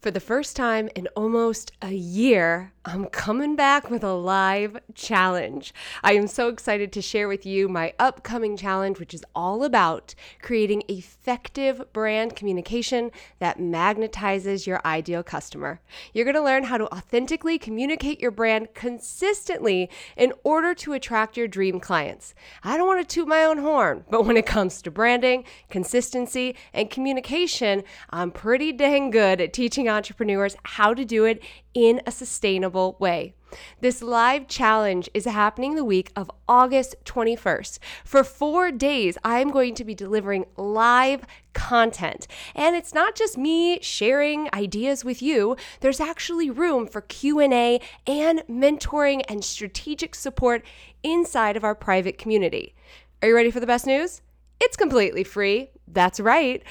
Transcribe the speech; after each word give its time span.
For 0.00 0.10
the 0.10 0.18
first 0.18 0.56
time 0.56 0.88
in 0.96 1.08
almost 1.08 1.72
a 1.82 1.92
year, 1.92 2.72
I'm 2.86 3.04
coming 3.04 3.54
back 3.54 3.90
with 3.90 4.02
a 4.02 4.14
live 4.14 4.78
challenge. 4.94 5.74
I 6.02 6.14
am 6.14 6.26
so 6.26 6.48
excited 6.48 6.90
to 6.92 7.02
share 7.02 7.28
with 7.28 7.44
you 7.44 7.68
my 7.68 7.92
upcoming 7.98 8.56
challenge, 8.56 8.98
which 8.98 9.12
is 9.12 9.22
all 9.34 9.62
about 9.62 10.14
creating 10.40 10.84
effective 10.88 11.82
brand 11.92 12.34
communication 12.34 13.10
that 13.40 13.58
magnetizes 13.58 14.66
your 14.66 14.80
ideal 14.86 15.22
customer. 15.22 15.82
You're 16.14 16.24
going 16.24 16.34
to 16.34 16.42
learn 16.42 16.64
how 16.64 16.78
to 16.78 16.90
authentically 16.90 17.58
communicate 17.58 18.18
your 18.18 18.30
brand 18.30 18.72
consistently 18.72 19.90
in 20.16 20.32
order 20.42 20.72
to 20.76 20.94
attract 20.94 21.36
your 21.36 21.48
dream 21.48 21.78
clients. 21.78 22.34
I 22.64 22.78
don't 22.78 22.86
want 22.86 23.06
to 23.06 23.14
toot 23.14 23.28
my 23.28 23.44
own 23.44 23.58
horn, 23.58 24.06
but 24.08 24.24
when 24.24 24.38
it 24.38 24.46
comes 24.46 24.80
to 24.80 24.90
branding, 24.90 25.44
consistency, 25.68 26.56
and 26.72 26.88
communication, 26.88 27.82
I'm 28.08 28.30
pretty 28.30 28.72
dang 28.72 29.10
good 29.10 29.42
at 29.42 29.52
teaching 29.52 29.89
entrepreneurs 29.90 30.56
how 30.64 30.94
to 30.94 31.04
do 31.04 31.24
it 31.24 31.42
in 31.74 32.00
a 32.06 32.10
sustainable 32.10 32.96
way. 32.98 33.34
This 33.80 34.00
live 34.00 34.46
challenge 34.46 35.10
is 35.12 35.24
happening 35.24 35.74
the 35.74 35.84
week 35.84 36.12
of 36.14 36.30
August 36.48 36.94
21st. 37.04 37.80
For 38.04 38.22
4 38.22 38.70
days, 38.70 39.18
I'm 39.24 39.50
going 39.50 39.74
to 39.74 39.84
be 39.84 39.94
delivering 39.94 40.46
live 40.56 41.24
content. 41.52 42.28
And 42.54 42.76
it's 42.76 42.94
not 42.94 43.16
just 43.16 43.36
me 43.36 43.80
sharing 43.82 44.48
ideas 44.54 45.04
with 45.04 45.20
you. 45.20 45.56
There's 45.80 45.98
actually 45.98 46.48
room 46.48 46.86
for 46.86 47.00
Q&A 47.00 47.80
and 48.06 48.44
mentoring 48.48 49.22
and 49.28 49.44
strategic 49.44 50.14
support 50.14 50.64
inside 51.02 51.56
of 51.56 51.64
our 51.64 51.74
private 51.74 52.18
community. 52.18 52.74
Are 53.20 53.28
you 53.28 53.34
ready 53.34 53.50
for 53.50 53.58
the 53.58 53.66
best 53.66 53.84
news? 53.84 54.22
It's 54.60 54.76
completely 54.76 55.24
free. 55.24 55.70
That's 55.88 56.20
right. 56.20 56.62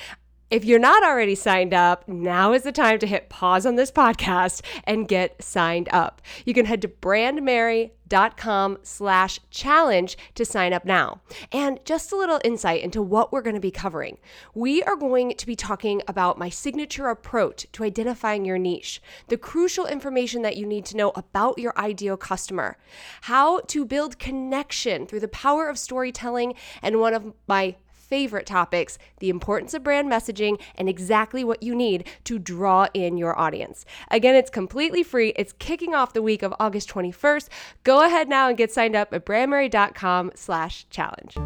If 0.50 0.66
you're 0.66 0.80
not 0.80 1.04
already 1.04 1.36
signed 1.36 1.76
up, 1.76 2.08
now 2.08 2.54
is 2.54 2.64
the 2.64 2.72
time 2.72 2.98
to 3.00 3.06
hit 3.06 3.30
pause 3.30 3.68
on 3.68 3.76
this 3.76 3.92
podcast 3.92 4.64
and 4.84 5.08
get 5.08 5.44
signed 5.44 5.88
up. 5.92 6.24
You 6.44 6.56
can 6.56 6.66
head 6.66 6.82
to 6.82 6.88
brandmerry.com 6.88 8.80
slash 8.82 9.40
challenge 9.52 10.18
to 10.34 10.44
sign 10.44 10.74
up 10.74 10.86
now. 10.86 11.22
And 11.52 11.80
just 11.86 12.12
a 12.12 12.16
little 12.16 12.42
insight 12.44 12.82
into 12.82 13.00
what 13.00 13.32
we're 13.32 13.44
going 13.44 13.58
to 13.58 13.60
be 13.60 13.70
covering. 13.70 14.18
We 14.56 14.82
are 14.82 14.96
going 14.96 15.36
to 15.36 15.46
be 15.46 15.56
talking 15.56 16.02
about 16.08 16.40
my 16.40 16.50
signature 16.50 17.10
approach 17.10 17.68
to 17.74 17.84
identifying 17.84 18.44
your 18.44 18.58
niche, 18.58 19.04
the 19.28 19.38
crucial 19.38 19.86
information 19.86 20.42
that 20.42 20.58
you 20.58 20.66
need 20.66 20.86
to 20.86 20.98
know 20.98 21.12
about 21.16 21.60
your 21.60 21.78
ideal 21.78 22.18
customer, 22.18 22.76
how 23.22 23.60
to 23.68 23.86
build 23.86 24.18
connection 24.18 25.06
through 25.06 25.20
the 25.20 25.28
power 25.28 25.70
of 25.70 25.78
storytelling, 25.78 26.56
and 26.82 27.00
one 27.00 27.14
of 27.14 27.34
my 27.48 27.76
favorite 28.10 28.46
topics 28.46 28.98
the 29.20 29.30
importance 29.30 29.74
of 29.74 29.84
brand 29.84 30.12
messaging 30.12 30.60
and 30.76 30.90
exactly 30.90 31.44
what 31.44 31.62
you 31.64 31.76
need 31.76 32.08
to 32.24 32.40
draw 32.40 32.88
in 32.94 33.18
your 33.18 33.38
audience. 33.38 33.86
Again, 34.10 34.36
it's 34.36 34.50
completely 34.50 35.04
free. 35.04 35.34
It's 35.36 35.54
kicking 35.54 35.94
off 35.94 36.14
the 36.14 36.22
week 36.22 36.44
of 36.44 36.54
August 36.60 36.90
21st. 36.90 37.50
Go 37.84 38.06
ahead 38.06 38.28
now 38.28 38.50
and 38.50 38.58
get 38.58 38.72
signed 38.72 38.96
up 38.96 39.14
at 39.14 39.26
brandmerry.com 39.26 40.32
slash 40.36 40.88
challenge. 40.90 41.38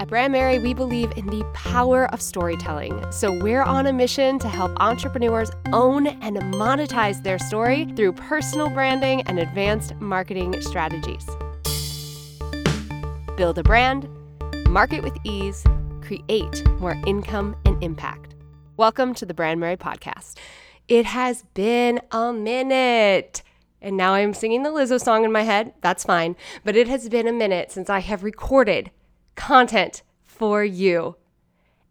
At 0.00 0.06
Brandmerry, 0.08 0.62
we 0.62 0.74
believe 0.74 1.12
in 1.16 1.26
the 1.26 1.44
power 1.54 2.06
of 2.12 2.22
storytelling. 2.22 3.04
So 3.10 3.36
we're 3.42 3.62
on 3.62 3.86
a 3.86 3.92
mission 3.92 4.38
to 4.38 4.48
help 4.48 4.70
entrepreneurs 4.80 5.50
own 5.72 6.06
and 6.06 6.36
monetize 6.54 7.22
their 7.24 7.38
story 7.38 7.84
through 7.96 8.12
personal 8.12 8.70
branding 8.70 9.22
and 9.22 9.40
advanced 9.40 9.96
marketing 9.96 10.60
strategies. 10.62 11.26
Build 13.36 13.58
a 13.58 13.62
brand 13.62 14.08
market 14.68 15.02
with 15.02 15.16
ease, 15.24 15.64
create 16.02 16.68
more 16.78 16.94
income 17.06 17.56
and 17.64 17.82
impact. 17.82 18.34
Welcome 18.76 19.14
to 19.14 19.24
the 19.24 19.32
Brandmerry 19.32 19.78
podcast. 19.78 20.36
It 20.88 21.06
has 21.06 21.42
been 21.54 22.00
a 22.12 22.34
minute. 22.34 23.42
And 23.80 23.96
now 23.96 24.12
I'm 24.12 24.34
singing 24.34 24.64
the 24.64 24.70
Lizzo 24.70 25.00
song 25.00 25.24
in 25.24 25.32
my 25.32 25.42
head. 25.42 25.72
That's 25.80 26.04
fine. 26.04 26.36
But 26.64 26.76
it 26.76 26.86
has 26.86 27.08
been 27.08 27.26
a 27.26 27.32
minute 27.32 27.72
since 27.72 27.88
I 27.88 28.00
have 28.00 28.22
recorded 28.22 28.90
content 29.36 30.02
for 30.24 30.62
you. 30.62 31.16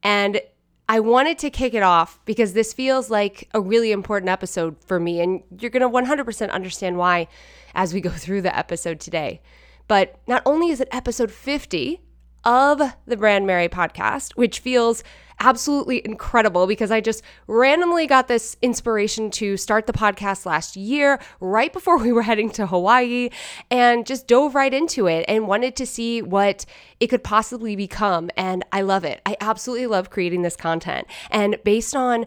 And 0.04 0.40
I 0.88 1.00
wanted 1.00 1.40
to 1.40 1.50
kick 1.50 1.74
it 1.74 1.84
off 1.84 2.20
because 2.26 2.54
this 2.54 2.74
feels 2.74 3.10
like 3.10 3.50
a 3.56 3.60
really 3.60 3.92
important 3.92 4.30
episode 4.30 4.76
for 4.86 5.00
me. 5.00 5.20
And 5.20 5.42
you're 5.60 5.72
going 5.72 5.82
to 5.82 5.90
100% 5.90 6.52
understand 6.52 6.98
why 6.98 7.28
as 7.74 7.92
we 7.92 8.02
go 8.02 8.12
through 8.12 8.44
the 8.44 8.56
episode 8.56 9.00
today. 9.00 9.42
But 9.88 10.20
not 10.28 10.44
only 10.46 10.70
is 10.70 10.80
it 10.80 10.90
episode 10.92 11.32
50, 11.32 12.02
of 12.48 12.82
the 13.06 13.18
Brandmerry 13.18 13.70
podcast, 13.70 14.32
which 14.38 14.60
feels 14.60 15.04
absolutely 15.40 16.02
incredible 16.04 16.66
because 16.66 16.92
I 16.92 17.02
just 17.02 17.22
randomly 17.46 18.08
got 18.08 18.30
this 18.30 18.56
inspiration 18.62 19.30
to 19.32 19.58
start 19.58 19.86
the 19.86 19.94
podcast 19.94 20.46
last 20.46 20.78
year, 20.78 21.20
right 21.42 21.72
before 21.72 21.98
we 22.04 22.14
were 22.14 22.22
heading 22.22 22.50
to 22.52 22.66
Hawaii, 22.66 23.30
and 23.70 24.06
just 24.06 24.28
dove 24.28 24.56
right 24.56 24.74
into 24.74 25.08
it 25.08 25.26
and 25.28 25.46
wanted 25.46 25.76
to 25.76 25.86
see 25.86 26.22
what 26.22 26.66
it 27.02 27.08
could 27.08 27.24
possibly 27.24 27.76
become. 27.76 28.30
And 28.38 28.64
I 28.72 28.82
love 28.82 29.04
it. 29.04 29.22
I 29.26 29.36
absolutely 29.42 29.88
love 29.88 30.10
creating 30.10 30.42
this 30.42 30.56
content. 30.56 31.06
And 31.30 31.58
based 31.66 31.96
on 31.98 32.26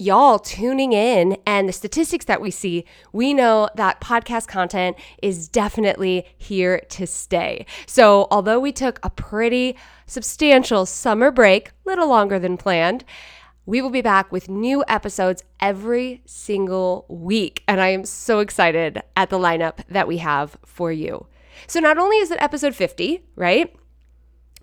y'all 0.00 0.38
tuning 0.38 0.94
in 0.94 1.36
and 1.46 1.68
the 1.68 1.72
statistics 1.72 2.24
that 2.24 2.40
we 2.40 2.50
see, 2.50 2.86
we 3.12 3.34
know 3.34 3.68
that 3.74 4.00
podcast 4.00 4.48
content 4.48 4.96
is 5.22 5.46
definitely 5.46 6.26
here 6.38 6.80
to 6.88 7.06
stay. 7.06 7.66
So, 7.86 8.26
although 8.30 8.58
we 8.58 8.72
took 8.72 8.98
a 9.02 9.10
pretty 9.10 9.76
substantial 10.06 10.86
summer 10.86 11.30
break, 11.30 11.68
a 11.68 11.72
little 11.84 12.08
longer 12.08 12.38
than 12.38 12.56
planned, 12.56 13.04
we 13.66 13.82
will 13.82 13.90
be 13.90 14.00
back 14.00 14.32
with 14.32 14.48
new 14.48 14.82
episodes 14.88 15.44
every 15.60 16.22
single 16.24 17.04
week. 17.08 17.62
And 17.68 17.78
I 17.78 17.88
am 17.88 18.06
so 18.06 18.38
excited 18.38 19.02
at 19.16 19.28
the 19.28 19.38
lineup 19.38 19.80
that 19.90 20.08
we 20.08 20.16
have 20.16 20.56
for 20.64 20.90
you. 20.90 21.26
So, 21.66 21.78
not 21.78 21.98
only 21.98 22.16
is 22.16 22.30
it 22.30 22.40
episode 22.40 22.74
50, 22.74 23.22
right? 23.36 23.76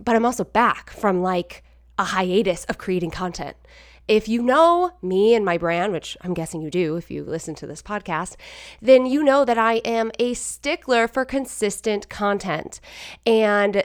But 0.04 0.16
I'm 0.16 0.26
also 0.26 0.46
back 0.46 0.90
from 0.90 1.22
like 1.22 1.64
a 2.00 2.06
hiatus 2.06 2.66
of 2.66 2.80
creating 2.80 3.12
content. 3.12 3.56
If 4.08 4.30
you 4.30 4.42
know 4.42 4.92
me 5.02 5.36
and 5.36 5.44
my 5.44 5.58
brand, 5.58 5.92
which 5.92 6.16
I'm 6.22 6.34
guessing 6.34 6.62
you 6.62 6.72
do 6.72 6.96
if 6.96 7.12
you 7.12 7.24
listen 7.24 7.56
to 7.56 7.68
this 7.68 7.82
podcast, 7.82 8.36
then 8.82 9.06
you 9.06 9.24
know 9.24 9.44
that 9.44 9.58
I 9.58 9.76
am 9.78 10.12
a 10.18 10.34
stickler 10.34 11.08
for 11.08 11.26
consistent 11.26 12.08
content. 12.08 12.80
And 13.26 13.84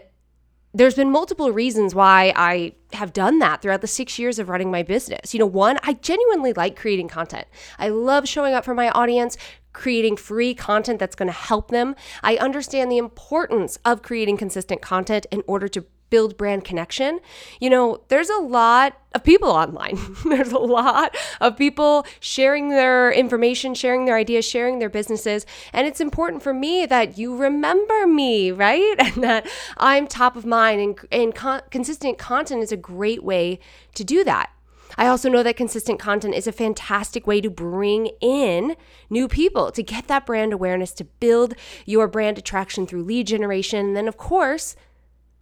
there's 0.74 0.94
been 0.94 1.10
multiple 1.10 1.50
reasons 1.50 1.94
why 1.94 2.32
I 2.34 2.72
have 2.94 3.12
done 3.12 3.40
that 3.40 3.60
throughout 3.60 3.82
the 3.82 3.86
six 3.86 4.18
years 4.18 4.38
of 4.38 4.48
running 4.48 4.70
my 4.70 4.82
business. 4.82 5.34
You 5.34 5.40
know, 5.40 5.46
one, 5.46 5.78
I 5.82 5.94
genuinely 5.94 6.52
like 6.52 6.76
creating 6.76 7.08
content. 7.08 7.46
I 7.78 7.88
love 7.88 8.26
showing 8.28 8.54
up 8.54 8.64
for 8.64 8.74
my 8.74 8.90
audience, 8.90 9.36
creating 9.72 10.16
free 10.16 10.54
content 10.54 10.98
that's 10.98 11.14
going 11.14 11.28
to 11.28 11.32
help 11.32 11.70
them. 11.70 11.94
I 12.22 12.36
understand 12.36 12.90
the 12.90 12.98
importance 12.98 13.78
of 13.84 14.02
creating 14.02 14.36
consistent 14.38 14.80
content 14.80 15.26
in 15.30 15.42
order 15.46 15.68
to 15.68 15.84
build 16.12 16.36
brand 16.36 16.62
connection. 16.62 17.20
You 17.58 17.70
know, 17.70 18.02
there's 18.08 18.28
a 18.28 18.36
lot 18.36 18.98
of 19.14 19.24
people 19.24 19.48
online. 19.48 19.98
there's 20.26 20.52
a 20.52 20.58
lot 20.58 21.16
of 21.40 21.56
people 21.56 22.04
sharing 22.20 22.68
their 22.68 23.10
information, 23.10 23.74
sharing 23.74 24.04
their 24.04 24.16
ideas, 24.16 24.44
sharing 24.44 24.78
their 24.78 24.90
businesses. 24.90 25.46
And 25.72 25.86
it's 25.86 26.02
important 26.02 26.42
for 26.42 26.52
me 26.52 26.84
that 26.84 27.16
you 27.16 27.34
remember 27.34 28.06
me, 28.06 28.52
right? 28.52 28.94
And 29.02 29.24
that 29.24 29.48
I'm 29.78 30.06
top 30.06 30.36
of 30.36 30.44
mind. 30.44 30.80
And, 30.80 30.98
and 31.10 31.34
con- 31.34 31.62
consistent 31.70 32.18
content 32.18 32.62
is 32.62 32.72
a 32.72 32.76
great 32.76 33.24
way 33.24 33.58
to 33.94 34.04
do 34.04 34.22
that. 34.24 34.50
I 34.98 35.06
also 35.06 35.30
know 35.30 35.42
that 35.42 35.56
consistent 35.56 35.98
content 35.98 36.34
is 36.34 36.46
a 36.46 36.52
fantastic 36.52 37.26
way 37.26 37.40
to 37.40 37.48
bring 37.48 38.10
in 38.20 38.76
new 39.08 39.28
people, 39.28 39.72
to 39.72 39.82
get 39.82 40.08
that 40.08 40.26
brand 40.26 40.52
awareness, 40.52 40.92
to 40.92 41.04
build 41.04 41.54
your 41.86 42.06
brand 42.06 42.36
attraction 42.36 42.86
through 42.86 43.04
lead 43.04 43.26
generation. 43.26 43.86
And 43.86 43.96
then, 43.96 44.08
of 44.08 44.18
course, 44.18 44.76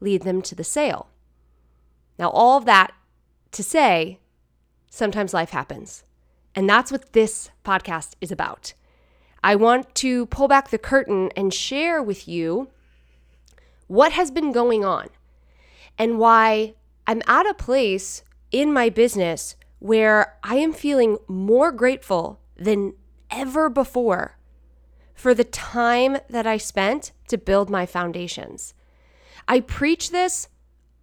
lead 0.01 0.23
them 0.23 0.43
to 0.43 0.55
the 0.55 0.65
sale. 0.65 1.09
Now, 2.19 2.31
all 2.31 2.59
of 2.59 2.65
that 2.65 2.93
to 3.53 3.63
say, 3.63 4.19
sometimes 4.91 5.35
life 5.35 5.51
happens. 5.51 6.05
And 6.55 6.69
that's 6.69 6.91
what 6.91 7.13
this 7.13 7.51
podcast 7.65 8.15
is 8.21 8.33
about. 8.33 8.75
I 9.43 9.55
want 9.55 9.95
to 9.97 10.27
pull 10.27 10.49
back 10.49 10.69
the 10.69 10.79
curtain 10.79 11.31
and 11.37 11.55
share 11.55 12.03
with 12.03 12.29
you 12.29 12.69
what 13.87 14.13
has 14.13 14.31
been 14.31 14.53
going 14.53 14.85
on 14.85 15.09
and 15.99 16.19
why 16.19 16.75
I'm 17.07 17.23
at 17.27 17.47
a 17.47 17.55
place 17.55 18.23
in 18.51 18.73
my 18.73 18.89
business 18.89 19.57
where 19.79 20.37
I 20.45 20.57
am 20.57 20.73
feeling 20.73 21.19
more 21.27 21.73
grateful 21.73 22.41
than 22.57 22.95
ever 23.31 23.71
before 23.71 24.37
for 25.15 25.35
the 25.35 25.45
time 25.45 26.19
that 26.29 26.47
I 26.47 26.57
spent 26.57 27.13
to 27.29 27.39
build 27.39 27.71
my 27.71 27.87
foundations. 27.87 28.75
I 29.51 29.59
preach 29.59 30.13
this 30.13 30.49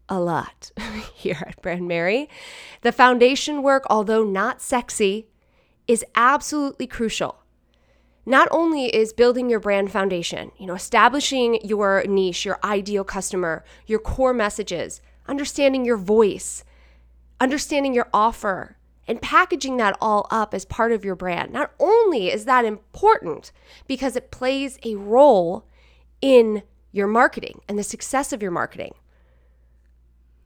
a 0.07 0.21
lot 0.21 0.71
here 1.13 1.43
at 1.45 1.61
Brandmerry. 1.61 2.29
The 2.81 2.93
foundation 2.93 3.61
work, 3.61 3.83
although 3.89 4.23
not 4.23 4.61
sexy, 4.61 5.27
is 5.85 6.05
absolutely 6.15 6.87
crucial. 6.87 7.43
Not 8.25 8.47
only 8.49 8.85
is 8.85 9.11
building 9.11 9.49
your 9.49 9.59
brand 9.59 9.91
foundation, 9.91 10.53
you 10.57 10.65
know, 10.65 10.75
establishing 10.75 11.59
your 11.61 12.05
niche, 12.07 12.45
your 12.45 12.57
ideal 12.63 13.03
customer, 13.03 13.65
your 13.85 13.99
core 13.99 14.33
messages, 14.33 15.01
understanding 15.27 15.83
your 15.83 15.97
voice, 15.97 16.63
understanding 17.41 17.93
your 17.93 18.07
offer, 18.13 18.77
and 19.09 19.21
packaging 19.21 19.75
that 19.75 19.97
all 19.99 20.25
up 20.31 20.53
as 20.53 20.63
part 20.63 20.93
of 20.93 21.03
your 21.03 21.15
brand. 21.15 21.51
Not 21.51 21.73
only 21.81 22.31
is 22.31 22.45
that 22.45 22.63
important 22.63 23.51
because 23.87 24.15
it 24.15 24.31
plays 24.31 24.79
a 24.85 24.95
role 24.95 25.65
in 26.21 26.63
your 26.97 27.07
marketing 27.07 27.61
and 27.67 27.77
the 27.77 27.83
success 27.83 28.33
of 28.33 28.41
your 28.41 28.51
marketing, 28.51 28.93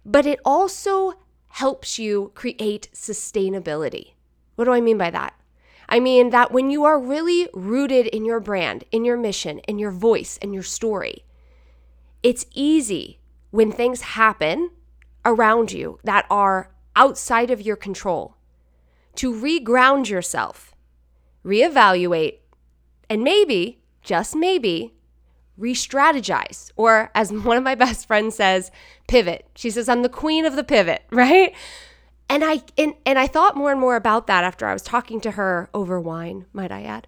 but 0.05 0.25
it 0.25 0.39
also 0.45 1.13
helps 1.47 1.97
you 1.97 2.31
create 2.35 2.89
sustainability. 2.93 4.13
What 4.55 4.65
do 4.65 4.73
I 4.73 4.81
mean 4.81 4.97
by 4.97 5.09
that? 5.11 5.33
I 5.89 5.99
mean 5.99 6.29
that 6.29 6.51
when 6.51 6.69
you 6.69 6.85
are 6.85 6.99
really 6.99 7.49
rooted 7.53 8.07
in 8.07 8.23
your 8.23 8.39
brand, 8.39 8.85
in 8.91 9.03
your 9.03 9.17
mission, 9.17 9.59
in 9.59 9.77
your 9.79 9.91
voice, 9.91 10.39
and 10.41 10.53
your 10.53 10.63
story, 10.63 11.25
it's 12.23 12.45
easy 12.53 13.19
when 13.49 13.71
things 13.71 14.01
happen 14.01 14.71
around 15.25 15.71
you 15.71 15.99
that 16.03 16.25
are 16.29 16.71
outside 16.95 17.51
of 17.51 17.61
your 17.61 17.75
control 17.75 18.37
to 19.15 19.33
reground 19.33 20.07
yourself, 20.07 20.73
reevaluate, 21.43 22.37
and 23.09 23.23
maybe, 23.23 23.81
just 24.01 24.35
maybe, 24.35 24.93
re 25.57 25.73
strategize. 25.73 26.71
Or, 26.75 27.11
as 27.15 27.31
one 27.31 27.57
of 27.57 27.63
my 27.63 27.75
best 27.75 28.07
friends 28.07 28.35
says, 28.35 28.71
pivot. 29.07 29.47
She 29.55 29.69
says, 29.69 29.89
I'm 29.89 30.01
the 30.01 30.09
queen 30.09 30.45
of 30.45 30.55
the 30.55 30.63
pivot, 30.63 31.03
right? 31.11 31.53
And 32.29 32.45
I 32.45 32.61
and, 32.77 32.93
and 33.05 33.19
I 33.19 33.27
thought 33.27 33.57
more 33.57 33.71
and 33.71 33.81
more 33.81 33.97
about 33.97 34.27
that 34.27 34.45
after 34.45 34.65
I 34.65 34.71
was 34.71 34.83
talking 34.83 35.19
to 35.21 35.31
her 35.31 35.69
over 35.73 35.99
wine, 35.99 36.45
might 36.53 36.71
I 36.71 36.83
add. 36.83 37.05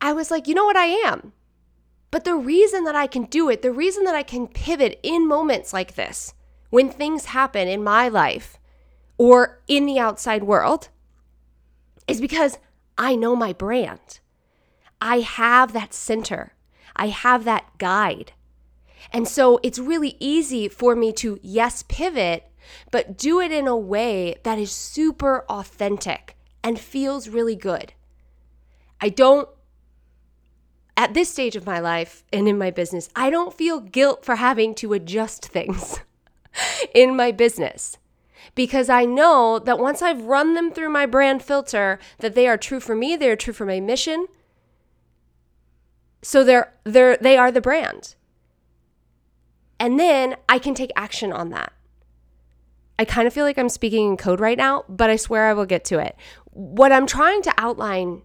I 0.00 0.14
was 0.14 0.30
like, 0.30 0.48
you 0.48 0.54
know 0.54 0.64
what 0.64 0.78
I 0.78 0.86
am? 0.86 1.32
But 2.10 2.24
the 2.24 2.36
reason 2.36 2.84
that 2.84 2.94
I 2.94 3.06
can 3.06 3.24
do 3.24 3.50
it, 3.50 3.60
the 3.60 3.72
reason 3.72 4.04
that 4.04 4.14
I 4.14 4.22
can 4.22 4.46
pivot 4.46 4.98
in 5.02 5.28
moments 5.28 5.74
like 5.74 5.94
this, 5.94 6.32
when 6.70 6.88
things 6.88 7.26
happen 7.26 7.68
in 7.68 7.84
my 7.84 8.08
life 8.08 8.58
or 9.18 9.60
in 9.68 9.84
the 9.84 9.98
outside 9.98 10.44
world, 10.44 10.88
is 12.08 12.20
because 12.20 12.58
I 12.96 13.14
know 13.14 13.36
my 13.36 13.52
brand. 13.52 14.20
I 15.00 15.20
have 15.20 15.74
that 15.74 15.92
center, 15.92 16.54
I 16.96 17.08
have 17.08 17.44
that 17.44 17.78
guide. 17.78 18.32
And 19.12 19.28
so 19.28 19.60
it's 19.62 19.78
really 19.78 20.16
easy 20.18 20.68
for 20.68 20.96
me 20.96 21.12
to, 21.14 21.38
yes, 21.42 21.84
pivot, 21.88 22.50
but 22.90 23.16
do 23.16 23.40
it 23.40 23.52
in 23.52 23.68
a 23.68 23.76
way 23.76 24.36
that 24.42 24.58
is 24.58 24.72
super 24.72 25.44
authentic 25.48 26.36
and 26.62 26.78
feels 26.78 27.28
really 27.28 27.54
good. 27.54 27.92
I 29.00 29.10
don't, 29.10 29.48
at 30.96 31.14
this 31.14 31.30
stage 31.30 31.54
of 31.54 31.66
my 31.66 31.78
life 31.78 32.24
and 32.32 32.48
in 32.48 32.58
my 32.58 32.70
business, 32.70 33.08
I 33.14 33.30
don't 33.30 33.54
feel 33.54 33.80
guilt 33.80 34.24
for 34.24 34.36
having 34.36 34.74
to 34.76 34.94
adjust 34.94 35.46
things 35.46 36.00
in 36.94 37.14
my 37.14 37.30
business 37.30 37.98
because 38.54 38.88
I 38.88 39.04
know 39.04 39.58
that 39.58 39.78
once 39.78 40.02
I've 40.02 40.22
run 40.22 40.54
them 40.54 40.72
through 40.72 40.88
my 40.90 41.06
brand 41.06 41.42
filter, 41.42 41.98
that 42.18 42.34
they 42.34 42.48
are 42.48 42.56
true 42.56 42.80
for 42.80 42.96
me, 42.96 43.14
they 43.14 43.30
are 43.30 43.36
true 43.36 43.52
for 43.52 43.66
my 43.66 43.80
mission. 43.80 44.26
So 46.26 46.42
they're 46.42 46.72
they're 46.82 47.16
they 47.18 47.36
are 47.36 47.52
the 47.52 47.60
brand. 47.60 48.16
And 49.78 49.96
then 49.96 50.34
I 50.48 50.58
can 50.58 50.74
take 50.74 50.90
action 50.96 51.32
on 51.32 51.50
that. 51.50 51.72
I 52.98 53.04
kind 53.04 53.28
of 53.28 53.32
feel 53.32 53.44
like 53.44 53.56
I'm 53.56 53.68
speaking 53.68 54.08
in 54.08 54.16
code 54.16 54.40
right 54.40 54.58
now, 54.58 54.84
but 54.88 55.08
I 55.08 55.14
swear 55.14 55.46
I 55.46 55.52
will 55.52 55.66
get 55.66 55.84
to 55.84 56.00
it. 56.00 56.16
What 56.50 56.90
I'm 56.90 57.06
trying 57.06 57.42
to 57.42 57.54
outline 57.56 58.22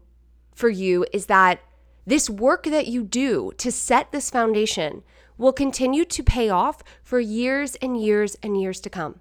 for 0.56 0.68
you 0.68 1.06
is 1.14 1.28
that 1.28 1.60
this 2.04 2.28
work 2.28 2.64
that 2.64 2.88
you 2.88 3.04
do 3.04 3.52
to 3.60 3.72
set 3.72 4.12
this 4.12 4.32
foundation 4.32 5.04
will 5.38 5.54
continue 5.54 6.04
to 6.06 6.24
pay 6.24 6.50
off 6.50 6.82
for 7.04 7.20
years 7.20 7.76
and 7.84 8.02
years 8.02 8.36
and 8.42 8.60
years 8.60 8.80
to 8.80 8.90
come. 8.90 9.20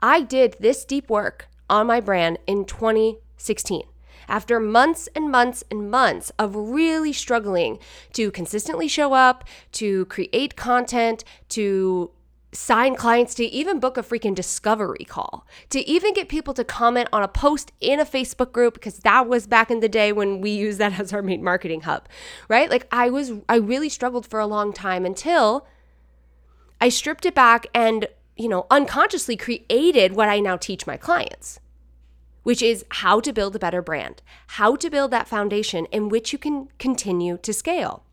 I 0.00 0.20
did 0.20 0.58
this 0.60 0.84
deep 0.84 1.08
work 1.08 1.48
on 1.70 1.86
my 1.86 2.00
brand 2.00 2.38
in 2.46 2.66
2016 2.66 3.84
after 4.28 4.60
months 4.60 5.08
and 5.14 5.30
months 5.30 5.64
and 5.70 5.90
months 5.90 6.30
of 6.38 6.54
really 6.54 7.12
struggling 7.12 7.78
to 8.12 8.30
consistently 8.30 8.88
show 8.88 9.14
up, 9.14 9.44
to 9.72 10.04
create 10.06 10.56
content, 10.56 11.24
to 11.48 12.10
sign 12.52 12.94
clients, 12.94 13.34
to 13.34 13.44
even 13.44 13.78
book 13.78 13.96
a 13.96 14.02
freaking 14.02 14.34
discovery 14.34 15.04
call, 15.04 15.46
to 15.70 15.80
even 15.86 16.14
get 16.14 16.28
people 16.28 16.54
to 16.54 16.64
comment 16.64 17.08
on 17.12 17.22
a 17.22 17.28
post 17.28 17.72
in 17.80 18.00
a 18.00 18.04
Facebook 18.04 18.52
group, 18.52 18.74
because 18.74 18.98
that 18.98 19.28
was 19.28 19.46
back 19.46 19.70
in 19.70 19.80
the 19.80 19.88
day 19.88 20.12
when 20.12 20.40
we 20.40 20.50
used 20.66 20.78
that 20.78 20.98
as 20.98 21.12
our 21.12 21.22
main 21.22 21.42
marketing 21.42 21.82
hub, 21.82 22.08
right? 22.48 22.70
Like 22.70 22.86
I 22.90 23.10
was, 23.10 23.32
I 23.48 23.56
really 23.56 23.88
struggled 23.88 24.26
for 24.26 24.40
a 24.40 24.46
long 24.46 24.72
time 24.72 25.04
until 25.04 25.66
I 26.80 26.88
stripped 26.88 27.26
it 27.26 27.34
back 27.34 27.66
and, 27.74 28.06
you 28.36 28.48
know, 28.48 28.66
unconsciously 28.70 29.36
created 29.36 30.14
what 30.14 30.28
I 30.28 30.40
now 30.40 30.56
teach 30.56 30.86
my 30.86 30.96
clients 30.96 31.60
which 32.42 32.62
is 32.62 32.84
how 32.90 33.20
to 33.20 33.32
build 33.32 33.54
a 33.56 33.58
better 33.58 33.82
brand, 33.82 34.22
how 34.48 34.76
to 34.76 34.90
build 34.90 35.10
that 35.10 35.28
foundation 35.28 35.86
in 35.86 36.08
which 36.08 36.32
you 36.32 36.38
can 36.38 36.68
continue 36.78 37.36
to 37.38 37.52
scale. 37.52 38.04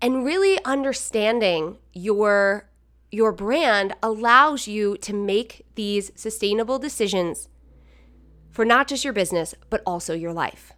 And 0.00 0.24
really 0.24 0.58
understanding 0.64 1.78
your 1.92 2.68
your 3.12 3.30
brand 3.30 3.94
allows 4.02 4.66
you 4.66 4.96
to 4.96 5.12
make 5.12 5.66
these 5.74 6.10
sustainable 6.14 6.78
decisions 6.78 7.48
for 8.50 8.64
not 8.64 8.88
just 8.88 9.04
your 9.04 9.12
business, 9.12 9.54
but 9.68 9.82
also 9.86 10.14
your 10.14 10.32
life. 10.32 10.72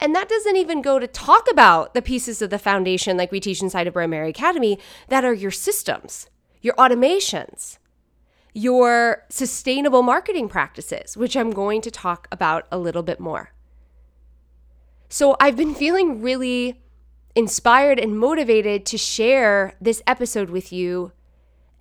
And 0.00 0.14
that 0.14 0.28
doesn't 0.28 0.56
even 0.56 0.82
go 0.82 0.98
to 0.98 1.06
talk 1.06 1.46
about 1.50 1.94
the 1.94 2.02
pieces 2.02 2.42
of 2.42 2.50
the 2.50 2.58
foundation 2.58 3.16
like 3.16 3.30
we 3.30 3.38
teach 3.38 3.62
inside 3.62 3.86
of 3.86 3.94
Brandmerry 3.94 4.30
Academy 4.30 4.78
that 5.08 5.24
are 5.24 5.34
your 5.34 5.50
systems, 5.50 6.28
your 6.60 6.74
automations, 6.74 7.78
your 8.56 9.22
sustainable 9.28 10.02
marketing 10.02 10.48
practices, 10.48 11.14
which 11.14 11.36
I'm 11.36 11.50
going 11.50 11.82
to 11.82 11.90
talk 11.90 12.26
about 12.32 12.66
a 12.72 12.78
little 12.78 13.02
bit 13.02 13.20
more. 13.20 13.52
So 15.10 15.36
I've 15.38 15.58
been 15.58 15.74
feeling 15.74 16.22
really 16.22 16.80
inspired 17.34 17.98
and 17.98 18.18
motivated 18.18 18.86
to 18.86 18.96
share 18.96 19.74
this 19.78 20.02
episode 20.06 20.48
with 20.48 20.72
you. 20.72 21.12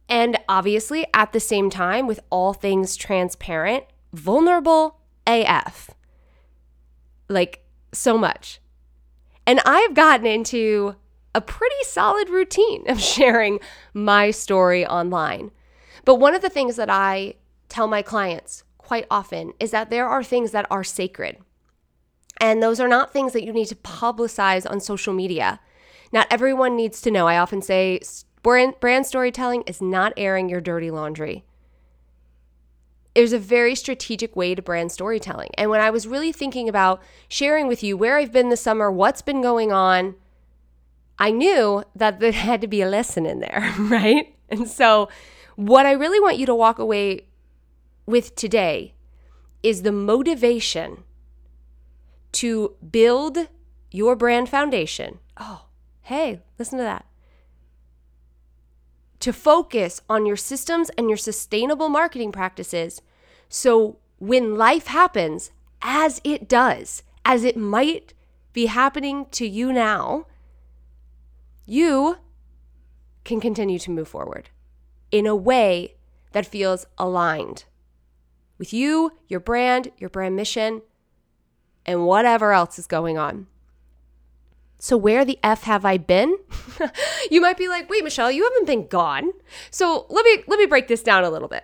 And 0.09 0.37
obviously, 0.49 1.07
at 1.13 1.31
the 1.31 1.39
same 1.39 1.69
time, 1.69 2.07
with 2.07 2.19
all 2.29 2.51
things 2.51 2.97
transparent, 2.97 3.85
vulnerable 4.11 4.99
AF. 5.25 5.91
Like, 7.29 7.63
so 7.93 8.17
much. 8.17 8.59
And 9.47 9.61
I've 9.65 9.93
gotten 9.93 10.25
into 10.25 10.97
a 11.33 11.39
pretty 11.39 11.83
solid 11.83 12.29
routine 12.29 12.83
of 12.89 12.99
sharing 13.15 13.59
my 13.93 14.31
story 14.31 14.85
online. 14.85 15.51
But 16.05 16.15
one 16.15 16.35
of 16.35 16.41
the 16.41 16.49
things 16.49 16.75
that 16.75 16.89
I 16.89 17.35
tell 17.67 17.87
my 17.87 18.01
clients 18.01 18.63
quite 18.77 19.07
often 19.09 19.53
is 19.59 19.71
that 19.71 19.89
there 19.89 20.07
are 20.07 20.23
things 20.23 20.51
that 20.51 20.67
are 20.69 20.83
sacred. 20.83 21.37
And 22.39 22.61
those 22.61 22.79
are 22.79 22.87
not 22.87 23.11
things 23.11 23.33
that 23.33 23.43
you 23.43 23.51
need 23.51 23.67
to 23.67 23.75
publicize 23.75 24.69
on 24.69 24.79
social 24.79 25.13
media. 25.13 25.59
Not 26.11 26.27
everyone 26.29 26.75
needs 26.75 27.01
to 27.01 27.11
know. 27.11 27.27
I 27.27 27.37
often 27.37 27.61
say 27.61 27.99
brand 28.43 29.05
storytelling 29.05 29.63
is 29.63 29.81
not 29.81 30.13
airing 30.15 30.49
your 30.49 30.61
dirty 30.61 30.91
laundry. 30.91 31.43
There's 33.15 33.33
a 33.33 33.39
very 33.39 33.75
strategic 33.75 34.35
way 34.35 34.53
to 34.53 34.61
brand 34.61 34.91
storytelling. 34.91 35.49
And 35.57 35.69
when 35.69 35.81
I 35.81 35.89
was 35.89 36.05
really 36.05 36.33
thinking 36.33 36.67
about 36.67 37.01
sharing 37.29 37.67
with 37.67 37.81
you 37.81 37.97
where 37.97 38.17
I've 38.17 38.33
been 38.33 38.49
this 38.49 38.61
summer, 38.61 38.91
what's 38.91 39.21
been 39.21 39.41
going 39.41 39.71
on, 39.71 40.15
I 41.17 41.31
knew 41.31 41.83
that 41.95 42.19
there 42.19 42.31
had 42.49 42.61
to 42.61 42.67
be 42.67 42.81
a 42.81 42.89
lesson 42.89 43.25
in 43.25 43.39
there, 43.39 43.73
right? 43.79 44.35
And 44.49 44.69
so 44.69 45.09
what 45.55 45.85
I 45.85 45.91
really 45.91 46.19
want 46.19 46.37
you 46.37 46.45
to 46.45 46.55
walk 46.55 46.79
away 46.79 47.27
with 48.05 48.35
today 48.35 48.93
is 49.63 49.81
the 49.81 49.91
motivation 49.91 51.03
to 52.33 52.75
build 52.91 53.47
your 53.91 54.15
brand 54.15 54.49
foundation. 54.49 55.19
Oh, 55.37 55.65
hey, 56.01 56.41
listen 56.59 56.77
to 56.77 56.83
that. 56.83 57.05
To 59.21 59.33
focus 59.33 60.01
on 60.09 60.25
your 60.25 60.35
systems 60.35 60.91
and 60.97 61.09
your 61.09 61.17
sustainable 61.17 61.89
marketing 61.89 62.31
practices 62.31 63.01
so 63.49 63.97
when 64.17 64.57
life 64.57 64.87
happens, 64.87 65.51
as 65.81 66.19
it 66.23 66.47
does, 66.47 67.03
as 67.23 67.43
it 67.43 67.57
might 67.57 68.13
be 68.53 68.65
happening 68.67 69.27
to 69.31 69.47
you 69.47 69.71
now, 69.71 70.25
you 71.65 72.17
can 73.23 73.39
continue 73.39 73.79
to 73.79 73.91
move 73.91 74.07
forward 74.07 74.49
in 75.15 75.25
a 75.25 75.35
way 75.35 75.95
that 76.33 76.45
feels 76.45 76.85
aligned 76.97 77.63
with 78.57 78.73
you, 78.73 79.13
your 79.29 79.39
brand, 79.39 79.89
your 79.97 80.09
brand 80.09 80.35
mission, 80.35 80.81
and 81.85 82.05
whatever 82.05 82.51
else 82.51 82.77
is 82.77 82.85
going 82.85 83.17
on. 83.17 83.47
So, 84.77 84.97
where 84.97 85.23
the 85.23 85.39
F 85.41 85.63
have 85.63 85.85
I 85.85 85.95
been? 85.95 86.37
you 87.31 87.39
might 87.39 87.55
be 87.55 87.69
like, 87.69 87.89
wait, 87.89 88.03
Michelle, 88.03 88.29
you 88.29 88.43
haven't 88.43 88.67
been 88.67 88.87
gone. 88.87 89.31
So, 89.71 90.05
let 90.09 90.25
me 90.25 90.43
let 90.47 90.59
me 90.59 90.65
break 90.65 90.89
this 90.89 91.01
down 91.01 91.23
a 91.23 91.29
little 91.29 91.47
bit. 91.47 91.63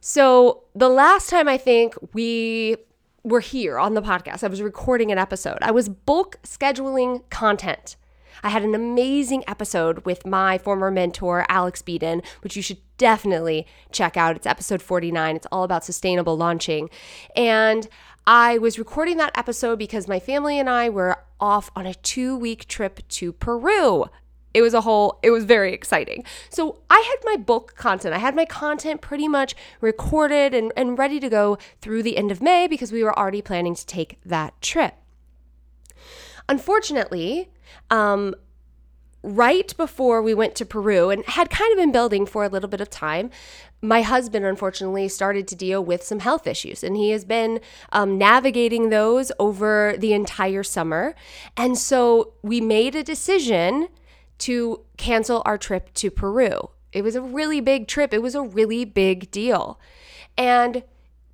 So, 0.00 0.62
the 0.72 0.88
last 0.88 1.30
time 1.30 1.48
I 1.48 1.58
think 1.58 1.96
we 2.14 2.76
were 3.24 3.40
here 3.40 3.76
on 3.76 3.94
the 3.94 4.02
podcast, 4.02 4.44
I 4.44 4.46
was 4.46 4.62
recording 4.62 5.10
an 5.10 5.18
episode. 5.18 5.58
I 5.62 5.72
was 5.72 5.88
bulk 5.88 6.38
scheduling 6.44 7.28
content. 7.28 7.96
I 8.42 8.48
had 8.48 8.64
an 8.64 8.74
amazing 8.74 9.44
episode 9.46 10.04
with 10.04 10.26
my 10.26 10.58
former 10.58 10.90
mentor, 10.90 11.46
Alex 11.48 11.80
Beadon, 11.80 12.24
which 12.42 12.56
you 12.56 12.62
should 12.62 12.78
definitely 12.98 13.66
check 13.92 14.16
out. 14.16 14.36
It's 14.36 14.46
episode 14.46 14.82
49. 14.82 15.36
It's 15.36 15.46
all 15.52 15.62
about 15.62 15.84
sustainable 15.84 16.36
launching. 16.36 16.90
And 17.36 17.88
I 18.26 18.58
was 18.58 18.78
recording 18.78 19.16
that 19.18 19.36
episode 19.36 19.78
because 19.78 20.08
my 20.08 20.18
family 20.18 20.58
and 20.58 20.68
I 20.68 20.88
were 20.88 21.18
off 21.40 21.70
on 21.76 21.86
a 21.86 21.94
two 21.94 22.36
week 22.36 22.66
trip 22.66 23.06
to 23.08 23.32
Peru. 23.32 24.06
It 24.54 24.62
was 24.62 24.74
a 24.74 24.82
whole, 24.82 25.18
it 25.22 25.30
was 25.30 25.44
very 25.44 25.72
exciting. 25.72 26.24
So 26.50 26.80
I 26.90 26.98
had 26.98 27.24
my 27.24 27.36
bulk 27.36 27.74
content. 27.74 28.14
I 28.14 28.18
had 28.18 28.36
my 28.36 28.44
content 28.44 29.00
pretty 29.00 29.26
much 29.26 29.54
recorded 29.80 30.52
and, 30.52 30.72
and 30.76 30.98
ready 30.98 31.18
to 31.20 31.28
go 31.28 31.58
through 31.80 32.02
the 32.02 32.16
end 32.16 32.30
of 32.30 32.42
May 32.42 32.66
because 32.66 32.92
we 32.92 33.02
were 33.02 33.18
already 33.18 33.40
planning 33.40 33.74
to 33.74 33.86
take 33.86 34.18
that 34.24 34.60
trip. 34.60 35.01
Unfortunately, 36.48 37.50
um, 37.90 38.34
right 39.22 39.76
before 39.76 40.20
we 40.20 40.34
went 40.34 40.54
to 40.56 40.66
Peru 40.66 41.10
and 41.10 41.24
had 41.26 41.48
kind 41.50 41.72
of 41.72 41.78
been 41.78 41.92
building 41.92 42.26
for 42.26 42.44
a 42.44 42.48
little 42.48 42.68
bit 42.68 42.80
of 42.80 42.90
time, 42.90 43.30
my 43.80 44.02
husband 44.02 44.44
unfortunately 44.44 45.08
started 45.08 45.46
to 45.48 45.56
deal 45.56 45.84
with 45.84 46.02
some 46.02 46.20
health 46.20 46.46
issues 46.46 46.84
and 46.84 46.96
he 46.96 47.10
has 47.10 47.24
been 47.24 47.60
um, 47.92 48.18
navigating 48.18 48.90
those 48.90 49.32
over 49.38 49.94
the 49.98 50.12
entire 50.12 50.62
summer. 50.62 51.14
And 51.56 51.78
so 51.78 52.34
we 52.42 52.60
made 52.60 52.94
a 52.94 53.02
decision 53.02 53.88
to 54.38 54.84
cancel 54.96 55.42
our 55.44 55.58
trip 55.58 55.92
to 55.94 56.10
Peru. 56.10 56.70
It 56.92 57.02
was 57.02 57.14
a 57.14 57.22
really 57.22 57.60
big 57.60 57.88
trip, 57.88 58.12
it 58.12 58.22
was 58.22 58.34
a 58.34 58.42
really 58.42 58.84
big 58.84 59.30
deal. 59.30 59.80
And 60.36 60.82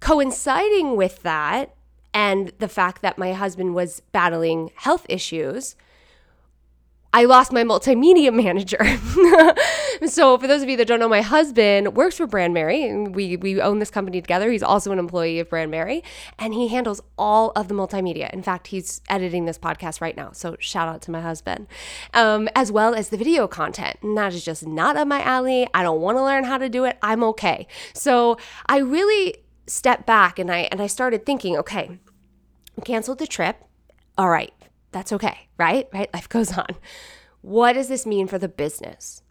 coinciding 0.01 0.97
with 0.97 1.23
that, 1.23 1.75
and 2.19 2.51
the 2.59 2.67
fact 2.67 3.01
that 3.03 3.17
my 3.17 3.33
husband 3.33 3.77
was 3.77 4.03
battling 4.11 4.73
health 4.75 5.07
issues, 5.09 5.77
I 7.13 7.27
lost 7.27 7.53
my 7.53 7.63
multimedia 7.63 8.35
manager. 8.45 8.85
so, 10.09 10.37
for 10.37 10.49
those 10.49 10.63
of 10.63 10.69
you 10.69 10.77
that 10.79 10.89
don't 10.89 10.99
know, 10.99 11.09
my 11.09 11.23
husband 11.23 11.95
works 11.97 12.17
for 12.17 12.27
Brandmerry, 12.27 12.91
and 12.91 13.15
we 13.15 13.37
we 13.37 13.61
own 13.61 13.79
this 13.79 13.93
company 13.93 14.21
together. 14.21 14.51
He's 14.51 14.65
also 14.65 14.91
an 14.91 14.99
employee 14.99 15.39
of 15.39 15.49
Brandmerry, 15.49 16.03
and 16.41 16.55
he 16.55 16.67
handles 16.67 17.01
all 17.17 17.53
of 17.55 17.69
the 17.69 17.75
multimedia. 17.75 18.29
In 18.33 18.43
fact, 18.43 18.67
he's 18.67 19.01
editing 19.09 19.45
this 19.45 19.57
podcast 19.57 20.01
right 20.01 20.17
now. 20.17 20.33
So, 20.33 20.57
shout 20.59 20.89
out 20.89 21.01
to 21.03 21.13
my 21.13 21.21
husband, 21.21 21.69
um, 22.15 22.49
as 22.57 22.73
well 22.73 22.97
as 22.97 23.11
the 23.11 23.17
video 23.17 23.47
content. 23.47 23.97
And 24.03 24.19
that 24.19 24.35
is 24.35 24.45
just 24.45 24.67
not 24.67 24.97
up 24.97 25.07
my 25.07 25.23
alley. 25.23 25.69
I 25.73 25.85
don't 25.85 26.01
want 26.01 26.19
to 26.19 26.25
learn 26.25 26.43
how 26.43 26.59
to 26.59 26.69
do 26.69 26.83
it. 26.83 26.99
I'm 27.01 27.23
okay. 27.23 27.69
So, 27.95 28.39
I 28.67 28.79
really 28.79 29.37
stepped 29.69 30.07
back 30.07 30.39
and 30.39 30.51
I 30.51 30.61
and 30.73 30.81
I 30.81 30.89
started 30.89 31.25
thinking, 31.25 31.57
okay, 31.59 31.99
canceled 32.81 33.19
the 33.19 33.27
trip. 33.27 33.65
All 34.17 34.29
right, 34.29 34.53
that's 34.93 35.13
okay, 35.13 35.49
right? 35.59 35.89
Right? 35.93 36.13
Life 36.13 36.29
goes 36.29 36.57
on. 36.57 36.69
What 37.41 37.75
does 37.75 37.89
this 37.89 38.05
mean 38.07 38.27
for 38.27 38.39
the 38.39 38.49
business? 38.49 39.23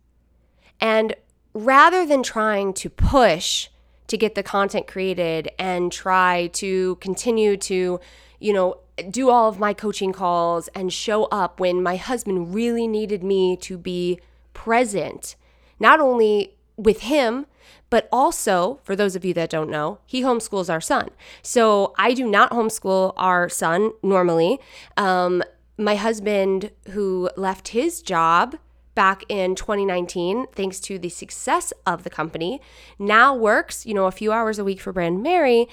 And 0.80 1.16
rather 1.54 2.06
than 2.06 2.24
trying 2.24 2.74
to 2.74 2.90
push 2.90 3.70
to 4.08 4.18
get 4.18 4.36
the 4.36 4.44
content 4.44 4.88
created 4.88 5.50
and 5.60 5.92
try 5.92 6.48
to 6.54 6.96
continue 6.96 7.58
to, 7.58 8.00
you 8.40 8.54
know, 8.54 8.80
do 9.10 9.30
all 9.30 9.50
of 9.50 9.60
my 9.60 9.74
coaching 9.74 10.14
calls 10.14 10.70
and 10.70 10.92
show 10.92 11.26
up 11.26 11.60
when 11.60 11.84
my 11.84 11.98
husband 11.98 12.54
really 12.54 12.88
needed 12.88 13.24
me 13.24 13.58
to 13.58 13.78
be 13.78 14.20
present, 14.54 15.36
not 15.80 16.00
only 16.00 16.56
with 16.78 17.02
him, 17.02 17.46
but 17.90 18.10
also, 18.12 18.80
for 18.84 18.96
those 18.96 19.16
of 19.16 19.24
you 19.24 19.34
that 19.36 19.50
don't 19.50 19.70
know, 19.70 20.00
he 20.06 20.22
homeschools 20.22 20.70
our 20.70 20.82
son. 20.82 21.10
So 21.42 21.94
I 21.98 22.14
do 22.14 22.28
not 22.28 22.52
homeschool 22.52 23.14
our 23.16 23.48
son 23.50 23.92
normally. 24.04 24.60
Um, 24.98 25.42
my 25.78 25.96
husband, 25.96 26.72
who 26.90 27.30
left 27.38 27.70
his 27.70 28.02
job 28.02 28.58
back 28.98 29.24
in 29.30 29.54
2019 29.54 30.48
thanks 30.54 30.80
to 30.80 30.98
the 30.98 31.08
success 31.08 31.72
of 31.86 32.04
the 32.04 32.10
company 32.10 32.60
now 32.98 33.32
works 33.32 33.86
you 33.86 33.94
know 33.94 34.08
a 34.08 34.12
few 34.12 34.32
hours 34.32 34.58
a 34.58 34.64
week 34.64 34.82
for 34.82 34.92
brandmerry 34.92 35.68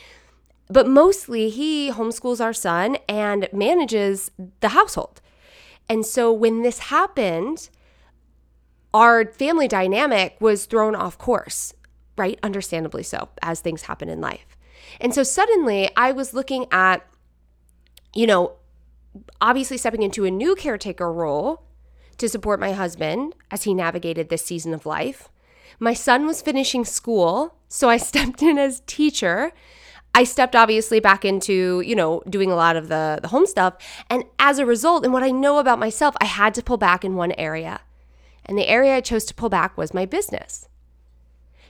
but 0.68 0.86
mostly 0.86 1.48
he 1.48 1.90
homeschools 1.90 2.38
our 2.38 2.52
son 2.52 2.98
and 3.08 3.48
manages 3.50 4.30
the 4.60 4.68
household 4.68 5.22
and 5.88 6.04
so 6.04 6.30
when 6.30 6.60
this 6.60 6.78
happened 6.90 7.70
our 8.92 9.24
family 9.24 9.66
dynamic 9.66 10.36
was 10.38 10.66
thrown 10.66 10.94
off 10.94 11.16
course 11.16 11.72
right 12.16 12.38
understandably 12.42 13.02
so 13.02 13.28
as 13.42 13.60
things 13.60 13.82
happen 13.82 14.08
in 14.08 14.20
life 14.20 14.56
and 15.00 15.14
so 15.14 15.22
suddenly 15.22 15.90
i 15.96 16.12
was 16.12 16.34
looking 16.34 16.66
at 16.70 17.06
you 18.14 18.26
know 18.26 18.56
obviously 19.40 19.76
stepping 19.76 20.02
into 20.02 20.24
a 20.24 20.30
new 20.30 20.54
caretaker 20.54 21.12
role 21.12 21.62
to 22.18 22.28
support 22.28 22.60
my 22.60 22.72
husband 22.72 23.34
as 23.50 23.64
he 23.64 23.74
navigated 23.74 24.28
this 24.28 24.44
season 24.44 24.74
of 24.74 24.86
life. 24.86 25.28
My 25.78 25.94
son 25.94 26.26
was 26.26 26.42
finishing 26.42 26.84
school, 26.84 27.56
so 27.68 27.88
I 27.88 27.96
stepped 28.10 28.42
in 28.42 28.58
as 28.58 28.82
teacher. 28.86 29.52
I 30.14 30.24
stepped 30.24 30.54
obviously 30.54 31.00
back 31.00 31.24
into, 31.24 31.80
you 31.80 31.96
know, 31.96 32.22
doing 32.28 32.50
a 32.50 32.56
lot 32.56 32.76
of 32.76 32.88
the 32.88 33.18
the 33.20 33.28
home 33.28 33.46
stuff, 33.46 33.74
and 34.08 34.24
as 34.38 34.58
a 34.58 34.66
result, 34.66 35.04
and 35.04 35.12
what 35.12 35.24
I 35.24 35.32
know 35.32 35.58
about 35.58 35.80
myself, 35.80 36.14
I 36.20 36.26
had 36.26 36.54
to 36.54 36.62
pull 36.62 36.76
back 36.76 37.04
in 37.04 37.16
one 37.16 37.32
area. 37.32 37.80
And 38.46 38.56
the 38.56 38.68
area 38.68 38.94
I 38.94 39.00
chose 39.00 39.24
to 39.24 39.34
pull 39.34 39.48
back 39.48 39.76
was 39.76 39.94
my 39.94 40.06
business. 40.06 40.68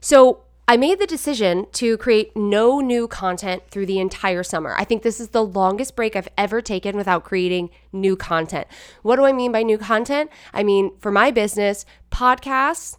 So, 0.05 0.43
I 0.69 0.77
made 0.77 0.99
the 0.99 1.07
decision 1.07 1.67
to 1.73 1.97
create 1.97 2.37
no 2.37 2.81
new 2.81 3.09
content 3.09 3.63
through 3.71 3.87
the 3.87 4.01
entire 4.01 4.43
summer. 4.43 4.75
I 4.77 4.85
think 4.85 5.03
this 5.03 5.19
is 5.19 5.29
the 5.29 5.43
longest 5.43 5.97
break 5.97 6.15
I've 6.15 6.29
ever 6.37 6.61
taken 6.61 6.95
without 6.95 7.25
creating 7.25 7.71
new 7.91 8.15
content. 8.15 8.67
What 9.01 9.17
do 9.17 9.25
I 9.25 9.33
mean 9.33 9.51
by 9.51 9.63
new 9.63 9.79
content? 9.79 10.29
I 10.53 10.63
mean, 10.63 10.91
for 11.01 11.11
my 11.11 11.31
business, 11.31 11.87
podcasts, 12.11 12.99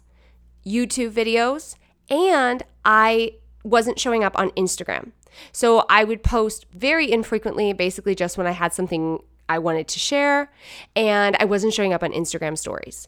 YouTube 0.66 1.12
videos, 1.12 1.76
and 2.10 2.64
I 2.84 3.34
wasn't 3.62 4.00
showing 4.00 4.24
up 4.24 4.36
on 4.36 4.50
Instagram. 4.50 5.12
So 5.52 5.86
I 5.88 6.02
would 6.02 6.24
post 6.24 6.66
very 6.72 7.12
infrequently, 7.12 7.72
basically 7.72 8.16
just 8.16 8.36
when 8.36 8.48
I 8.48 8.52
had 8.52 8.72
something 8.74 9.22
I 9.48 9.60
wanted 9.60 9.86
to 9.86 10.00
share, 10.00 10.50
and 10.96 11.36
I 11.38 11.44
wasn't 11.44 11.72
showing 11.72 11.92
up 11.92 12.02
on 12.02 12.10
Instagram 12.10 12.58
stories 12.58 13.06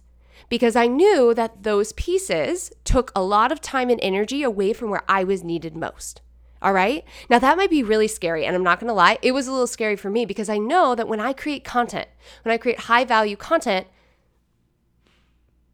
because 0.48 0.76
I 0.76 0.86
knew 0.86 1.34
that 1.34 1.62
those 1.62 1.92
pieces 1.92 2.72
took 2.84 3.12
a 3.14 3.22
lot 3.22 3.52
of 3.52 3.60
time 3.60 3.90
and 3.90 4.00
energy 4.02 4.42
away 4.42 4.72
from 4.72 4.90
where 4.90 5.04
I 5.08 5.24
was 5.24 5.44
needed 5.44 5.76
most. 5.76 6.20
All 6.60 6.72
right. 6.72 7.04
Now, 7.30 7.38
that 7.38 7.56
might 7.56 7.70
be 7.70 7.82
really 7.82 8.08
scary. 8.08 8.44
And 8.44 8.56
I'm 8.56 8.64
not 8.64 8.80
going 8.80 8.88
to 8.88 8.94
lie, 8.94 9.18
it 9.22 9.32
was 9.32 9.46
a 9.46 9.52
little 9.52 9.66
scary 9.66 9.96
for 9.96 10.10
me 10.10 10.24
because 10.24 10.48
I 10.48 10.58
know 10.58 10.94
that 10.94 11.06
when 11.06 11.20
I 11.20 11.32
create 11.32 11.64
content, 11.64 12.08
when 12.42 12.52
I 12.52 12.58
create 12.58 12.80
high 12.80 13.04
value 13.04 13.36
content, 13.36 13.86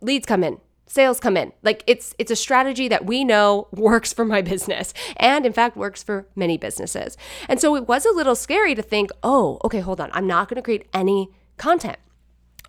leads 0.00 0.26
come 0.26 0.45
in 0.45 0.61
sales 0.87 1.19
come 1.19 1.37
in 1.37 1.52
like 1.62 1.83
it's 1.87 2.14
it's 2.19 2.31
a 2.31 2.37
strategy 2.37 2.88
that 2.88 3.07
we 3.07 3.25
know 3.25 3.69
works 3.73 4.12
for 4.12 4.25
my 4.25 4.43
business 4.52 4.93
and 5.16 5.47
in 5.47 5.52
fact 5.52 5.76
works 5.76 6.02
for 6.02 6.26
many 6.37 6.59
businesses 6.59 7.16
and 7.49 7.61
so 7.61 7.75
it 7.75 7.88
was 7.88 8.04
a 8.04 8.11
little 8.11 8.35
scary 8.35 8.75
to 8.75 8.83
think 8.83 9.11
oh 9.23 9.59
okay 9.64 9.81
hold 9.81 10.00
on 10.00 10.11
i'm 10.12 10.26
not 10.26 10.49
going 10.49 10.57
to 10.57 10.62
create 10.62 10.87
any 10.93 11.31
content 11.57 11.97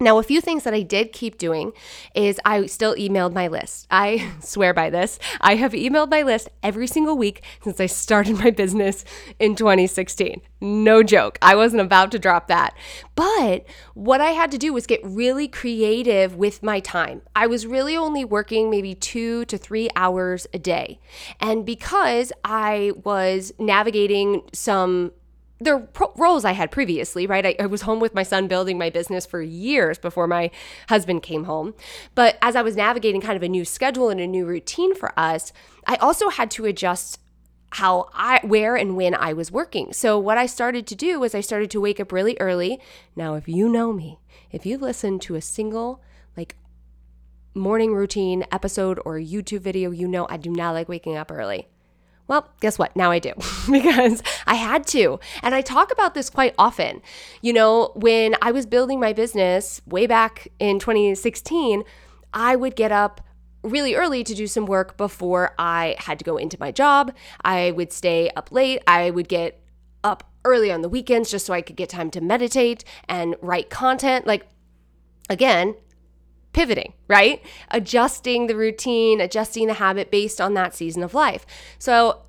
now, 0.01 0.19
a 0.19 0.23
few 0.23 0.41
things 0.41 0.63
that 0.63 0.73
I 0.73 0.81
did 0.81 1.13
keep 1.13 1.37
doing 1.37 1.71
is 2.13 2.37
I 2.43 2.65
still 2.65 2.95
emailed 2.95 3.31
my 3.31 3.47
list. 3.47 3.87
I 3.89 4.29
swear 4.41 4.73
by 4.73 4.89
this. 4.89 5.19
I 5.39 5.55
have 5.55 5.71
emailed 5.71 6.11
my 6.11 6.21
list 6.21 6.49
every 6.61 6.85
single 6.85 7.17
week 7.17 7.43
since 7.63 7.79
I 7.79 7.85
started 7.85 8.37
my 8.37 8.51
business 8.51 9.05
in 9.39 9.55
2016. 9.55 10.41
No 10.59 11.01
joke. 11.01 11.37
I 11.41 11.55
wasn't 11.55 11.81
about 11.81 12.11
to 12.11 12.19
drop 12.19 12.47
that. 12.47 12.75
But 13.15 13.65
what 13.93 14.19
I 14.19 14.31
had 14.31 14.51
to 14.51 14.57
do 14.57 14.73
was 14.73 14.85
get 14.85 14.99
really 15.01 15.47
creative 15.47 16.35
with 16.35 16.61
my 16.61 16.81
time. 16.81 17.21
I 17.33 17.47
was 17.47 17.65
really 17.65 17.95
only 17.95 18.25
working 18.25 18.69
maybe 18.69 18.95
two 18.95 19.45
to 19.45 19.57
three 19.57 19.89
hours 19.95 20.45
a 20.53 20.59
day. 20.59 20.99
And 21.39 21.65
because 21.65 22.33
I 22.43 22.91
was 23.01 23.53
navigating 23.59 24.41
some 24.51 25.13
they're 25.59 25.79
pro- 25.79 26.13
roles 26.17 26.43
I 26.43 26.51
had 26.51 26.71
previously, 26.71 27.25
right? 27.27 27.45
I, 27.45 27.55
I, 27.59 27.65
was 27.65 27.83
home 27.83 27.99
with 27.99 28.13
my 28.13 28.23
son 28.23 28.47
building 28.47 28.77
my 28.77 28.89
business 28.89 29.25
for 29.25 29.41
years 29.41 29.97
before 29.97 30.27
my 30.27 30.51
husband 30.89 31.23
came 31.23 31.45
home. 31.45 31.73
But 32.13 32.37
as 32.41 32.55
I 32.55 32.61
was 32.61 32.75
navigating 32.75 33.21
kind 33.21 33.37
of 33.37 33.43
a 33.43 33.49
new 33.49 33.63
schedule 33.63 34.09
and 34.09 34.19
a 34.19 34.27
new 34.27 34.45
routine 34.45 34.93
for 34.95 35.17
us, 35.17 35.53
I 35.87 35.95
also 35.95 36.29
had 36.29 36.51
to 36.51 36.65
adjust 36.65 37.19
how 37.71 38.09
I 38.13 38.39
where 38.43 38.75
and 38.75 38.95
when 38.95 39.13
I 39.13 39.33
was 39.33 39.51
working. 39.51 39.91
So 39.93 40.17
what 40.19 40.37
I 40.37 40.45
started 40.45 40.87
to 40.87 40.95
do 40.95 41.19
was 41.19 41.35
I 41.35 41.41
started 41.41 41.69
to 41.71 41.81
wake 41.81 41.99
up 41.99 42.11
really 42.11 42.37
early. 42.39 42.79
Now 43.15 43.35
if 43.35 43.47
you 43.47 43.69
know 43.69 43.91
me, 43.91 44.19
if 44.51 44.65
you 44.65 44.77
listen 44.77 45.19
to 45.19 45.35
a 45.35 45.41
single 45.41 46.01
like 46.37 46.55
morning 47.53 47.93
routine 47.93 48.45
episode 48.51 48.99
or 49.05 49.15
YouTube 49.15 49.61
video, 49.61 49.91
you 49.91 50.07
know 50.07 50.27
I 50.29 50.37
do 50.37 50.49
not 50.49 50.71
like 50.71 50.89
waking 50.89 51.17
up 51.17 51.31
early. 51.31 51.67
Well, 52.27 52.49
guess 52.59 52.79
what? 52.79 52.95
Now 52.95 53.11
I 53.11 53.19
do 53.19 53.33
because 53.71 54.23
I 54.47 54.55
had 54.55 54.87
to. 54.87 55.19
And 55.43 55.53
I 55.53 55.61
talk 55.61 55.91
about 55.91 56.13
this 56.13 56.29
quite 56.29 56.55
often. 56.57 57.01
You 57.41 57.53
know, 57.53 57.91
when 57.95 58.35
I 58.41 58.51
was 58.51 58.65
building 58.65 58.99
my 58.99 59.13
business 59.13 59.81
way 59.85 60.07
back 60.07 60.47
in 60.59 60.79
2016, 60.79 61.83
I 62.33 62.55
would 62.55 62.75
get 62.75 62.91
up 62.91 63.21
really 63.63 63.95
early 63.95 64.23
to 64.23 64.33
do 64.33 64.47
some 64.47 64.65
work 64.65 64.97
before 64.97 65.53
I 65.57 65.95
had 65.99 66.19
to 66.19 66.25
go 66.25 66.37
into 66.37 66.57
my 66.59 66.71
job. 66.71 67.13
I 67.43 67.71
would 67.71 67.91
stay 67.91 68.29
up 68.35 68.51
late. 68.51 68.81
I 68.87 69.09
would 69.09 69.27
get 69.27 69.59
up 70.03 70.23
early 70.43 70.71
on 70.71 70.81
the 70.81 70.89
weekends 70.89 71.31
just 71.31 71.45
so 71.45 71.53
I 71.53 71.61
could 71.61 71.75
get 71.75 71.89
time 71.89 72.11
to 72.11 72.21
meditate 72.21 72.83
and 73.09 73.35
write 73.41 73.69
content. 73.69 74.27
Like, 74.27 74.47
again, 75.29 75.75
pivoting, 76.55 76.93
right? 77.07 77.43
Adjusting 77.69 78.47
the 78.47 78.55
routine, 78.55 79.21
adjusting 79.21 79.67
the 79.67 79.73
habit 79.73 80.09
based 80.09 80.39
on 80.41 80.53
that 80.55 80.73
season 80.73 81.03
of 81.03 81.13
life. 81.13 81.45
So 81.77 82.21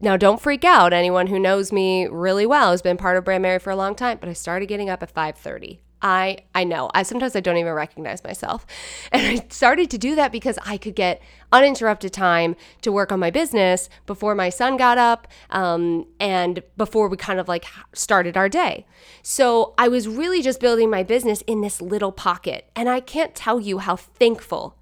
now 0.00 0.16
don't 0.16 0.40
freak 0.40 0.64
out. 0.64 0.92
Anyone 0.92 1.26
who 1.26 1.38
knows 1.38 1.72
me 1.72 2.06
really 2.06 2.46
well 2.46 2.70
has 2.70 2.80
been 2.80 2.96
part 2.96 3.16
of 3.16 3.24
Brandmerry 3.24 3.60
for 3.60 3.70
a 3.70 3.76
long 3.76 3.94
time, 3.94 4.18
but 4.20 4.28
I 4.28 4.34
started 4.34 4.66
getting 4.66 4.88
up 4.88 5.02
at 5.02 5.12
5:30. 5.12 5.80
I 6.02 6.38
I 6.54 6.64
know. 6.64 6.90
I 6.92 7.04
sometimes 7.04 7.36
I 7.36 7.40
don't 7.40 7.56
even 7.56 7.72
recognize 7.72 8.22
myself. 8.24 8.66
And 9.12 9.26
I 9.26 9.46
started 9.50 9.90
to 9.90 9.98
do 9.98 10.14
that 10.16 10.32
because 10.32 10.58
I 10.64 10.76
could 10.76 10.94
get 10.94 11.22
uninterrupted 11.52 12.12
time 12.12 12.56
to 12.80 12.90
work 12.90 13.12
on 13.12 13.20
my 13.20 13.30
business 13.30 13.88
before 14.06 14.34
my 14.34 14.48
son 14.48 14.76
got 14.76 14.98
up 14.98 15.28
um, 15.50 16.06
and 16.18 16.62
before 16.76 17.08
we 17.08 17.16
kind 17.16 17.38
of 17.38 17.46
like 17.46 17.66
started 17.92 18.36
our 18.36 18.48
day. 18.48 18.86
So 19.22 19.74
I 19.78 19.88
was 19.88 20.08
really 20.08 20.42
just 20.42 20.60
building 20.60 20.90
my 20.90 21.02
business 21.02 21.42
in 21.42 21.60
this 21.60 21.80
little 21.80 22.12
pocket. 22.12 22.70
And 22.74 22.88
I 22.88 23.00
can't 23.00 23.34
tell 23.34 23.60
you 23.60 23.78
how 23.78 23.96
thankful 23.96 24.76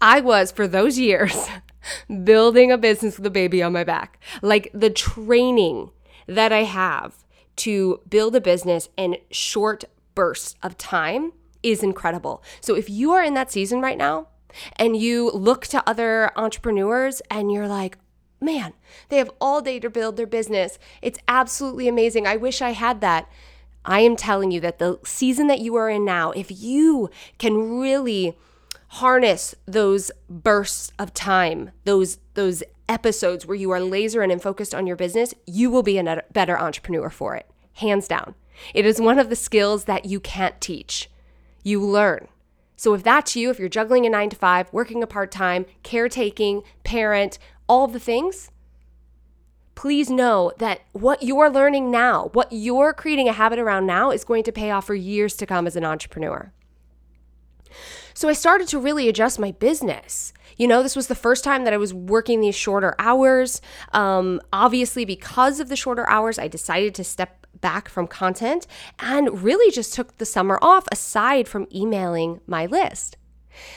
I 0.00 0.20
was 0.20 0.52
for 0.52 0.68
those 0.68 0.98
years 0.98 1.48
building 2.24 2.70
a 2.70 2.78
business 2.78 3.16
with 3.16 3.26
a 3.26 3.30
baby 3.30 3.62
on 3.62 3.72
my 3.72 3.84
back. 3.84 4.22
Like 4.42 4.70
the 4.72 4.90
training 4.90 5.90
that 6.26 6.52
I 6.52 6.64
have 6.64 7.24
to 7.56 8.00
build 8.08 8.36
a 8.36 8.40
business 8.40 8.88
in 8.96 9.16
short 9.30 9.84
bursts 10.20 10.54
of 10.62 10.76
time 10.76 11.32
is 11.62 11.82
incredible. 11.82 12.42
So 12.60 12.74
if 12.74 12.90
you 12.90 13.12
are 13.12 13.24
in 13.24 13.32
that 13.32 13.50
season 13.50 13.80
right 13.80 13.96
now 13.96 14.28
and 14.76 14.94
you 14.94 15.30
look 15.30 15.66
to 15.68 15.82
other 15.88 16.30
entrepreneurs 16.36 17.22
and 17.30 17.50
you're 17.50 17.66
like, 17.66 17.96
man, 18.38 18.74
they 19.08 19.16
have 19.16 19.30
all 19.40 19.62
day 19.62 19.80
to 19.80 19.88
build 19.88 20.18
their 20.18 20.26
business. 20.26 20.78
It's 21.00 21.18
absolutely 21.26 21.88
amazing. 21.88 22.26
I 22.26 22.36
wish 22.36 22.60
I 22.60 22.72
had 22.72 23.00
that. 23.00 23.30
I 23.86 24.00
am 24.00 24.14
telling 24.14 24.50
you 24.50 24.60
that 24.60 24.78
the 24.78 24.98
season 25.06 25.46
that 25.46 25.60
you 25.60 25.74
are 25.76 25.88
in 25.88 26.04
now, 26.04 26.32
if 26.32 26.50
you 26.50 27.08
can 27.38 27.80
really 27.80 28.36
harness 28.88 29.54
those 29.64 30.10
bursts 30.28 30.92
of 30.98 31.14
time, 31.14 31.70
those 31.84 32.18
those 32.34 32.62
episodes 32.90 33.46
where 33.46 33.56
you 33.56 33.70
are 33.70 33.80
laser 33.80 34.20
and 34.20 34.42
focused 34.42 34.74
on 34.74 34.86
your 34.86 34.96
business, 34.96 35.32
you 35.46 35.70
will 35.70 35.82
be 35.82 35.96
a 35.96 36.22
better 36.30 36.58
entrepreneur 36.58 37.08
for 37.08 37.36
it. 37.36 37.48
Hands 37.72 38.06
down. 38.06 38.34
It 38.74 38.86
is 38.86 39.00
one 39.00 39.18
of 39.18 39.30
the 39.30 39.36
skills 39.36 39.84
that 39.84 40.04
you 40.04 40.20
can't 40.20 40.60
teach. 40.60 41.10
You 41.62 41.80
learn. 41.80 42.28
So 42.76 42.94
if 42.94 43.02
that's 43.02 43.36
you, 43.36 43.50
if 43.50 43.58
you're 43.58 43.68
juggling 43.68 44.06
a 44.06 44.10
9 44.10 44.30
to 44.30 44.36
5, 44.36 44.72
working 44.72 45.02
a 45.02 45.06
part-time, 45.06 45.66
caretaking, 45.82 46.62
parent, 46.82 47.38
all 47.68 47.86
the 47.86 48.00
things, 48.00 48.50
please 49.74 50.08
know 50.10 50.52
that 50.58 50.80
what 50.92 51.22
you're 51.22 51.50
learning 51.50 51.90
now, 51.90 52.30
what 52.32 52.48
you're 52.50 52.92
creating 52.92 53.28
a 53.28 53.32
habit 53.32 53.58
around 53.58 53.86
now 53.86 54.10
is 54.10 54.24
going 54.24 54.42
to 54.44 54.52
pay 54.52 54.70
off 54.70 54.86
for 54.86 54.94
years 54.94 55.36
to 55.36 55.46
come 55.46 55.66
as 55.66 55.76
an 55.76 55.84
entrepreneur. 55.84 56.52
So 58.14 58.28
I 58.28 58.32
started 58.32 58.68
to 58.68 58.78
really 58.78 59.08
adjust 59.08 59.38
my 59.38 59.52
business. 59.52 60.32
You 60.56 60.66
know, 60.66 60.82
this 60.82 60.96
was 60.96 61.06
the 61.06 61.14
first 61.14 61.44
time 61.44 61.64
that 61.64 61.72
I 61.72 61.78
was 61.78 61.94
working 61.94 62.40
these 62.40 62.54
shorter 62.54 62.94
hours. 62.98 63.62
Um, 63.92 64.40
obviously, 64.52 65.04
because 65.04 65.60
of 65.60 65.68
the 65.68 65.76
shorter 65.76 66.08
hours, 66.08 66.38
I 66.38 66.48
decided 66.48 66.94
to 66.96 67.04
step 67.04 67.39
back 67.60 67.88
from 67.88 68.06
content 68.06 68.66
and 68.98 69.42
really 69.42 69.70
just 69.70 69.94
took 69.94 70.16
the 70.18 70.24
summer 70.24 70.58
off 70.62 70.86
aside 70.92 71.48
from 71.48 71.68
emailing 71.74 72.40
my 72.46 72.66
list. 72.66 73.16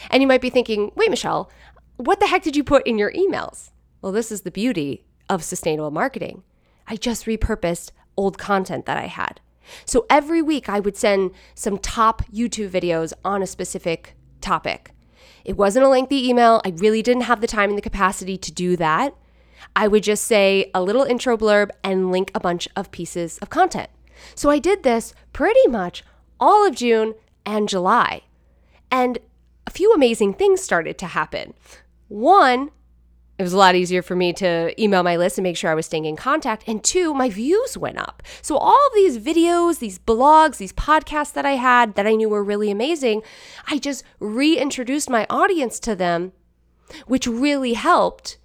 And 0.10 0.22
you 0.22 0.28
might 0.28 0.42
be 0.42 0.50
thinking, 0.50 0.92
wait, 0.96 1.10
Michelle, 1.10 1.50
what 1.98 2.20
the 2.20 2.28
heck 2.28 2.44
did 2.44 2.56
you 2.56 2.64
put 2.64 2.86
in 2.88 2.98
your 2.98 3.12
emails? 3.12 3.72
Well, 4.02 4.12
this 4.12 4.32
is 4.32 4.42
the 4.42 4.52
beauty 4.52 5.06
of 5.30 5.44
sustainable 5.44 5.92
marketing. 5.92 6.44
I 6.88 6.96
just 6.96 7.26
repurposed 7.26 7.92
old 8.18 8.38
content 8.38 8.86
that 8.86 8.98
I 8.98 9.08
had. 9.08 9.40
So 9.86 10.06
every 10.10 10.42
week 10.42 10.68
I 10.70 10.80
would 10.80 10.98
send 10.98 11.32
some 11.56 11.78
top 11.78 12.24
YouTube 12.26 12.70
videos 12.70 13.14
on 13.24 13.42
a 13.42 13.48
specific 13.48 14.16
topic. 14.42 14.92
It 15.46 15.58
wasn't 15.58 15.86
a 15.86 15.90
lengthy 15.90 16.28
email. 16.28 16.62
I 16.66 16.74
really 16.78 17.02
didn't 17.02 17.24
have 17.24 17.42
the 17.42 17.48
time 17.48 17.70
and 17.70 17.78
the 17.78 17.82
capacity 17.82 18.38
to 18.38 18.52
do 18.52 18.76
that. 18.78 19.16
I 19.76 19.88
would 19.88 20.04
just 20.04 20.26
say 20.26 20.70
a 20.74 20.82
little 20.82 21.04
intro 21.04 21.38
blurb 21.38 21.70
and 21.84 22.12
link 22.12 22.32
a 22.36 22.40
bunch 22.40 22.68
of 22.76 22.92
pieces 22.92 23.38
of 23.40 23.50
content. 23.50 23.90
So 24.36 24.50
I 24.50 24.60
did 24.60 24.84
this 24.84 25.14
pretty 25.32 25.68
much 25.68 26.04
all 26.40 26.68
of 26.68 26.76
June 26.76 27.16
and 27.46 27.70
July. 27.70 28.22
And 28.92 29.20
a 29.66 29.72
few 29.72 29.92
amazing 29.94 30.34
things 30.34 30.62
started 30.62 30.98
to 31.00 31.08
happen. 31.08 31.54
One, 32.08 32.70
it 33.40 33.44
was 33.44 33.54
a 33.54 33.58
lot 33.58 33.76
easier 33.76 34.04
for 34.04 34.16
me 34.16 34.32
to 34.34 34.80
email 34.82 35.02
my 35.02 35.18
list 35.18 35.38
and 35.38 35.44
make 35.44 35.58
sure 35.58 35.72
I 35.72 35.76
was 35.76 35.88
staying 35.88 36.06
in 36.06 36.16
contact. 36.16 36.64
And 36.68 36.84
two, 36.84 37.14
my 37.14 37.30
views 37.30 37.78
went 37.78 37.98
up. 37.98 38.22
So, 38.44 38.58
all 38.58 38.90
these 38.94 39.18
videos, 39.18 39.80
these 39.80 39.98
blogs, 39.98 40.58
these 40.58 40.74
podcasts 40.74 41.34
that 41.34 41.46
I 41.46 41.54
had 41.54 41.96
that 41.96 42.06
I 42.06 42.14
knew 42.14 42.30
were 42.30 42.44
really 42.44 42.70
amazing, 42.70 43.24
I 43.68 43.80
just 43.80 44.04
reintroduced 44.20 45.10
my 45.10 45.26
audience 45.30 45.80
to 45.82 45.96
them, 45.96 46.34
which 47.08 47.26
really 47.26 47.74
helped 47.74 48.38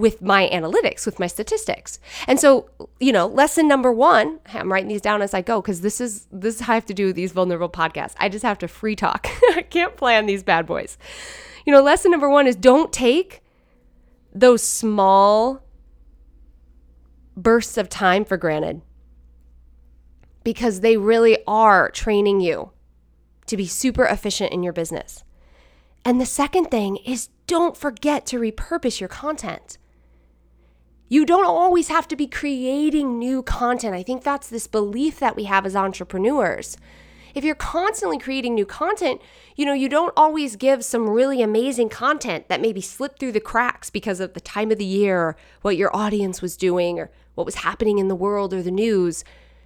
with 0.00 0.22
my 0.22 0.48
analytics, 0.52 1.04
with 1.04 1.18
my 1.20 1.26
statistics. 1.26 2.00
And 2.26 2.40
so, 2.40 2.70
you 2.98 3.12
know, 3.12 3.26
lesson 3.26 3.68
number 3.68 3.92
one, 3.92 4.40
I'm 4.52 4.72
writing 4.72 4.88
these 4.88 5.02
down 5.02 5.20
as 5.20 5.34
I 5.34 5.42
go 5.42 5.60
because 5.60 5.82
this 5.82 6.00
is 6.00 6.26
this 6.32 6.56
is 6.56 6.60
how 6.62 6.72
I 6.72 6.76
have 6.76 6.86
to 6.86 6.94
do 6.94 7.12
these 7.12 7.32
vulnerable 7.32 7.68
podcasts. 7.68 8.14
I 8.18 8.28
just 8.28 8.42
have 8.42 8.58
to 8.58 8.68
free 8.68 8.96
talk. 8.96 9.28
I 9.54 9.62
can't 9.62 9.96
plan 9.96 10.26
these 10.26 10.42
bad 10.42 10.66
boys. 10.66 10.96
You 11.66 11.72
know, 11.72 11.82
lesson 11.82 12.10
number 12.10 12.30
one 12.30 12.46
is 12.46 12.56
don't 12.56 12.92
take 12.92 13.42
those 14.32 14.62
small 14.62 15.62
bursts 17.36 17.76
of 17.76 17.88
time 17.88 18.24
for 18.24 18.36
granted 18.36 18.80
because 20.42 20.80
they 20.80 20.96
really 20.96 21.38
are 21.46 21.90
training 21.90 22.40
you 22.40 22.70
to 23.46 23.56
be 23.56 23.66
super 23.66 24.04
efficient 24.06 24.52
in 24.52 24.62
your 24.62 24.72
business. 24.72 25.24
And 26.04 26.18
the 26.18 26.26
second 26.26 26.70
thing 26.70 26.96
is 26.96 27.28
don't 27.46 27.76
forget 27.76 28.24
to 28.26 28.38
repurpose 28.38 29.00
your 29.00 29.08
content. 29.08 29.76
You 31.12 31.26
don't 31.26 31.44
always 31.44 31.88
have 31.88 32.06
to 32.06 32.14
be 32.14 32.28
creating 32.28 33.18
new 33.18 33.42
content. 33.42 33.96
I 33.96 34.04
think 34.04 34.22
that's 34.22 34.48
this 34.48 34.68
belief 34.68 35.18
that 35.18 35.34
we 35.34 35.42
have 35.42 35.66
as 35.66 35.74
entrepreneurs. 35.74 36.76
If 37.34 37.42
you're 37.42 37.56
constantly 37.56 38.16
creating 38.16 38.54
new 38.54 38.64
content, 38.64 39.20
you 39.56 39.66
know, 39.66 39.72
you 39.72 39.88
don't 39.88 40.12
always 40.16 40.54
give 40.54 40.84
some 40.84 41.10
really 41.10 41.42
amazing 41.42 41.88
content 41.88 42.46
that 42.46 42.60
maybe 42.60 42.80
slipped 42.80 43.18
through 43.18 43.32
the 43.32 43.40
cracks 43.40 43.90
because 43.90 44.20
of 44.20 44.34
the 44.34 44.40
time 44.40 44.70
of 44.70 44.78
the 44.78 44.84
year, 44.84 45.36
what 45.62 45.76
your 45.76 45.94
audience 45.94 46.40
was 46.40 46.56
doing, 46.56 47.00
or 47.00 47.10
what 47.34 47.44
was 47.44 47.56
happening 47.56 47.98
in 47.98 48.06
the 48.06 48.14
world 48.14 48.54
or 48.54 48.62
the 48.62 48.70
news 48.70 49.24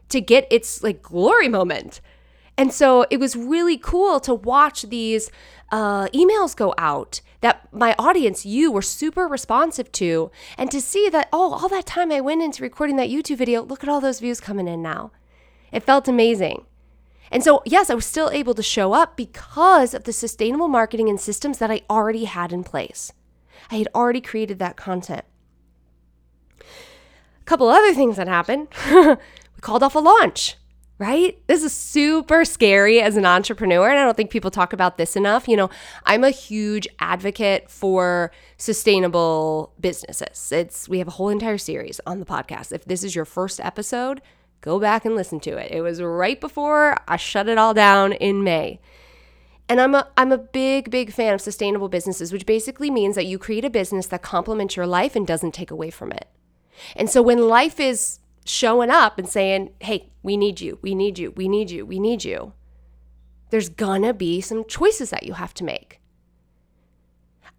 to 0.08 0.22
get 0.22 0.46
its 0.50 0.82
like 0.82 1.02
glory 1.02 1.48
moment. 1.48 2.00
And 2.56 2.72
so 2.72 3.04
it 3.10 3.18
was 3.18 3.34
really 3.34 3.76
cool 3.76 4.20
to 4.20 4.34
watch 4.34 4.82
these 4.82 5.30
uh, 5.72 6.06
emails 6.08 6.54
go 6.54 6.74
out 6.78 7.20
that 7.40 7.68
my 7.72 7.94
audience, 7.98 8.46
you, 8.46 8.70
were 8.70 8.80
super 8.80 9.26
responsive 9.26 9.90
to, 9.92 10.30
and 10.56 10.70
to 10.70 10.80
see 10.80 11.08
that, 11.10 11.28
oh, 11.32 11.52
all 11.52 11.68
that 11.68 11.84
time 11.84 12.10
I 12.10 12.20
went 12.20 12.42
into 12.42 12.62
recording 12.62 12.96
that 12.96 13.10
YouTube 13.10 13.36
video, 13.36 13.62
look 13.62 13.82
at 13.82 13.88
all 13.88 14.00
those 14.00 14.20
views 14.20 14.40
coming 14.40 14.68
in 14.68 14.80
now. 14.80 15.10
It 15.72 15.82
felt 15.82 16.08
amazing. 16.08 16.64
And 17.30 17.42
so, 17.42 17.62
yes, 17.66 17.90
I 17.90 17.94
was 17.94 18.06
still 18.06 18.30
able 18.30 18.54
to 18.54 18.62
show 18.62 18.92
up 18.92 19.16
because 19.16 19.92
of 19.92 20.04
the 20.04 20.12
sustainable 20.12 20.68
marketing 20.68 21.08
and 21.08 21.20
systems 21.20 21.58
that 21.58 21.70
I 21.70 21.82
already 21.90 22.24
had 22.24 22.52
in 22.52 22.62
place. 22.62 23.12
I 23.70 23.76
had 23.76 23.88
already 23.94 24.20
created 24.20 24.58
that 24.60 24.76
content. 24.76 25.24
A 26.60 27.44
couple 27.44 27.68
other 27.68 27.92
things 27.92 28.16
that 28.16 28.28
happened. 28.28 28.68
we 28.90 29.60
called 29.60 29.82
off 29.82 29.96
a 29.96 29.98
launch 29.98 30.56
right? 30.98 31.36
This 31.48 31.64
is 31.64 31.72
super 31.72 32.44
scary 32.44 33.00
as 33.00 33.16
an 33.16 33.26
entrepreneur. 33.26 33.88
And 33.88 33.98
I 33.98 34.04
don't 34.04 34.16
think 34.16 34.30
people 34.30 34.50
talk 34.50 34.72
about 34.72 34.96
this 34.96 35.16
enough. 35.16 35.48
You 35.48 35.56
know, 35.56 35.70
I'm 36.04 36.22
a 36.22 36.30
huge 36.30 36.86
advocate 37.00 37.68
for 37.68 38.30
sustainable 38.58 39.72
businesses. 39.80 40.52
It's 40.52 40.88
we 40.88 40.98
have 40.98 41.08
a 41.08 41.12
whole 41.12 41.28
entire 41.28 41.58
series 41.58 42.00
on 42.06 42.20
the 42.20 42.26
podcast. 42.26 42.72
If 42.72 42.84
this 42.84 43.02
is 43.02 43.16
your 43.16 43.24
first 43.24 43.58
episode, 43.60 44.22
go 44.60 44.78
back 44.78 45.04
and 45.04 45.16
listen 45.16 45.40
to 45.40 45.56
it. 45.56 45.72
It 45.72 45.80
was 45.80 46.00
right 46.00 46.40
before 46.40 46.96
I 47.08 47.16
shut 47.16 47.48
it 47.48 47.58
all 47.58 47.74
down 47.74 48.12
in 48.12 48.44
May. 48.44 48.80
And 49.68 49.80
I'm 49.80 49.94
a 49.94 50.06
I'm 50.16 50.30
a 50.30 50.38
big 50.38 50.90
big 50.90 51.12
fan 51.12 51.34
of 51.34 51.40
sustainable 51.40 51.88
businesses, 51.88 52.32
which 52.32 52.46
basically 52.46 52.90
means 52.90 53.16
that 53.16 53.26
you 53.26 53.38
create 53.38 53.64
a 53.64 53.70
business 53.70 54.06
that 54.08 54.22
complements 54.22 54.76
your 54.76 54.86
life 54.86 55.16
and 55.16 55.26
doesn't 55.26 55.52
take 55.52 55.70
away 55.70 55.90
from 55.90 56.12
it. 56.12 56.28
And 56.94 57.08
so 57.10 57.22
when 57.22 57.48
life 57.48 57.80
is 57.80 58.20
showing 58.44 58.90
up 58.90 59.18
and 59.18 59.28
saying, 59.28 59.70
hey, 59.80 60.10
we 60.22 60.36
need 60.36 60.60
you, 60.60 60.78
we 60.82 60.94
need 60.94 61.18
you, 61.18 61.30
we 61.32 61.48
need 61.48 61.70
you, 61.70 61.84
we 61.86 61.98
need 61.98 62.24
you, 62.24 62.52
there's 63.50 63.68
gonna 63.68 64.12
be 64.12 64.40
some 64.40 64.64
choices 64.64 65.10
that 65.10 65.24
you 65.24 65.34
have 65.34 65.54
to 65.54 65.64
make. 65.64 66.00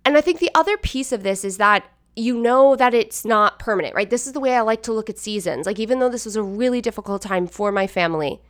And 0.04 0.17
I 0.17 0.21
think 0.21 0.39
the 0.39 0.52
other 0.54 0.78
piece 0.78 1.12
of 1.12 1.24
this 1.24 1.43
is 1.43 1.58
that 1.58 1.86
you 2.15 2.38
know 2.38 2.76
that 2.76 2.93
it's 2.93 3.26
not 3.26 3.60
permanent, 3.60 3.95
right? 3.95 4.10
This 4.10 4.28
is 4.28 4.34
the 4.34 4.39
way 4.39 4.56
I 4.56 4.62
like 4.62 4.84
to 4.84 4.93
look 4.93 5.10
at 5.10 5.17
seasons. 5.17 5.65
Like, 5.65 5.80
even 5.80 6.00
though 6.00 6.10
this 6.10 6.26
was 6.26 6.36
a 6.36 6.43
really 6.43 6.80
difficult 6.80 7.21
time 7.21 7.48
for 7.48 7.71
my 7.71 7.88
family, 7.88 8.41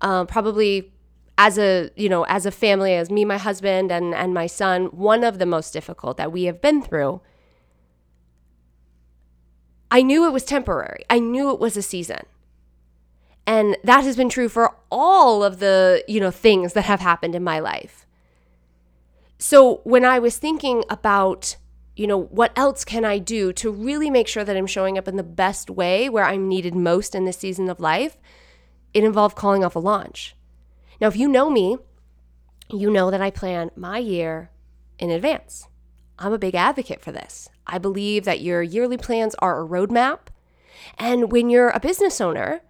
uh, 0.00 0.24
probably 0.24 0.92
as 1.38 1.58
a 1.58 1.90
you 1.96 2.08
know 2.08 2.24
as 2.24 2.44
a 2.44 2.50
family 2.50 2.94
as 2.94 3.10
me 3.10 3.24
my 3.24 3.38
husband 3.38 3.90
and 3.90 4.14
and 4.14 4.34
my 4.34 4.46
son 4.46 4.84
one 4.86 5.24
of 5.24 5.38
the 5.38 5.46
most 5.46 5.72
difficult 5.72 6.18
that 6.18 6.30
we 6.30 6.44
have 6.44 6.60
been 6.60 6.82
through 6.82 7.22
I 9.92 10.00
knew 10.00 10.26
it 10.26 10.32
was 10.32 10.44
temporary. 10.44 11.04
I 11.10 11.18
knew 11.18 11.50
it 11.50 11.60
was 11.60 11.76
a 11.76 11.82
season. 11.82 12.24
And 13.46 13.76
that 13.84 14.04
has 14.04 14.16
been 14.16 14.30
true 14.30 14.48
for 14.48 14.74
all 14.90 15.44
of 15.44 15.58
the, 15.58 16.02
you 16.08 16.18
know, 16.18 16.30
things 16.30 16.72
that 16.72 16.86
have 16.86 17.00
happened 17.00 17.34
in 17.34 17.44
my 17.44 17.58
life. 17.58 18.06
So 19.38 19.82
when 19.84 20.02
I 20.02 20.18
was 20.18 20.38
thinking 20.38 20.82
about, 20.88 21.56
you 21.94 22.06
know, 22.06 22.18
what 22.18 22.56
else 22.56 22.86
can 22.86 23.04
I 23.04 23.18
do 23.18 23.52
to 23.52 23.70
really 23.70 24.08
make 24.08 24.28
sure 24.28 24.44
that 24.44 24.56
I'm 24.56 24.66
showing 24.66 24.96
up 24.96 25.08
in 25.08 25.16
the 25.16 25.22
best 25.22 25.68
way 25.68 26.08
where 26.08 26.24
I'm 26.24 26.48
needed 26.48 26.74
most 26.74 27.14
in 27.14 27.26
this 27.26 27.36
season 27.36 27.68
of 27.68 27.78
life, 27.78 28.16
it 28.94 29.04
involved 29.04 29.36
calling 29.36 29.62
off 29.62 29.76
a 29.76 29.78
launch. 29.78 30.34
Now, 31.02 31.08
if 31.08 31.16
you 31.16 31.28
know 31.28 31.50
me, 31.50 31.76
you 32.70 32.90
know 32.90 33.10
that 33.10 33.20
I 33.20 33.30
plan 33.30 33.70
my 33.76 33.98
year 33.98 34.48
in 34.98 35.10
advance. 35.10 35.68
I'm 36.18 36.32
a 36.32 36.38
big 36.38 36.54
advocate 36.54 37.02
for 37.02 37.12
this. 37.12 37.50
I 37.66 37.78
believe 37.78 38.24
that 38.24 38.40
your 38.40 38.62
yearly 38.62 38.96
plans 38.96 39.34
are 39.38 39.62
a 39.62 39.68
roadmap. 39.68 40.28
And 40.98 41.30
when 41.30 41.50
you're 41.50 41.70
a 41.70 41.80
business 41.80 42.20
owner 42.20 42.62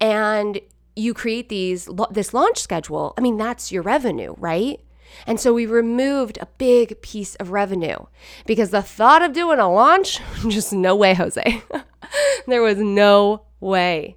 and 0.00 0.60
you 0.96 1.14
create 1.14 1.48
these 1.48 1.88
this 2.10 2.34
launch 2.34 2.58
schedule, 2.58 3.14
I 3.16 3.20
mean 3.20 3.36
that's 3.36 3.72
your 3.72 3.82
revenue, 3.82 4.34
right? 4.38 4.80
And 5.26 5.38
so 5.40 5.52
we 5.52 5.66
removed 5.66 6.38
a 6.40 6.48
big 6.58 7.00
piece 7.02 7.34
of 7.36 7.50
revenue 7.50 7.98
because 8.46 8.70
the 8.70 8.82
thought 8.82 9.22
of 9.22 9.32
doing 9.32 9.58
a 9.58 9.72
launch, 9.72 10.20
just 10.48 10.72
no 10.72 10.94
way, 10.96 11.14
Jose. 11.14 11.62
there 12.46 12.62
was 12.62 12.78
no 12.78 13.42
way. 13.60 14.16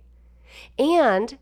And 0.80 1.38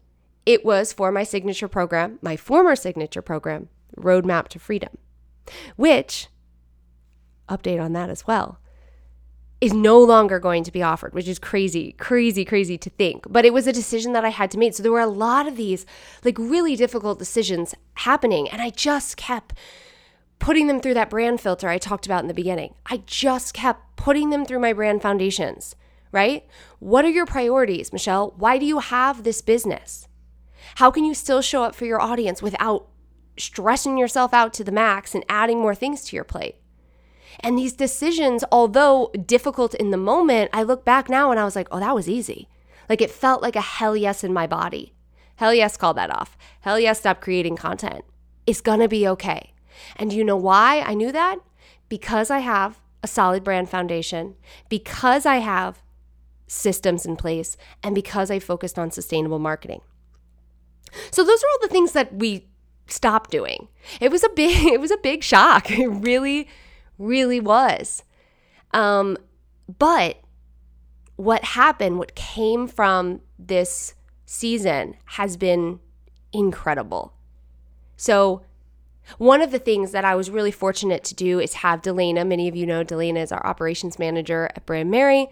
it 0.45 0.63
was 0.63 0.93
for 0.93 1.11
my 1.11 1.23
signature 1.23 1.67
program, 1.67 2.19
my 2.21 2.35
former 2.37 2.75
signature 2.75 3.21
program, 3.21 3.69
Roadmap 3.97 4.47
to 4.49 4.59
Freedom, 4.59 4.97
which, 5.75 6.27
update 7.49 7.81
on 7.81 7.93
that 7.93 8.09
as 8.09 8.27
well, 8.27 8.59
is 9.65 9.73
no 9.73 9.99
longer 9.99 10.39
going 10.39 10.63
to 10.63 10.71
be 10.71 10.83
offered, 10.83 11.13
which 11.13 11.27
is 11.27 11.39
crazy, 11.39 11.93
crazy, 11.93 12.45
crazy 12.45 12.77
to 12.77 12.89
think. 12.91 13.25
But 13.27 13.45
it 13.45 13.53
was 13.53 13.65
a 13.65 13.73
decision 13.73 14.13
that 14.13 14.23
I 14.23 14.29
had 14.29 14.51
to 14.51 14.57
make. 14.57 14.75
So 14.75 14.83
there 14.83 14.91
were 14.91 14.99
a 14.99 15.07
lot 15.07 15.47
of 15.47 15.57
these 15.57 15.85
like 16.23 16.37
really 16.37 16.75
difficult 16.75 17.19
decisions 17.19 17.73
happening. 17.95 18.47
And 18.49 18.61
I 18.61 18.69
just 18.69 19.17
kept 19.17 19.53
putting 20.37 20.67
them 20.67 20.79
through 20.79 20.93
that 20.93 21.09
brand 21.09 21.41
filter 21.41 21.67
I 21.67 21.77
talked 21.77 22.05
about 22.05 22.21
in 22.21 22.27
the 22.27 22.33
beginning. 22.33 22.75
I 22.85 23.01
just 23.07 23.53
kept 23.53 23.95
putting 23.95 24.29
them 24.29 24.45
through 24.45 24.59
my 24.59 24.73
brand 24.73 25.01
foundations, 25.01 25.75
right? 26.11 26.45
What 26.79 27.05
are 27.05 27.09
your 27.09 27.25
priorities, 27.25 27.91
Michelle? 27.91 28.33
Why 28.37 28.57
do 28.57 28.65
you 28.65 28.79
have 28.79 29.23
this 29.23 29.41
business? 29.41 30.07
How 30.75 30.91
can 30.91 31.05
you 31.05 31.13
still 31.13 31.41
show 31.41 31.63
up 31.63 31.73
for 31.73 31.85
your 31.85 32.01
audience 32.01 32.41
without 32.41 32.87
stressing 33.37 33.97
yourself 33.97 34.33
out 34.33 34.53
to 34.53 34.63
the 34.63 34.71
max 34.71 35.15
and 35.15 35.25
adding 35.27 35.59
more 35.59 35.75
things 35.75 36.03
to 36.05 36.15
your 36.15 36.25
plate? 36.25 36.55
And 37.39 37.57
these 37.57 37.73
decisions, 37.73 38.43
although 38.51 39.11
difficult 39.25 39.73
in 39.75 39.91
the 39.91 39.97
moment, 39.97 40.49
I 40.53 40.63
look 40.63 40.85
back 40.85 41.09
now 41.09 41.31
and 41.31 41.39
I 41.39 41.45
was 41.45 41.55
like, 41.55 41.67
oh, 41.71 41.79
that 41.79 41.95
was 41.95 42.09
easy. 42.09 42.47
Like 42.89 43.01
it 43.01 43.11
felt 43.11 43.41
like 43.41 43.55
a 43.55 43.61
hell 43.61 43.95
yes 43.95 44.23
in 44.23 44.33
my 44.33 44.47
body. 44.47 44.93
Hell 45.37 45.53
yes, 45.53 45.77
call 45.77 45.93
that 45.95 46.11
off. 46.11 46.37
Hell 46.61 46.79
yes, 46.79 46.99
stop 46.99 47.21
creating 47.21 47.57
content. 47.57 48.05
It's 48.47 48.61
gonna 48.61 48.87
be 48.87 49.07
okay. 49.07 49.53
And 49.97 50.13
you 50.13 50.23
know 50.23 50.37
why 50.37 50.81
I 50.81 50.93
knew 50.93 51.11
that? 51.11 51.39
Because 51.89 52.31
I 52.31 52.39
have 52.39 52.81
a 53.03 53.07
solid 53.07 53.43
brand 53.43 53.69
foundation, 53.69 54.35
because 54.69 55.25
I 55.25 55.37
have 55.37 55.83
systems 56.47 57.05
in 57.05 57.15
place, 57.15 57.57
and 57.83 57.93
because 57.93 58.31
I 58.31 58.39
focused 58.39 58.79
on 58.79 58.91
sustainable 58.91 59.39
marketing. 59.39 59.81
So 61.11 61.23
those 61.23 61.43
are 61.43 61.47
all 61.47 61.67
the 61.67 61.73
things 61.73 61.91
that 61.91 62.15
we 62.15 62.47
stopped 62.87 63.29
doing. 63.29 63.67
It 63.99 64.11
was 64.11 64.23
a 64.23 64.29
big 64.29 64.65
it 64.73 64.79
was 64.79 64.91
a 64.91 64.97
big 64.97 65.23
shock. 65.23 65.69
It 65.71 65.87
really 65.87 66.47
really 66.97 67.39
was. 67.39 68.03
Um, 68.73 69.17
but 69.77 70.17
what 71.15 71.43
happened, 71.43 71.97
what 71.97 72.15
came 72.15 72.67
from 72.67 73.21
this 73.39 73.93
season 74.25 74.95
has 75.05 75.37
been 75.37 75.79
incredible. 76.33 77.13
So, 77.97 78.41
one 79.17 79.41
of 79.41 79.51
the 79.51 79.59
things 79.59 79.91
that 79.91 80.03
I 80.03 80.15
was 80.15 80.31
really 80.31 80.51
fortunate 80.51 81.03
to 81.05 81.15
do 81.15 81.39
is 81.39 81.55
have 81.55 81.83
Delana. 81.83 82.25
Many 82.27 82.47
of 82.47 82.55
you 82.55 82.65
know 82.65 82.83
Delana 82.83 83.21
is 83.21 83.31
our 83.31 83.45
operations 83.45 83.99
manager 83.99 84.49
at 84.55 84.65
Brandmerry. 84.65 85.27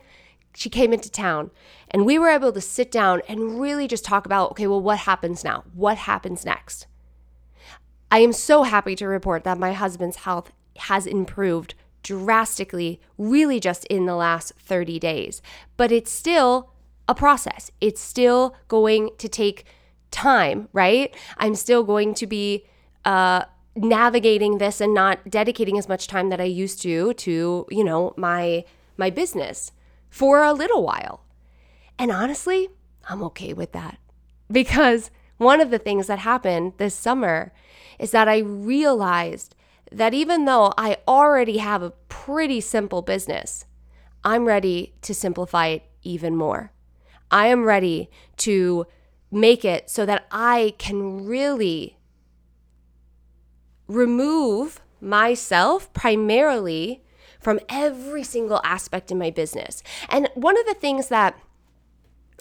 She 0.56 0.70
came 0.70 0.94
into 0.94 1.10
town 1.10 1.50
and 1.90 2.06
we 2.06 2.20
were 2.20 2.30
able 2.30 2.52
to 2.52 2.62
sit 2.62 2.92
down 2.92 3.22
and 3.28 3.60
really 3.60 3.88
just 3.88 4.06
talk 4.06 4.28
about 4.28 4.52
okay, 4.52 4.68
well, 4.68 4.82
what 4.82 5.00
happens 5.00 5.44
now? 5.44 5.64
What 5.74 5.98
happens 5.98 6.46
next? 6.46 6.86
I 8.12 8.20
am 8.20 8.32
so 8.32 8.62
happy 8.62 8.96
to 8.98 9.08
report 9.08 9.44
that 9.44 9.58
my 9.58 9.74
husband's 9.74 10.18
health 10.18 10.52
has 10.78 11.06
improved 11.06 11.76
drastically, 12.04 13.00
really 13.18 13.60
just 13.60 13.86
in 13.86 14.06
the 14.06 14.16
last 14.16 14.54
30 14.60 15.00
days. 15.00 15.42
But 15.78 15.92
it's 15.92 16.12
still 16.12 16.72
a 17.08 17.16
process. 17.16 17.72
It's 17.82 18.02
still 18.02 18.56
going 18.68 19.12
to 19.18 19.28
take 19.28 19.66
time, 20.12 20.70
right? 20.74 21.14
I'm 21.38 21.56
still 21.56 21.84
going 21.84 22.14
to 22.16 22.28
be 22.28 22.66
uh, 23.06 23.44
navigating 23.76 24.58
this 24.58 24.80
and 24.80 24.94
not 24.94 25.30
dedicating 25.30 25.78
as 25.78 25.90
much 25.90 26.08
time 26.08 26.30
that 26.30 26.40
I 26.40 26.46
used 26.46 26.82
to 26.84 27.14
to, 27.14 27.66
you 27.70 27.84
know, 27.84 28.14
my 28.16 28.66
my 28.96 29.10
business 29.10 29.72
for 30.10 30.44
a 30.44 30.54
little 30.54 30.84
while. 30.84 31.24
And 31.98 32.12
honestly, 32.12 32.70
I'm 33.10 33.24
okay 33.24 33.54
with 33.54 33.72
that. 33.72 33.98
Because 34.52 35.10
one 35.38 35.60
of 35.60 35.72
the 35.72 35.80
things 35.80 36.08
that 36.08 36.20
happened 36.20 36.74
this 36.78 36.94
summer 36.94 37.52
is 37.98 38.12
that 38.12 38.28
I 38.28 38.38
realized 38.38 39.53
that 39.94 40.14
even 40.14 40.46
though 40.46 40.74
I 40.78 40.98
already 41.08 41.58
have 41.58 41.82
a 41.82 41.92
pretty 42.10 42.62
simple 42.62 43.02
business, 43.02 43.66
I'm 44.24 44.46
ready 44.46 44.94
to 45.02 45.14
simplify 45.14 45.68
it 45.68 45.84
even 46.02 46.36
more. 46.36 46.72
I 47.32 47.48
am 47.48 47.64
ready 47.64 48.10
to 48.38 48.86
make 49.32 49.66
it 49.66 49.90
so 49.90 50.06
that 50.06 50.28
I 50.32 50.76
can 50.78 51.26
really 51.26 51.98
remove 53.88 54.82
myself 55.02 55.92
primarily 55.94 57.04
from 57.40 57.60
every 57.68 58.24
single 58.24 58.62
aspect 58.64 59.12
in 59.12 59.18
my 59.18 59.30
business. 59.30 59.84
And 60.10 60.30
one 60.36 60.58
of 60.58 60.66
the 60.66 60.74
things 60.74 61.10
that 61.10 61.38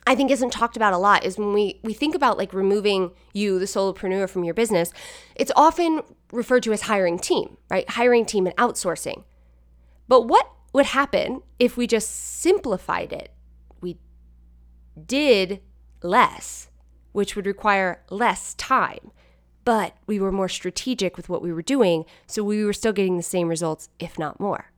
I 0.07 0.15
think 0.15 0.31
isn't 0.31 0.51
talked 0.51 0.77
about 0.77 0.93
a 0.93 0.99
lot 0.99 1.25
is 1.25 1.38
when 1.38 1.53
we 1.53 1.81
we 1.83 1.93
think 1.93 2.15
about 2.15 2.38
like 2.38 2.53
removing 2.53 3.12
you 3.33 3.59
the 3.59 3.67
solopreneur 3.67 4.29
from 4.29 4.45
your 4.45 4.55
business, 4.55 4.93
it's 5.37 5.53
often 5.55 6.03
referred 6.33 6.62
to 6.65 6.73
as 6.73 6.83
hiring 6.83 7.19
team, 7.19 7.57
right? 7.71 7.88
Hiring 7.88 8.25
team 8.25 8.47
and 8.47 8.57
outsourcing. 8.57 9.25
But 10.09 10.23
what 10.23 10.51
would 10.73 10.87
happen 10.87 11.43
if 11.59 11.77
we 11.77 11.87
just 11.87 12.11
simplified 12.11 13.12
it? 13.12 13.33
We 13.81 13.99
did 15.07 15.61
less, 16.03 16.69
which 17.12 17.37
would 17.37 17.47
require 17.47 18.03
less 18.11 18.55
time, 18.55 19.12
but 19.65 19.97
we 20.07 20.19
were 20.19 20.33
more 20.33 20.49
strategic 20.49 21.17
with 21.17 21.29
what 21.29 21.43
we 21.43 21.53
were 21.53 21.62
doing, 21.62 22.05
so 22.27 22.43
we 22.43 22.65
were 22.65 22.73
still 22.73 22.93
getting 22.93 23.17
the 23.17 23.23
same 23.23 23.49
results, 23.49 23.88
if 23.99 24.19
not 24.19 24.41
more. 24.41 24.73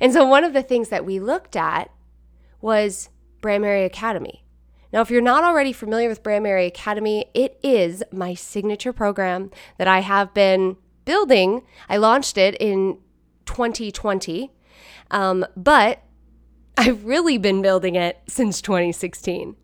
And 0.00 0.12
so 0.12 0.24
one 0.24 0.44
of 0.44 0.52
the 0.52 0.62
things 0.62 0.88
that 0.88 1.04
we 1.04 1.20
looked 1.20 1.56
at 1.56 1.90
was 2.60 3.10
Brandmerry 3.40 3.84
Academy. 3.84 4.44
Now, 4.92 5.02
if 5.02 5.10
you're 5.10 5.20
not 5.20 5.44
already 5.44 5.72
familiar 5.72 6.08
with 6.08 6.22
Brandmerry 6.22 6.66
Academy, 6.66 7.26
it 7.34 7.58
is 7.62 8.02
my 8.10 8.34
signature 8.34 8.92
program 8.92 9.50
that 9.76 9.86
I 9.86 10.00
have 10.00 10.32
been 10.32 10.76
building. 11.04 11.62
I 11.88 11.98
launched 11.98 12.38
it 12.38 12.54
in 12.56 12.98
2020, 13.44 14.50
um, 15.10 15.44
but 15.56 16.02
I've 16.76 17.04
really 17.04 17.38
been 17.38 17.60
building 17.60 17.96
it 17.96 18.18
since 18.28 18.62
2016. 18.62 19.56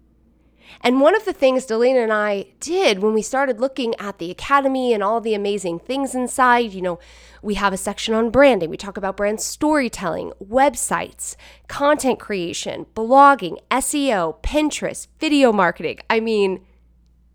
And 0.80 1.00
one 1.00 1.14
of 1.14 1.24
the 1.24 1.32
things 1.32 1.66
Delana 1.66 2.02
and 2.02 2.12
I 2.12 2.46
did 2.60 2.98
when 3.00 3.14
we 3.14 3.22
started 3.22 3.60
looking 3.60 3.94
at 3.98 4.18
the 4.18 4.30
academy 4.30 4.92
and 4.92 5.02
all 5.02 5.20
the 5.20 5.34
amazing 5.34 5.78
things 5.78 6.14
inside, 6.14 6.72
you 6.72 6.82
know, 6.82 6.98
we 7.42 7.54
have 7.54 7.72
a 7.72 7.78
section 7.78 8.14
on 8.14 8.30
branding. 8.30 8.70
We 8.70 8.76
talk 8.76 8.96
about 8.96 9.16
brand 9.16 9.40
storytelling, 9.40 10.32
websites, 10.42 11.37
content 11.68 12.18
creation, 12.18 12.87
blogging, 12.94 13.58
SEO, 13.70 14.42
Pinterest, 14.42 15.06
video 15.20 15.52
marketing. 15.52 15.98
I 16.08 16.20
mean, 16.20 16.64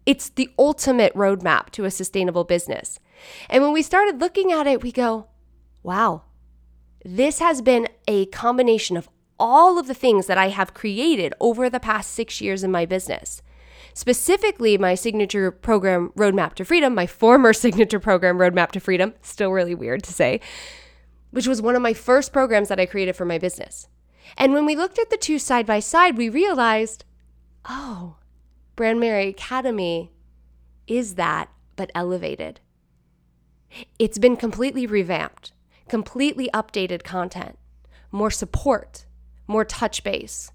it's 0.06 0.30
the 0.30 0.50
ultimate 0.58 1.14
roadmap 1.14 1.70
to 1.72 1.86
a 1.86 1.92
sustainable 1.92 2.44
business. 2.44 3.00
And 3.50 3.64
when 3.64 3.74
we 3.74 3.82
started 3.82 4.20
looking 4.20 4.52
at 4.52 4.66
it, 4.66 4.82
we 4.82 4.92
go, 4.92 5.28
wow, 5.84 6.24
this 7.06 7.40
has 7.40 7.62
been 7.62 7.88
a 8.08 8.26
combination 8.28 8.98
of 8.98 9.10
all 9.40 9.80
of 9.80 9.88
the 9.88 9.94
things 9.94 10.28
that 10.28 10.38
I 10.38 10.50
have 10.50 10.74
created 10.74 11.34
over 11.40 11.70
the 11.70 11.80
past 11.80 12.12
six 12.12 12.42
years 12.42 12.64
in 12.64 12.72
my 12.72 12.86
business. 12.86 13.42
Specifically, 13.94 14.78
my 14.78 14.96
signature 14.96 15.52
program, 15.52 16.12
Roadmap 16.16 16.54
to 16.56 16.66
Freedom, 16.66 16.94
my 16.94 17.08
former 17.08 17.54
signature 17.66 18.00
program, 18.00 18.38
Roadmap 18.38 18.72
to 18.72 18.80
Freedom, 18.80 19.14
still 19.22 19.52
really 19.52 19.76
weird 19.76 20.04
to 20.04 20.14
say, 20.14 20.40
which 21.32 21.48
was 21.48 21.62
one 21.62 21.76
of 21.76 21.82
my 21.82 21.94
first 21.94 22.34
programs 22.34 22.70
that 22.70 22.80
I 22.80 22.86
created 22.86 23.16
for 23.16 23.26
my 23.26 23.38
business. 23.38 23.88
And 24.38 24.54
when 24.54 24.66
we 24.66 24.76
looked 24.76 25.00
at 25.00 25.10
the 25.10 25.18
two 25.18 25.40
side 25.40 25.66
by 25.66 25.80
side, 25.80 26.18
we 26.18 26.30
realized, 26.30 27.04
oh, 27.66 28.18
Brandmerry 28.78 29.30
Academy 29.30 30.12
is 30.88 31.16
that, 31.16 31.50
but 31.76 31.92
elevated. 31.96 32.60
It's 33.98 34.18
been 34.18 34.36
completely 34.36 34.88
revamped, 34.88 35.52
completely 35.88 36.50
updated 36.54 37.04
content, 37.04 37.58
more 38.12 38.32
support, 38.32 39.06
more 39.50 39.66
touch 39.66 40.04
base, 40.04 40.52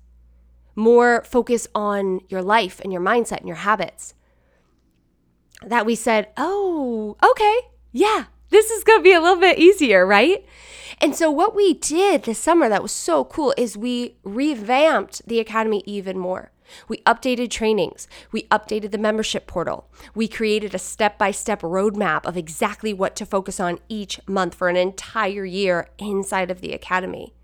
more 0.75 1.23
focus 1.25 1.67
on 1.75 2.21
your 2.29 2.43
life 2.43 2.81
and 2.81 2.93
your 2.93 3.03
mindset 3.03 3.39
and 3.39 3.49
your 3.49 3.59
habits. 3.59 4.15
That 5.63 5.85
we 5.85 5.95
said, 5.95 6.29
oh, 6.37 7.17
okay, 7.23 7.59
yeah, 7.93 8.27
this 8.51 8.71
is 8.71 8.85
going 8.85 9.01
to 9.01 9.05
be 9.05 9.13
a 9.13 9.21
little 9.21 9.41
bit 9.41 9.59
easier, 9.59 10.07
right? 10.07 10.47
And 11.01 11.15
so, 11.17 11.31
what 11.31 11.57
we 11.57 11.75
did 11.75 12.23
this 12.23 12.39
summer 12.39 12.69
that 12.69 12.83
was 12.83 12.93
so 12.93 13.25
cool 13.25 13.53
is 13.57 13.77
we 13.77 14.17
revamped 14.23 15.27
the 15.27 15.41
Academy 15.41 15.83
even 15.87 16.19
more. 16.19 16.53
We 16.89 16.99
updated 16.99 17.51
trainings. 17.51 18.09
We 18.33 18.45
updated 18.45 18.91
the 18.91 18.99
membership 18.99 19.47
portal. 19.47 19.91
We 20.15 20.29
created 20.29 20.75
a 20.75 20.79
step 20.79 21.19
by 21.19 21.31
step 21.31 21.63
roadmap 21.63 22.25
of 22.27 22.37
exactly 22.37 22.93
what 22.93 23.17
to 23.17 23.27
focus 23.27 23.59
on 23.59 23.81
each 23.89 24.21
month 24.27 24.55
for 24.55 24.69
an 24.69 24.77
entire 24.77 25.45
year 25.45 25.89
inside 25.99 26.51
of 26.51 26.61
the 26.61 26.73
Academy. 26.73 27.35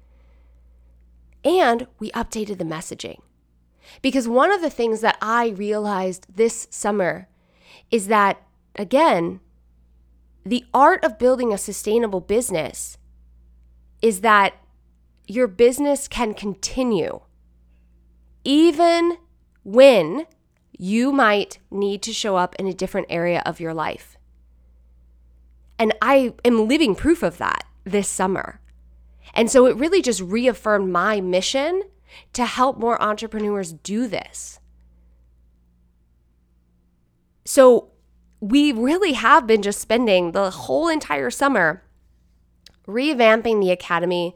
And 1.45 1.87
we 1.99 2.11
updated 2.13 2.59
the 2.59 2.65
messaging. 2.65 3.19
Because 4.03 4.29
one 4.29 4.53
of 4.53 4.61
the 4.61 4.71
things 4.71 5.01
that 5.01 5.17
I 5.21 5.49
realized 5.49 6.27
this 6.35 6.69
summer 6.71 7.29
is 7.91 8.07
that, 8.09 8.43
again, 8.77 9.41
the 10.45 10.65
art 10.73 11.05
of 11.05 11.19
building 11.19 11.53
a 11.53 11.59
sustainable 11.59 12.21
business 12.21 12.99
is 14.01 14.21
that 14.21 14.55
your 15.27 15.47
business 15.47 16.09
can 16.09 16.35
continue 16.35 17.21
even 18.45 19.19
when 19.63 20.27
you 20.77 21.13
might 21.13 21.59
need 21.71 22.03
to 22.03 22.13
show 22.13 22.37
up 22.37 22.55
in 22.57 22.67
a 22.67 22.73
different 22.73 23.07
area 23.11 23.43
of 23.45 23.61
your 23.61 23.75
life. 23.75 24.17
And 25.79 25.95
I 26.01 26.35
am 26.45 26.67
living 26.67 26.95
proof 26.95 27.23
of 27.23 27.39
that 27.39 27.65
this 27.85 28.09
summer. 28.09 28.61
And 29.35 29.51
so 29.51 29.67
it 29.67 29.77
really 29.77 30.03
just 30.03 30.21
reaffirmed 30.21 30.93
my 30.93 31.21
mission 31.21 31.83
to 32.33 32.45
help 32.45 32.79
more 32.79 33.01
entrepreneurs 33.01 33.73
do 33.73 34.07
this. 34.07 34.59
So 37.45 37.91
we 38.41 38.73
really 38.73 39.13
have 39.13 39.47
been 39.47 39.63
just 39.63 39.81
spending 39.81 40.33
the 40.33 40.51
whole 40.51 40.89
entire 40.89 41.31
summer 41.31 41.83
revamping 42.87 43.61
the 43.61 43.71
academy, 43.71 44.35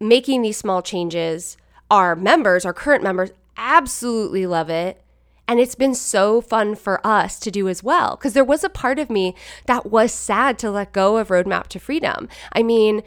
making 0.00 0.42
these 0.42 0.56
small 0.56 0.82
changes. 0.82 1.56
Our 1.90 2.14
members, 2.14 2.64
our 2.64 2.74
current 2.74 3.02
members, 3.02 3.30
absolutely 3.56 4.46
love 4.46 4.70
it. 4.70 5.02
And 5.46 5.58
it's 5.58 5.74
been 5.74 5.94
so 5.94 6.42
fun 6.42 6.74
for 6.74 7.04
us 7.06 7.38
to 7.40 7.50
do 7.50 7.68
as 7.68 7.82
well. 7.82 8.16
Because 8.16 8.34
there 8.34 8.44
was 8.44 8.62
a 8.62 8.68
part 8.68 8.98
of 8.98 9.08
me 9.08 9.34
that 9.64 9.86
was 9.90 10.12
sad 10.12 10.58
to 10.58 10.70
let 10.70 10.92
go 10.92 11.16
of 11.16 11.28
Roadmap 11.28 11.68
to 11.68 11.78
Freedom. 11.78 12.28
I 12.52 12.62
mean, 12.62 13.02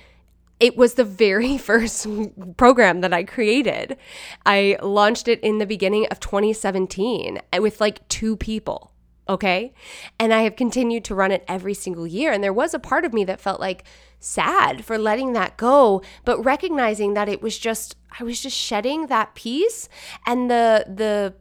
it 0.62 0.78
was 0.78 0.94
the 0.94 1.04
very 1.04 1.58
first 1.70 2.08
program 2.56 3.02
that 3.02 3.14
I 3.14 3.24
created. 3.24 3.98
I 4.46 4.78
launched 4.82 5.28
it 5.28 5.42
in 5.42 5.58
the 5.58 5.66
beginning 5.66 6.08
of 6.12 6.22
2017 6.22 7.40
uh, 7.52 7.62
with 7.62 7.82
like 7.82 8.08
two 8.08 8.38
people. 8.38 8.94
Okay. 9.28 9.74
And 10.20 10.34
I 10.34 10.42
have 10.42 10.56
continued 10.56 11.06
to 11.06 11.16
run 11.16 11.32
it 11.32 11.46
every 11.48 11.74
single 11.74 12.06
year. 12.06 12.32
And 12.32 12.44
there 12.44 12.54
was 12.54 12.74
a 12.74 12.80
part 12.80 13.06
of 13.06 13.14
me 13.14 13.24
that 13.26 13.40
felt 13.40 13.60
like 13.60 13.86
sad 14.20 14.84
for 14.84 14.98
letting 14.98 15.34
that 15.34 15.58
go, 15.58 16.02
but 16.26 16.44
recognizing 16.44 17.14
that 17.14 17.30
it 17.30 17.42
was 17.42 17.58
just, 17.58 17.96
I 18.20 18.24
was 18.24 18.42
just 18.42 18.58
shedding 18.58 19.08
that 19.08 19.34
piece 19.36 19.90
and 20.26 20.50
the, 20.50 20.86
the, 20.88 21.34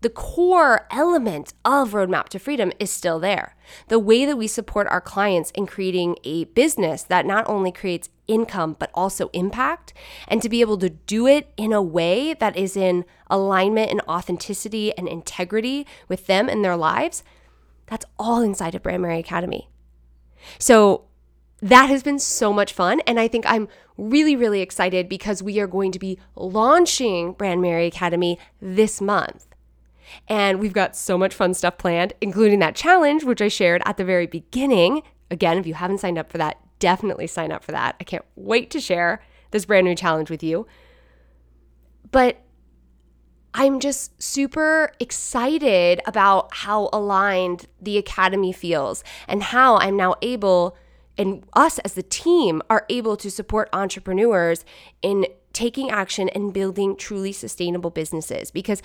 the 0.00 0.10
core 0.10 0.86
element 0.90 1.52
of 1.64 1.92
Roadmap 1.92 2.28
to 2.30 2.38
Freedom 2.38 2.72
is 2.78 2.90
still 2.90 3.18
there. 3.18 3.54
The 3.88 3.98
way 3.98 4.24
that 4.24 4.36
we 4.36 4.46
support 4.46 4.86
our 4.88 5.00
clients 5.00 5.50
in 5.50 5.66
creating 5.66 6.16
a 6.24 6.44
business 6.44 7.02
that 7.02 7.26
not 7.26 7.48
only 7.48 7.70
creates 7.70 8.08
income, 8.26 8.76
but 8.78 8.90
also 8.94 9.28
impact, 9.32 9.92
and 10.26 10.40
to 10.40 10.48
be 10.48 10.60
able 10.60 10.78
to 10.78 10.88
do 10.90 11.26
it 11.26 11.52
in 11.56 11.72
a 11.72 11.82
way 11.82 12.32
that 12.34 12.56
is 12.56 12.76
in 12.76 13.04
alignment 13.28 13.90
and 13.90 14.00
authenticity 14.02 14.96
and 14.96 15.06
integrity 15.08 15.86
with 16.08 16.26
them 16.26 16.48
and 16.48 16.64
their 16.64 16.76
lives, 16.76 17.22
that's 17.86 18.06
all 18.18 18.40
inside 18.40 18.74
of 18.74 18.82
Brandmerry 18.82 19.18
Academy. 19.18 19.68
So 20.58 21.04
that 21.60 21.90
has 21.90 22.02
been 22.02 22.18
so 22.18 22.52
much 22.52 22.72
fun. 22.72 23.00
And 23.00 23.20
I 23.20 23.28
think 23.28 23.44
I'm 23.46 23.68
really, 23.98 24.34
really 24.34 24.62
excited 24.62 25.08
because 25.08 25.42
we 25.42 25.60
are 25.60 25.66
going 25.66 25.92
to 25.92 25.98
be 25.98 26.18
launching 26.34 27.34
Brandmerry 27.34 27.86
Academy 27.86 28.38
this 28.62 29.00
month. 29.00 29.46
And 30.28 30.60
we've 30.60 30.72
got 30.72 30.96
so 30.96 31.16
much 31.18 31.34
fun 31.34 31.54
stuff 31.54 31.78
planned, 31.78 32.12
including 32.20 32.58
that 32.60 32.74
challenge, 32.76 33.24
which 33.24 33.42
I 33.42 33.48
shared 33.48 33.82
at 33.86 33.96
the 33.96 34.04
very 34.04 34.26
beginning. 34.26 35.02
Again, 35.30 35.58
if 35.58 35.66
you 35.66 35.74
haven't 35.74 35.98
signed 35.98 36.18
up 36.18 36.30
for 36.30 36.38
that, 36.38 36.58
definitely 36.78 37.26
sign 37.26 37.52
up 37.52 37.62
for 37.62 37.72
that. 37.72 37.96
I 38.00 38.04
can't 38.04 38.24
wait 38.36 38.70
to 38.70 38.80
share 38.80 39.22
this 39.50 39.64
brand 39.64 39.86
new 39.86 39.94
challenge 39.94 40.30
with 40.30 40.42
you. 40.42 40.66
But 42.10 42.40
I'm 43.52 43.80
just 43.80 44.22
super 44.22 44.92
excited 45.00 46.00
about 46.06 46.54
how 46.54 46.88
aligned 46.92 47.66
the 47.80 47.98
Academy 47.98 48.52
feels 48.52 49.02
and 49.26 49.42
how 49.42 49.76
I'm 49.76 49.96
now 49.96 50.14
able, 50.22 50.76
and 51.18 51.44
us 51.54 51.78
as 51.80 51.94
the 51.94 52.02
team 52.02 52.62
are 52.70 52.86
able 52.88 53.16
to 53.16 53.30
support 53.30 53.68
entrepreneurs 53.72 54.64
in 55.02 55.26
taking 55.52 55.90
action 55.90 56.28
and 56.28 56.52
building 56.54 56.94
truly 56.96 57.32
sustainable 57.32 57.90
businesses. 57.90 58.52
Because 58.52 58.82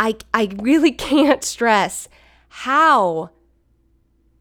I, 0.00 0.16
I 0.32 0.48
really 0.56 0.92
can't 1.10 1.44
stress 1.44 2.08
how 2.48 3.30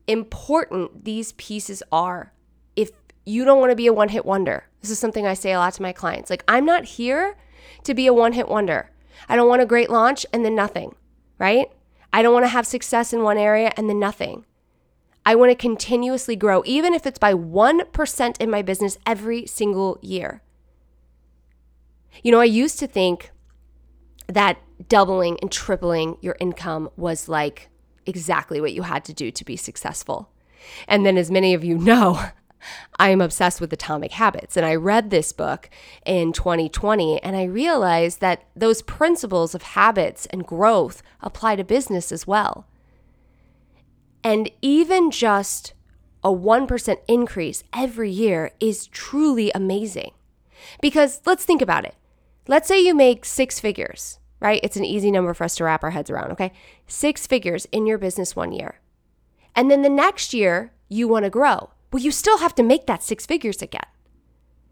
important 0.08 1.06
these 1.06 1.34
pieces 1.34 1.84
are 1.91 2.34
if 2.76 2.89
you 3.26 3.45
don't 3.45 3.60
want 3.60 3.72
to 3.72 3.76
be 3.76 3.86
a 3.86 3.93
one 3.93 4.10
hit 4.10 4.26
wonder. 4.26 4.63
This 4.82 4.89
is 4.89 4.98
something 4.98 5.28
I 5.28 5.36
say 5.36 5.52
a 5.52 5.60
lot 5.60 5.74
to 5.74 5.82
my 5.84 5.91
clients. 5.91 6.32
Like, 6.32 6.43
I'm 6.48 6.65
not 6.65 6.86
here 6.86 7.36
to 7.84 7.93
be 7.93 8.08
a 8.08 8.13
one 8.13 8.34
hit 8.34 8.48
wonder. 8.48 8.89
I 9.28 9.36
don't 9.36 9.50
want 9.50 9.62
a 9.62 9.67
great 9.67 9.89
launch 9.89 10.26
and 10.34 10.43
then 10.43 10.56
nothing, 10.56 10.95
right? 11.38 11.69
I 12.12 12.22
don't 12.22 12.34
want 12.34 12.45
to 12.45 12.50
have 12.50 12.65
success 12.65 13.13
in 13.13 13.22
one 13.22 13.38
area 13.38 13.72
and 13.76 13.89
then 13.89 14.00
nothing. 14.00 14.45
I 15.26 15.36
want 15.36 15.52
to 15.52 15.56
continuously 15.56 16.38
grow, 16.38 16.63
even 16.65 16.93
if 16.93 17.06
it's 17.06 17.19
by 17.19 17.34
1% 17.34 18.38
in 18.39 18.50
my 18.50 18.62
business 18.62 18.98
every 19.06 19.45
single 19.45 20.00
year. 20.02 20.41
You 22.24 22.32
know, 22.32 22.39
I 22.39 22.45
used 22.45 22.80
to 22.80 22.88
think 22.88 23.32
that 24.28 24.58
doubling 24.88 25.38
and 25.42 25.52
tripling 25.52 26.18
your 26.22 26.36
income 26.39 26.89
was 26.96 27.28
like 27.28 27.70
exactly 28.06 28.62
what 28.62 28.74
you 28.74 28.84
had 28.84 29.04
to 29.06 29.13
do 29.13 29.32
to 29.32 29.46
be 29.46 29.56
successful. 29.56 30.30
And 30.88 31.06
then, 31.06 31.18
as 31.18 31.32
many 31.32 31.54
of 31.54 31.63
you 31.63 31.78
know, 31.78 32.30
I 33.00 33.10
am 33.10 33.22
obsessed 33.22 33.62
with 33.62 33.72
atomic 33.72 34.12
habits. 34.13 34.58
And 34.58 34.65
I 34.65 34.76
read 34.76 35.10
this 35.10 35.32
book 35.32 35.70
in 36.06 36.34
2020 36.34 37.22
and 37.24 37.36
I 37.36 37.44
realized 37.44 38.20
that 38.20 38.46
those 38.56 38.82
principles 38.82 39.56
of 39.56 39.62
habits 39.62 40.26
and 40.28 40.46
growth 40.46 41.02
apply 41.22 41.56
to 41.56 41.63
business 41.63 42.12
as 42.12 42.28
well. 42.28 42.68
And 44.24 44.52
even 44.62 45.12
just 45.12 45.74
a 46.24 46.30
1% 46.30 46.98
increase 47.08 47.63
every 47.74 48.12
year 48.12 48.52
is 48.60 48.88
truly 48.88 49.52
amazing. 49.56 50.12
Because 50.82 51.22
let's 51.26 51.46
think 51.46 51.62
about 51.62 51.86
it. 51.86 51.96
Let's 52.48 52.68
say 52.68 52.82
you 52.84 52.94
make 52.94 53.24
six 53.24 53.60
figures, 53.60 54.19
right? 54.39 54.60
It's 54.63 54.78
an 54.78 54.86
easy 54.86 55.12
number 55.12 55.34
for 55.34 55.43
us 55.43 55.56
to 55.56 55.63
wrap 55.63 55.84
our 55.84 55.91
heads 55.91 56.10
around, 56.10 56.32
okay? 56.32 56.52
Six 56.88 57.28
figures 57.28 57.65
in 57.71 57.86
your 57.86 57.97
business 57.97 58.36
one 58.36 58.52
year. 58.52 58.80
And 59.56 59.69
then 59.69 59.82
the 59.82 59.89
next 59.89 60.34
year, 60.34 60.71
you 60.88 61.08
want 61.08 61.25
to 61.25 61.30
grow. 61.30 61.71
Well, 61.91 62.04
you 62.04 62.12
still 62.12 62.38
have 62.39 62.56
to 62.56 62.63
make 62.63 62.86
that 62.88 63.04
six 63.04 63.25
figures 63.25 63.62
again. 63.62 63.86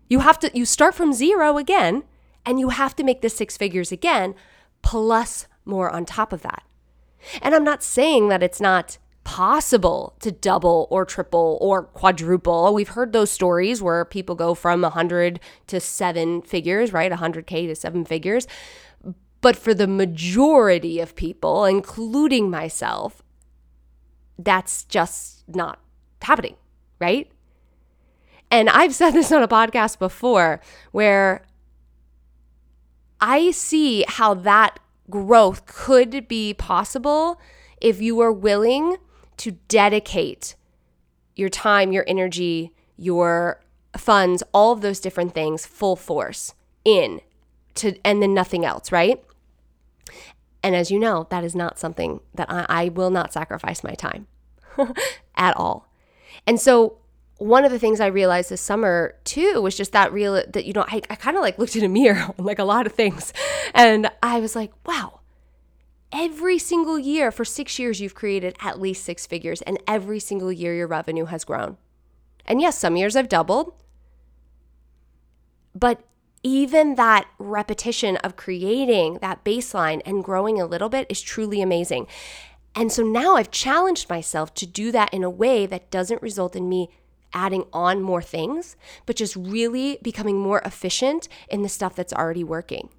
You 0.08 0.19
have 0.19 0.39
to, 0.39 0.51
you 0.58 0.65
start 0.65 0.95
from 0.95 1.13
zero 1.13 1.58
again, 1.58 2.03
and 2.45 2.60
you 2.60 2.69
have 2.69 2.95
to 2.95 3.03
make 3.03 3.21
the 3.21 3.30
six 3.30 3.58
figures 3.58 3.91
again, 3.91 4.36
plus 4.82 5.47
more 5.65 5.89
on 5.89 6.06
top 6.06 6.32
of 6.32 6.41
that. 6.43 6.63
And 7.41 7.53
I'm 7.53 7.63
not 7.63 7.84
saying 7.84 8.30
that 8.30 8.43
it's 8.43 8.62
not 8.62 8.97
possible 9.27 10.15
to 10.21 10.32
double 10.32 10.88
or 10.89 11.03
triple 11.03 11.58
or 11.60 11.84
quadruple. 11.84 12.73
We've 12.73 12.88
heard 12.88 13.12
those 13.12 13.30
stories 13.30 13.82
where 13.82 14.06
people 14.06 14.36
go 14.36 14.53
from 14.53 14.82
100 14.82 15.41
to 15.67 15.82
seven 15.82 16.41
figures, 16.41 16.93
right? 16.93 17.12
100K 17.12 17.67
to 17.67 17.75
seven 17.75 18.06
figures. 18.06 18.47
But 19.41 19.56
for 19.56 19.73
the 19.73 19.88
majority 19.88 21.00
of 21.00 21.15
people, 21.15 21.65
including 21.65 22.50
myself, 22.50 23.21
that's 24.38 24.84
just 24.86 25.43
not 25.47 25.80
happening 26.21 26.56
right? 27.00 27.30
And 28.50 28.69
I've 28.69 28.95
said 28.95 29.12
this 29.12 29.32
on 29.32 29.43
a 29.43 29.47
podcast 29.47 30.00
before 30.00 30.62
where 30.91 31.45
I 33.19 33.52
see 33.52 34.06
how 34.08 34.34
that 34.36 34.80
growth 35.10 35.65
could 35.65 36.28
be 36.28 36.54
possible 36.54 37.39
if 37.82 38.02
you 38.02 38.19
are 38.19 38.32
willing 38.32 38.97
to 39.38 39.52
dedicate 39.52 40.56
your 41.36 41.50
time, 41.50 41.91
your 41.91 42.06
energy, 42.08 42.73
your 42.97 43.62
funds, 43.95 44.43
all 44.54 44.73
of 44.73 44.82
those 44.82 45.00
different 45.00 45.34
things 45.34 45.65
full 45.65 45.95
force 45.95 46.54
in 46.84 47.21
to 47.76 47.95
and 48.04 48.21
then 48.21 48.34
nothing 48.34 48.65
else, 48.65 48.91
right? 48.91 49.23
And 50.67 50.75
as 50.75 50.91
you 50.91 50.99
know, 50.99 51.27
that 51.30 51.45
is 51.45 51.56
not 51.56 51.80
something 51.80 52.19
that 52.34 52.51
I, 52.51 52.65
I 52.67 52.89
will 52.89 53.10
not 53.10 53.32
sacrifice 53.32 53.86
my 53.86 53.93
time 53.93 54.27
at 55.36 55.56
all. 55.56 55.88
And 56.45 56.60
so 56.60 56.97
one 57.38 57.63
of 57.63 57.71
the 57.71 57.80
things 57.80 58.01
I 58.01 58.08
realized 58.08 58.49
this 58.49 58.60
summer 58.60 59.15
too 59.23 59.62
was 59.62 59.77
just 59.77 59.93
that 59.93 60.12
real 60.12 60.34
that 60.34 60.65
you 60.65 60.73
know 60.73 60.84
I, 60.89 61.01
I 61.10 61.15
kind 61.15 61.38
of 61.38 61.41
like 61.41 61.58
looked 61.58 61.77
in 61.77 61.86
a 61.86 61.88
mirror 61.88 62.34
like 62.38 62.60
a 62.60 62.65
lot 62.65 62.86
of 62.86 62.93
things 62.93 63.32
and 63.75 64.10
I 64.21 64.39
was 64.41 64.56
like 64.56 64.73
wow 64.86 65.19
every 66.12 66.58
single 66.58 66.97
year 66.97 67.32
for 67.32 67.45
6 67.45 67.80
years 67.80 68.01
you've 68.01 68.15
created 68.15 68.58
at 68.60 68.82
least 68.82 69.06
six 69.06 69.25
figures 69.27 69.62
and 69.62 69.77
every 69.88 70.19
single 70.19 70.51
year 70.51 70.73
your 70.73 70.88
revenue 70.88 71.25
has 71.25 71.45
grown 71.45 71.77
And 72.45 72.60
yes, 72.62 72.77
some 72.77 72.97
years 72.97 73.15
I've 73.15 73.30
doubled. 73.30 73.73
But 75.75 76.01
even 76.48 76.96
that 76.96 77.28
repetition 77.38 78.16
of 78.18 78.38
creating 78.38 79.20
that 79.20 79.44
baseline 79.44 80.02
and 80.06 80.24
growing 80.24 80.62
a 80.62 80.66
little 80.66 80.88
bit 80.88 81.06
is 81.10 81.22
truly 81.22 81.62
amazing. 81.62 82.08
And 82.74 82.90
so 82.90 83.04
now 83.04 83.36
I've 83.36 83.52
challenged 83.52 84.10
myself 84.10 84.54
to 84.54 84.66
do 84.66 84.94
that 84.94 85.14
in 85.14 85.26
a 85.26 85.30
way 85.30 85.66
that 85.66 85.92
doesn't 85.92 86.22
result 86.22 86.56
in 86.56 86.70
me 86.70 86.90
adding 87.34 87.66
on 87.74 88.02
more 88.02 88.22
things, 88.22 88.78
but 89.06 89.18
just 89.18 89.36
really 89.36 90.00
becoming 90.02 90.40
more 90.40 90.62
efficient 90.64 91.28
in 91.50 91.64
the 91.64 91.70
stuff 91.70 91.96
that's 91.96 92.14
already 92.14 92.46
working. 92.46 92.90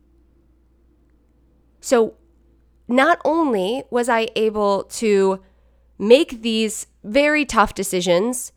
So 1.81 2.17
not 2.87 3.19
only 3.25 3.85
was 3.89 4.11
I 4.11 4.29
able 4.37 4.83
to 4.85 5.41
make 5.99 6.43
these 6.43 6.87
very 7.03 7.47
tough 7.47 7.73
decisions, 7.73 8.53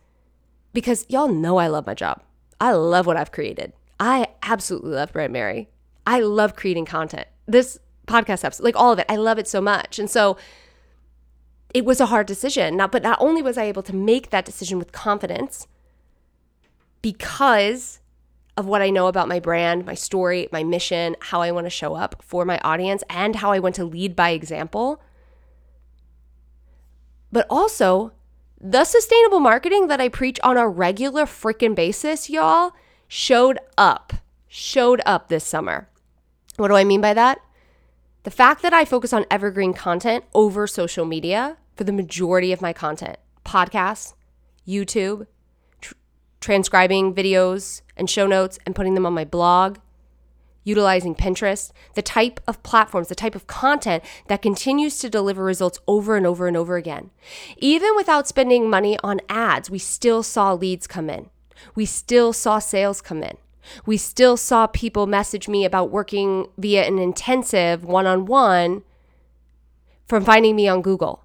because 0.73 1.05
y'all 1.07 1.29
know 1.29 1.57
I 1.57 1.67
love 1.67 1.87
my 1.87 1.93
job. 1.93 2.23
I 2.59 2.73
love 2.73 3.05
what 3.05 3.15
I've 3.15 3.31
created. 3.31 3.71
I 4.01 4.29
absolutely 4.41 4.93
love 4.93 5.13
Brandmerry. 5.13 5.67
I 6.07 6.21
love 6.21 6.55
creating 6.55 6.85
content. 6.85 7.27
This 7.45 7.77
podcast 8.07 8.43
episode, 8.43 8.63
like 8.63 8.75
all 8.75 8.91
of 8.91 8.97
it, 8.97 9.05
I 9.07 9.15
love 9.15 9.37
it 9.37 9.47
so 9.47 9.61
much. 9.61 9.99
And 9.99 10.09
so 10.09 10.37
it 11.71 11.85
was 11.85 12.01
a 12.01 12.07
hard 12.07 12.25
decision. 12.25 12.75
Now, 12.75 12.87
but 12.87 13.03
not 13.03 13.19
only 13.21 13.43
was 13.43 13.59
I 13.59 13.65
able 13.65 13.83
to 13.83 13.95
make 13.95 14.31
that 14.31 14.43
decision 14.43 14.79
with 14.79 14.91
confidence 14.91 15.67
because 17.03 17.99
of 18.57 18.65
what 18.65 18.81
I 18.81 18.89
know 18.89 19.05
about 19.05 19.27
my 19.27 19.39
brand, 19.39 19.85
my 19.85 19.93
story, 19.93 20.49
my 20.51 20.63
mission, 20.63 21.15
how 21.19 21.41
I 21.41 21.51
want 21.51 21.67
to 21.67 21.69
show 21.69 21.93
up 21.93 22.23
for 22.23 22.43
my 22.43 22.57
audience, 22.63 23.03
and 23.07 23.35
how 23.35 23.51
I 23.51 23.59
want 23.59 23.75
to 23.75 23.85
lead 23.85 24.15
by 24.15 24.31
example. 24.31 24.99
But 27.31 27.45
also, 27.51 28.13
the 28.59 28.83
sustainable 28.83 29.39
marketing 29.39 29.89
that 29.89 30.01
I 30.01 30.09
preach 30.09 30.39
on 30.41 30.57
a 30.57 30.67
regular 30.67 31.25
freaking 31.25 31.75
basis, 31.75 32.31
y'all, 32.31 32.73
showed 33.13 33.59
up, 33.77 34.13
showed 34.47 35.01
up 35.05 35.27
this 35.27 35.43
summer. 35.43 35.89
What 36.55 36.69
do 36.69 36.75
I 36.75 36.85
mean 36.85 37.01
by 37.01 37.13
that? 37.13 37.41
The 38.23 38.31
fact 38.31 38.61
that 38.61 38.71
I 38.71 38.85
focus 38.85 39.11
on 39.11 39.25
evergreen 39.29 39.73
content 39.73 40.23
over 40.33 40.65
social 40.65 41.03
media 41.03 41.57
for 41.75 41.83
the 41.83 41.91
majority 41.91 42.53
of 42.53 42.61
my 42.61 42.71
content 42.71 43.17
podcasts, 43.43 44.13
YouTube, 44.65 45.27
tr- 45.81 45.95
transcribing 46.39 47.13
videos 47.13 47.81
and 47.97 48.09
show 48.09 48.27
notes 48.27 48.57
and 48.65 48.77
putting 48.77 48.93
them 48.93 49.05
on 49.05 49.11
my 49.13 49.25
blog, 49.25 49.79
utilizing 50.63 51.13
Pinterest, 51.13 51.73
the 51.95 52.01
type 52.01 52.39
of 52.47 52.63
platforms, 52.63 53.09
the 53.09 53.13
type 53.15 53.35
of 53.35 53.45
content 53.45 54.05
that 54.27 54.41
continues 54.41 54.99
to 54.99 55.09
deliver 55.09 55.43
results 55.43 55.79
over 55.85 56.15
and 56.15 56.25
over 56.25 56.47
and 56.47 56.55
over 56.55 56.77
again. 56.77 57.09
Even 57.57 57.93
without 57.97 58.29
spending 58.29 58.69
money 58.69 58.97
on 59.03 59.19
ads, 59.27 59.69
we 59.69 59.79
still 59.79 60.23
saw 60.23 60.53
leads 60.53 60.87
come 60.87 61.09
in. 61.09 61.29
We 61.75 61.85
still 61.85 62.33
saw 62.33 62.59
sales 62.59 63.01
come 63.01 63.23
in. 63.23 63.37
We 63.85 63.97
still 63.97 64.37
saw 64.37 64.67
people 64.67 65.07
message 65.07 65.47
me 65.47 65.65
about 65.65 65.91
working 65.91 66.47
via 66.57 66.85
an 66.85 66.97
intensive 66.99 67.83
one 67.83 68.07
on 68.07 68.25
one 68.25 68.83
from 70.07 70.25
finding 70.25 70.55
me 70.55 70.67
on 70.67 70.81
Google. 70.81 71.23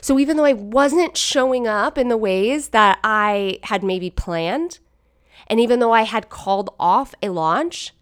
So 0.00 0.18
even 0.18 0.36
though 0.36 0.44
I 0.44 0.52
wasn't 0.52 1.16
showing 1.16 1.68
up 1.68 1.96
in 1.96 2.08
the 2.08 2.16
ways 2.16 2.70
that 2.70 2.98
I 3.04 3.58
had 3.64 3.84
maybe 3.84 4.10
planned, 4.10 4.80
and 5.46 5.60
even 5.60 5.78
though 5.78 5.92
I 5.92 6.02
had 6.02 6.28
called 6.28 6.74
off 6.80 7.14
a 7.22 7.28
launch, 7.28 7.92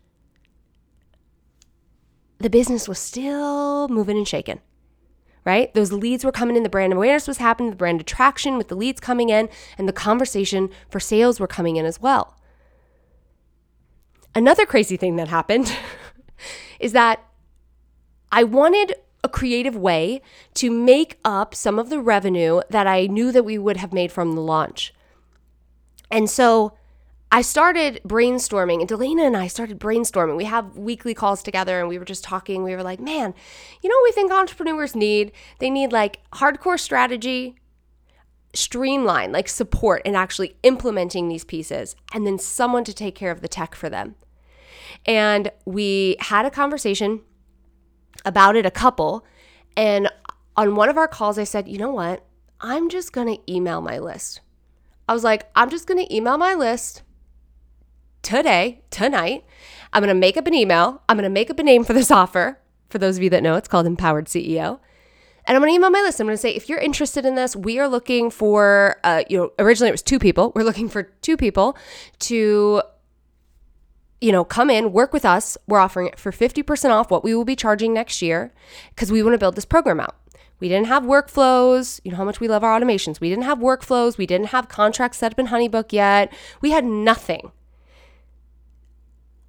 the 2.39 2.51
business 2.51 2.89
was 2.89 2.99
still 2.99 3.89
moving 3.89 4.17
and 4.17 4.27
shaking, 4.27 4.61
right? 5.45 5.73
Those 5.75 5.93
leads 5.93 6.25
were 6.25 6.33
coming 6.33 6.57
in, 6.57 6.63
the 6.63 6.69
brand 6.69 6.93
awareness 6.93 7.27
was 7.27 7.39
happening, 7.39 7.71
the 7.71 7.77
brand 7.77 8.01
attraction 8.01 8.57
with 8.57 8.69
the 8.69 8.75
leads 8.75 9.01
coming 9.01 9.29
in, 9.29 9.49
and 9.77 9.89
the 9.89 9.93
conversation 9.93 10.71
for 10.89 11.01
sales 11.01 11.41
were 11.41 11.47
coming 11.47 11.77
in 11.77 11.85
as 11.85 12.01
well. 12.01 12.37
Another 14.35 14.65
crazy 14.65 14.97
thing 14.97 15.17
that 15.17 15.29
happened 15.29 15.77
is 16.81 16.93
that 16.93 17.25
I 18.31 18.45
wanted 18.45 18.95
a 19.25 19.29
creative 19.29 19.77
way 19.77 20.23
to 20.55 20.71
make 20.71 21.19
up 21.25 21.55
some 21.55 21.79
of 21.79 21.91
the 21.91 22.01
revenue 22.01 22.61
that 22.71 22.87
I 22.87 23.07
knew 23.07 23.31
that 23.31 23.45
we 23.45 23.59
would 23.59 23.77
have 23.77 23.93
made 23.93 24.11
from 24.11 24.35
the 24.35 24.41
launch. 24.41 24.93
And 26.11 26.29
so 26.29 26.73
I 27.35 27.41
started 27.41 28.03
brainstorming, 28.07 28.81
and 28.81 28.89
Delana 28.89 29.27
and 29.27 29.39
I 29.39 29.47
started 29.47 29.81
brainstorming. 29.81 30.37
We 30.37 30.45
have 30.45 30.77
weekly 30.77 31.15
calls 31.15 31.43
together, 31.43 31.81
and 31.81 31.89
we 31.89 31.99
were 31.99 32.05
just 32.05 32.23
talking. 32.23 32.63
We 32.63 32.77
were 32.77 32.83
like, 32.83 33.01
man, 33.01 33.33
you 33.81 33.89
know 33.89 33.97
what 33.97 34.09
we 34.09 34.13
think 34.13 34.31
entrepreneurs 34.31 34.95
need? 34.95 35.33
They 35.59 35.71
need 35.71 35.93
like 35.93 36.21
hardcore 36.33 36.79
strategy, 36.79 37.57
streamline, 38.53 39.33
like 39.33 39.49
support, 39.49 40.03
and 40.05 40.15
actually 40.15 40.57
implementing 40.63 41.31
these 41.31 41.43
pieces, 41.43 41.97
and 42.13 42.27
then 42.27 42.39
someone 42.39 42.85
to 42.85 42.93
take 42.93 43.15
care 43.15 43.31
of 43.31 43.41
the 43.41 43.49
tech 43.49 43.75
for 43.75 43.89
them. 43.89 44.15
And 45.07 45.51
we 45.65 46.17
had 46.21 46.45
a 46.45 46.51
conversation 46.51 47.23
about 48.27 48.57
it 48.57 48.67
a 48.67 48.71
couple. 48.71 49.25
And 49.75 50.11
on 50.55 50.75
one 50.75 50.91
of 50.91 50.99
our 50.99 51.09
calls, 51.09 51.39
I 51.39 51.45
said, 51.45 51.67
you 51.67 51.79
know 51.79 51.93
what? 51.93 52.27
I'm 52.61 52.91
just 52.91 53.15
going 53.15 53.35
to 53.35 53.53
email 53.53 53.81
my 53.81 53.99
list. 53.99 54.43
I 55.09 55.15
was 55.15 55.25
like, 55.25 55.51
I'm 55.57 55.71
just 55.71 55.87
going 55.87 56.05
to 56.05 56.15
email 56.15 56.37
my 56.37 56.53
list 56.55 57.03
today, 58.23 58.83
tonight. 58.91 59.45
I'm 59.93 60.03
going 60.03 60.15
to 60.15 60.19
make 60.19 60.37
up 60.37 60.47
an 60.47 60.55
email. 60.55 61.03
I'm 61.09 61.17
going 61.17 61.25
to 61.25 61.31
make 61.31 61.51
up 61.51 61.59
a 61.59 61.63
name 61.63 61.85
for 61.85 61.93
this 61.93 62.11
offer. 62.11 62.59
For 62.89 62.99
those 62.99 63.17
of 63.17 63.23
you 63.23 63.31
that 63.31 63.43
know, 63.43 63.57
it's 63.57 63.69
called 63.69 63.87
Empowered 63.87 64.27
CEO. 64.27 64.79
And 65.45 65.57
I'm 65.57 65.63
going 65.63 65.73
to 65.73 65.75
email 65.75 65.91
my 65.91 66.01
list. 66.03 66.21
I'm 66.21 66.27
going 66.27 66.37
to 66.37 66.41
say, 66.41 66.51
if 66.51 66.69
you're 66.69 66.79
interested 66.79 67.27
in 67.27 67.35
this, 67.35 67.57
we 67.57 67.79
are 67.79 67.89
looking 67.89 68.31
for, 68.31 68.97
uh, 69.03 69.25
you 69.29 69.39
know, 69.39 69.53
originally 69.59 69.89
it 69.89 69.93
was 69.93 70.03
two 70.03 70.19
people. 70.19 70.53
We're 70.55 70.63
looking 70.63 70.89
for 70.89 71.03
two 71.03 71.37
people 71.37 71.77
to 72.21 72.83
you 74.23 74.31
know, 74.31 74.45
come 74.45 74.71
in, 74.71 74.93
work 74.93 75.13
with 75.13 75.25
us. 75.25 75.59
We're 75.67 75.81
offering 75.81 76.07
it 76.07 76.17
for 76.17 76.31
50% 76.31 76.91
off 76.91 77.11
what 77.11 77.25
we 77.25 77.35
will 77.35 77.45
be 77.45 77.57
charging 77.57 77.93
next 77.93 78.23
year 78.23 78.55
because 78.91 79.11
we 79.11 79.21
want 79.21 79.35
to 79.35 79.39
build 79.39 79.57
this 79.57 79.65
program 79.65 79.99
out. 79.99 80.15
We 80.61 80.69
didn't 80.69 80.87
have 80.87 81.03
workflows. 81.03 82.01
You 82.05 82.13
know 82.13 82.19
how 82.19 82.25
much 82.25 82.39
we 82.39 82.47
love 82.47 82.63
our 82.63 82.79
automations. 82.81 83.19
We 83.19 83.29
didn't 83.29 83.43
have 83.45 83.59
workflows. 83.59 84.17
We 84.17 84.27
didn't 84.27 84.47
have 84.47 84.69
contracts 84.69 85.19
set 85.19 85.33
up 85.33 85.41
in 85.41 85.49
Honeybook 85.49 85.93
yet. 85.93 86.33
We 86.61 86.71
had 86.71 86.85
nothing. 86.85 87.51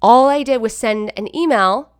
All 0.04 0.28
I 0.28 0.42
did 0.42 0.60
was 0.60 0.76
send 0.76 1.18
an 1.18 1.34
email 1.34 1.90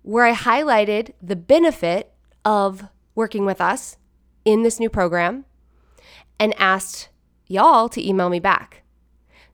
where 0.00 0.24
I 0.24 0.32
highlighted 0.32 1.12
the 1.20 1.36
benefit 1.36 2.10
of 2.46 2.88
working 3.14 3.44
with 3.44 3.60
us 3.60 3.98
in 4.46 4.62
this 4.62 4.80
new 4.80 4.88
program 4.88 5.44
and 6.40 6.54
asked 6.58 7.10
y'all 7.46 7.90
to 7.90 8.08
email 8.08 8.30
me 8.30 8.40
back. 8.40 8.84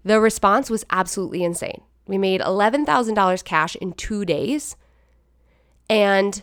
The 0.04 0.20
response 0.20 0.70
was 0.70 0.86
absolutely 0.90 1.42
insane. 1.42 1.82
We 2.06 2.18
made 2.18 2.40
$11,000 2.40 3.42
cash 3.42 3.74
in 3.74 3.94
two 3.94 4.24
days. 4.24 4.76
And 5.90 6.40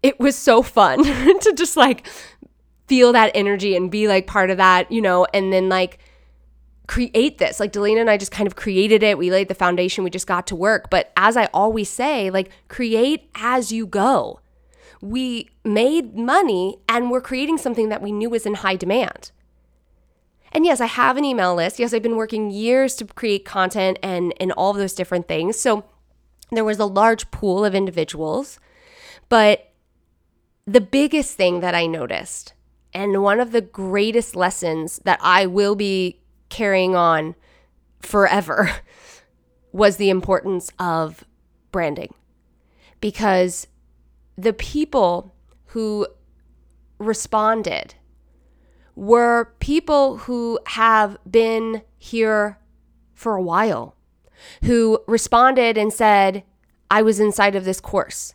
it 0.00 0.20
was 0.20 0.36
so 0.36 0.62
fun 0.62 1.02
to 1.40 1.52
just 1.56 1.76
like 1.76 2.06
feel 2.86 3.12
that 3.14 3.32
energy 3.34 3.74
and 3.74 3.90
be 3.90 4.06
like 4.06 4.28
part 4.28 4.50
of 4.50 4.58
that, 4.58 4.92
you 4.92 5.02
know, 5.02 5.26
and 5.34 5.52
then 5.52 5.68
like 5.68 5.98
create 6.88 7.38
this. 7.38 7.60
Like 7.60 7.72
Delana 7.72 8.00
and 8.00 8.10
I 8.10 8.16
just 8.16 8.32
kind 8.32 8.48
of 8.48 8.56
created 8.56 9.04
it. 9.04 9.18
We 9.18 9.30
laid 9.30 9.46
the 9.46 9.54
foundation, 9.54 10.02
we 10.02 10.10
just 10.10 10.26
got 10.26 10.48
to 10.48 10.56
work. 10.56 10.90
But 10.90 11.12
as 11.16 11.36
I 11.36 11.44
always 11.54 11.88
say, 11.88 12.30
like 12.30 12.50
create 12.66 13.30
as 13.36 13.70
you 13.70 13.86
go. 13.86 14.40
We 15.00 15.50
made 15.64 16.16
money 16.16 16.78
and 16.88 17.08
we're 17.08 17.20
creating 17.20 17.58
something 17.58 17.88
that 17.90 18.02
we 18.02 18.10
knew 18.10 18.30
was 18.30 18.46
in 18.46 18.54
high 18.54 18.74
demand. 18.74 19.30
And 20.50 20.64
yes, 20.64 20.80
I 20.80 20.86
have 20.86 21.16
an 21.16 21.24
email 21.24 21.54
list. 21.54 21.78
Yes, 21.78 21.92
I've 21.92 22.02
been 22.02 22.16
working 22.16 22.50
years 22.50 22.96
to 22.96 23.04
create 23.04 23.44
content 23.44 23.98
and, 24.02 24.34
and 24.40 24.50
all 24.52 24.70
of 24.70 24.78
those 24.78 24.94
different 24.94 25.28
things. 25.28 25.58
So 25.60 25.84
there 26.50 26.64
was 26.64 26.78
a 26.78 26.86
large 26.86 27.30
pool 27.30 27.64
of 27.66 27.74
individuals. 27.74 28.58
But 29.28 29.72
the 30.66 30.80
biggest 30.80 31.36
thing 31.36 31.60
that 31.60 31.74
I 31.74 31.86
noticed, 31.86 32.54
and 32.94 33.22
one 33.22 33.40
of 33.40 33.52
the 33.52 33.60
greatest 33.60 34.34
lessons 34.34 35.00
that 35.04 35.20
I 35.22 35.44
will 35.44 35.76
be 35.76 36.22
carrying 36.48 36.94
on 36.94 37.34
forever, 38.00 38.70
was 39.72 39.96
the 39.96 40.10
importance 40.10 40.72
of 40.78 41.24
branding. 41.70 42.14
Because 43.00 43.66
the 44.36 44.52
people 44.52 45.34
who 45.66 46.06
responded 46.98 47.94
were 48.94 49.54
people 49.60 50.18
who 50.18 50.58
have 50.66 51.16
been 51.30 51.82
here 51.96 52.58
for 53.14 53.36
a 53.36 53.42
while, 53.42 53.94
who 54.64 55.00
responded 55.06 55.78
and 55.78 55.92
said, 55.92 56.42
I 56.90 57.02
was 57.02 57.20
inside 57.20 57.54
of 57.54 57.64
this 57.64 57.80
course, 57.80 58.34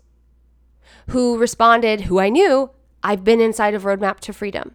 who 1.10 1.38
responded, 1.38 2.02
who 2.02 2.20
I 2.20 2.30
knew, 2.30 2.70
I've 3.04 3.24
been 3.24 3.42
inside 3.42 3.74
of 3.74 3.84
Roadmap 3.84 4.20
to 4.22 4.34
Freedom, 4.34 4.74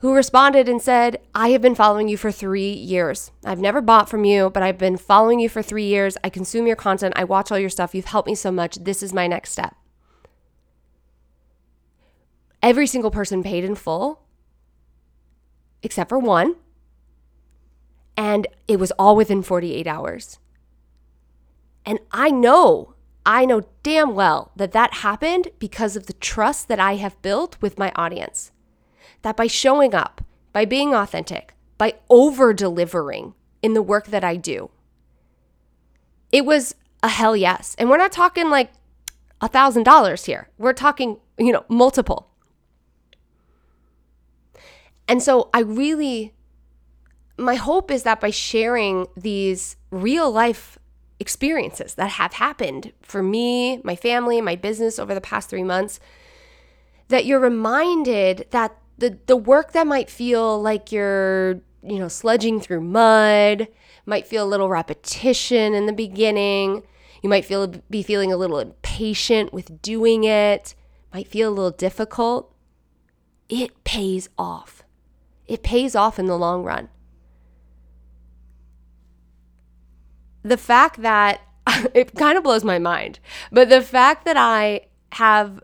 who 0.00 0.14
responded 0.14 0.68
and 0.68 0.80
said, 0.80 1.20
I 1.34 1.50
have 1.50 1.60
been 1.62 1.74
following 1.74 2.08
you 2.08 2.16
for 2.16 2.32
three 2.32 2.72
years. 2.72 3.30
I've 3.44 3.60
never 3.60 3.80
bought 3.80 4.08
from 4.08 4.24
you, 4.24 4.50
but 4.50 4.62
I've 4.62 4.78
been 4.78 4.96
following 4.96 5.40
you 5.40 5.48
for 5.48 5.62
three 5.62 5.84
years. 5.84 6.16
I 6.24 6.30
consume 6.30 6.66
your 6.66 6.76
content, 6.76 7.14
I 7.16 7.24
watch 7.24 7.52
all 7.52 7.58
your 7.58 7.70
stuff. 7.70 7.94
You've 7.94 8.06
helped 8.06 8.28
me 8.28 8.34
so 8.34 8.50
much. 8.50 8.76
This 8.76 9.02
is 9.02 9.12
my 9.12 9.26
next 9.26 9.52
step. 9.52 9.76
Every 12.62 12.86
single 12.86 13.10
person 13.10 13.42
paid 13.42 13.64
in 13.64 13.74
full 13.74 14.22
except 15.82 16.08
for 16.08 16.18
one. 16.18 16.56
And 18.16 18.46
it 18.68 18.78
was 18.78 18.92
all 18.92 19.16
within 19.16 19.42
48 19.42 19.86
hours. 19.86 20.38
And 21.86 21.98
I 22.12 22.30
know, 22.30 22.94
I 23.24 23.46
know 23.46 23.62
damn 23.82 24.14
well 24.14 24.52
that 24.56 24.72
that 24.72 24.94
happened 24.94 25.48
because 25.58 25.96
of 25.96 26.06
the 26.06 26.12
trust 26.14 26.68
that 26.68 26.78
I 26.78 26.96
have 26.96 27.20
built 27.22 27.56
with 27.60 27.78
my 27.78 27.92
audience. 27.96 28.52
That 29.22 29.36
by 29.36 29.46
showing 29.46 29.94
up, 29.94 30.22
by 30.52 30.64
being 30.64 30.94
authentic, 30.94 31.54
by 31.78 31.94
over 32.08 32.52
delivering 32.52 33.34
in 33.62 33.74
the 33.74 33.82
work 33.82 34.06
that 34.08 34.24
I 34.24 34.36
do, 34.36 34.70
it 36.32 36.44
was 36.44 36.74
a 37.02 37.08
hell 37.08 37.36
yes. 37.36 37.74
And 37.78 37.90
we're 37.90 37.96
not 37.96 38.12
talking 38.12 38.50
like 38.50 38.72
a 39.40 39.48
thousand 39.48 39.84
dollars 39.84 40.24
here. 40.24 40.48
We're 40.58 40.72
talking, 40.72 41.18
you 41.38 41.52
know, 41.52 41.64
multiple. 41.68 42.28
And 45.08 45.22
so 45.22 45.50
I 45.52 45.60
really, 45.60 46.34
my 47.36 47.56
hope 47.56 47.90
is 47.90 48.04
that 48.04 48.20
by 48.20 48.30
sharing 48.30 49.06
these 49.16 49.76
real 49.90 50.30
life 50.30 50.78
experiences 51.18 51.94
that 51.94 52.10
have 52.12 52.34
happened 52.34 52.92
for 53.02 53.22
me, 53.22 53.78
my 53.82 53.96
family, 53.96 54.40
my 54.40 54.56
business 54.56 54.98
over 54.98 55.14
the 55.14 55.20
past 55.20 55.50
three 55.50 55.64
months, 55.64 56.00
that 57.08 57.26
you're 57.26 57.40
reminded 57.40 58.46
that 58.50 58.76
the, 59.00 59.18
the 59.26 59.36
work 59.36 59.72
that 59.72 59.86
might 59.86 60.10
feel 60.10 60.60
like 60.60 60.92
you're, 60.92 61.60
you 61.82 61.98
know, 61.98 62.06
sludging 62.06 62.62
through 62.62 62.82
mud, 62.82 63.66
might 64.06 64.26
feel 64.26 64.44
a 64.44 64.48
little 64.48 64.68
repetition 64.68 65.74
in 65.74 65.86
the 65.86 65.92
beginning. 65.92 66.82
You 67.22 67.28
might 67.28 67.44
feel 67.44 67.66
be 67.88 68.02
feeling 68.02 68.32
a 68.32 68.36
little 68.36 68.58
impatient 68.58 69.52
with 69.52 69.82
doing 69.82 70.24
it, 70.24 70.74
might 71.12 71.26
feel 71.26 71.48
a 71.48 71.54
little 71.54 71.70
difficult. 71.70 72.54
It 73.48 73.84
pays 73.84 74.28
off. 74.38 74.84
It 75.48 75.62
pays 75.62 75.96
off 75.96 76.18
in 76.18 76.26
the 76.26 76.38
long 76.38 76.62
run. 76.62 76.88
The 80.42 80.56
fact 80.56 81.02
that 81.02 81.40
it 81.94 82.14
kind 82.14 82.36
of 82.36 82.44
blows 82.44 82.64
my 82.64 82.78
mind, 82.78 83.18
but 83.50 83.68
the 83.68 83.82
fact 83.82 84.24
that 84.26 84.36
I 84.36 84.82
have 85.12 85.62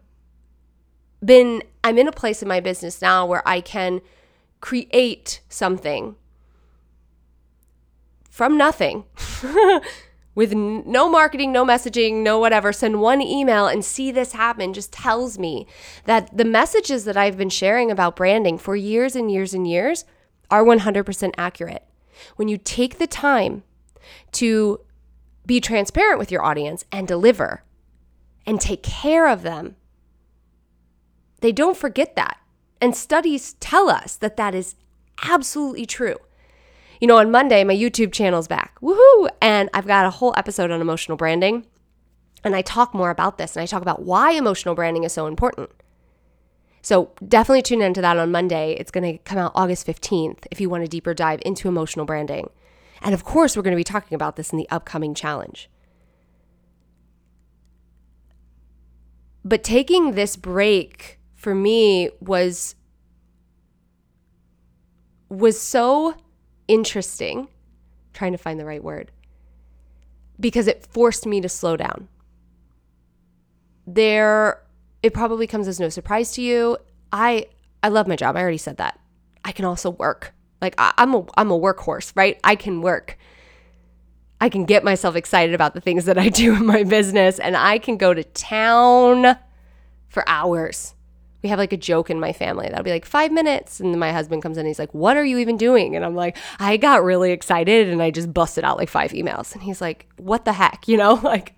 been, 1.24 1.62
I'm 1.87 1.99
in 1.99 2.09
a 2.09 2.12
place 2.12 2.43
in 2.43 2.49
my 2.49 2.59
business 2.59 3.01
now 3.01 3.24
where 3.24 3.47
I 3.47 3.61
can 3.61 4.01
create 4.61 5.41
something 5.49 6.16
from 8.28 8.57
nothing 8.57 9.05
with 10.34 10.53
no 10.53 11.09
marketing, 11.09 11.53
no 11.53 11.64
messaging, 11.64 12.24
no 12.24 12.41
whatever, 12.41 12.72
send 12.72 13.01
one 13.01 13.22
email 13.22 13.68
and 13.68 13.84
see 13.84 14.11
this 14.11 14.32
happen 14.32 14.74
just 14.74 14.93
tells 14.93 15.39
me 15.39 15.68
that 16.07 16.37
the 16.37 16.45
messages 16.45 17.05
that 17.05 17.16
I've 17.16 17.39
been 17.39 17.51
sharing 17.51 17.93
about 17.93 18.16
branding 18.16 18.59
for 18.59 18.74
years 18.74 19.14
and 19.14 19.30
years 19.30 19.55
and 19.55 19.64
years 19.64 20.05
are 20.51 20.64
100% 20.64 21.34
accurate. 21.39 21.84
When 22.34 22.49
you 22.49 22.59
take 22.59 22.99
the 22.99 23.07
time 23.07 23.62
to 24.32 24.80
be 25.47 25.61
transparent 25.61 26.18
with 26.18 26.32
your 26.32 26.45
audience 26.45 26.84
and 26.91 27.07
deliver 27.07 27.62
and 28.45 28.61
take 28.61 28.82
care 28.82 29.28
of 29.28 29.43
them, 29.43 29.76
they 31.41 31.53
don't 31.53 31.76
forget 31.76 32.16
that. 32.16 32.39
And 32.80 32.95
studies 32.95 33.55
tell 33.55 33.89
us 33.89 34.16
that 34.16 34.37
that 34.37 34.55
is 34.55 34.74
absolutely 35.22 35.87
true. 35.87 36.16
You 37.01 37.07
know, 37.07 37.18
on 37.18 37.30
Monday, 37.30 37.62
my 37.64 37.74
YouTube 37.74 38.12
channel's 38.12 38.49
back. 38.49 38.78
Woohoo! 38.80 39.28
And 39.41 39.68
I've 39.74 39.87
got 39.87 40.07
a 40.07 40.11
whole 40.11 40.34
episode 40.37 40.70
on 40.70 40.80
emotional 40.80 41.16
branding. 41.16 41.66
And 42.45 42.55
I 42.55 42.62
talk 42.62 42.95
more 42.95 43.11
about 43.11 43.39
this 43.39 43.57
and 43.57 43.62
I 43.62 43.66
talk 43.66 43.82
about 43.82 44.03
why 44.03 44.32
emotional 44.32 44.74
branding 44.74 45.05
is 45.05 45.12
so 45.12 45.26
important. 45.26 45.70
So 46.80 47.11
definitely 47.26 47.62
tune 47.62 47.82
into 47.82 48.01
that 48.01 48.16
on 48.16 48.30
Monday. 48.30 48.76
It's 48.78 48.93
going 48.93 49.12
to 49.12 49.18
come 49.24 49.39
out 49.39 49.53
August 49.55 49.87
15th 49.87 50.47
if 50.51 50.61
you 50.61 50.70
want 50.70 50.84
a 50.84 50.89
deeper 50.89 51.14
dive 51.14 51.41
into 51.45 51.68
emotional 51.68 52.07
branding. 52.07 52.49
And 53.03 53.12
of 53.12 53.24
course, 53.24 53.57
we're 53.57 53.62
going 53.62 53.72
to 53.72 53.76
be 53.76 53.84
talking 53.84 54.14
about 54.14 54.37
this 54.37 54.53
in 54.53 54.59
the 54.59 54.68
upcoming 54.70 55.12
challenge. 55.12 55.68
But 59.45 59.64
taking 59.64 60.12
this 60.12 60.37
break 60.37 61.15
for 61.47 61.55
me 61.55 62.11
was 62.18 62.74
was 65.28 65.61
so 65.61 66.12
interesting, 66.66 67.47
trying 68.12 68.32
to 68.32 68.38
find 68.38 68.59
the 68.59 68.64
right 68.64 68.82
word, 68.82 69.12
because 70.40 70.66
it 70.66 70.84
forced 70.84 71.24
me 71.24 71.40
to 71.40 71.49
slow 71.49 71.76
down. 71.76 72.09
There, 73.86 74.61
it 75.05 75.14
probably 75.14 75.47
comes 75.47 75.68
as 75.68 75.78
no 75.78 75.88
surprise 75.88 76.32
to 76.32 76.42
you. 76.42 76.78
I 77.12 77.47
I 77.80 77.90
love 77.90 78.09
my 78.09 78.16
job. 78.16 78.34
I 78.36 78.40
already 78.40 78.59
said 78.59 78.78
that. 78.78 78.99
I 79.44 79.53
can 79.53 79.64
also 79.64 79.90
work. 79.90 80.34
Like 80.61 80.74
I, 80.78 80.94
I'm 80.99 81.14
a 81.14 81.26
I'm 81.36 81.53
a 81.53 81.61
workhorse, 81.61 82.11
right? 82.16 82.40
I 82.42 82.57
can 82.57 82.82
work. 82.82 83.16
I 84.40 84.49
can 84.49 84.64
get 84.64 84.82
myself 84.82 85.14
excited 85.14 85.55
about 85.55 85.74
the 85.74 85.80
things 85.80 86.07
that 86.07 86.18
I 86.18 86.28
do 86.42 86.57
in 86.57 86.66
my 86.66 86.82
business, 86.82 87.38
and 87.38 87.57
I 87.57 87.78
can 87.78 87.99
go 87.99 88.12
to 88.12 88.24
town 88.24 89.36
for 90.09 90.28
hours 90.28 90.95
we 91.43 91.49
have 91.49 91.59
like 91.59 91.72
a 91.72 91.76
joke 91.76 92.11
in 92.11 92.18
my 92.18 92.32
family 92.32 92.68
that'll 92.68 92.84
be 92.84 92.91
like 92.91 93.05
five 93.05 93.30
minutes 93.30 93.80
and 93.80 93.99
my 93.99 94.12
husband 94.12 94.43
comes 94.43 94.57
in 94.57 94.61
and 94.61 94.68
he's 94.68 94.78
like 94.78 94.93
what 94.95 95.16
are 95.16 95.24
you 95.24 95.39
even 95.39 95.57
doing? 95.57 95.95
And 95.97 96.05
i'm 96.05 96.14
like 96.14 96.37
i 96.59 96.76
got 96.76 97.05
really 97.05 97.32
excited 97.32 97.89
and 97.89 98.03
i 98.03 98.11
just 98.11 98.32
busted 98.32 98.64
out 98.64 98.78
like 98.78 98.89
five 98.89 99.12
emails. 99.12 99.55
And 99.55 99.62
he's 99.62 99.80
like 99.80 100.09
what 100.16 100.45
the 100.45 100.53
heck 100.53 100.89
you 100.89 100.97
know 100.97 101.14
like 101.14 101.55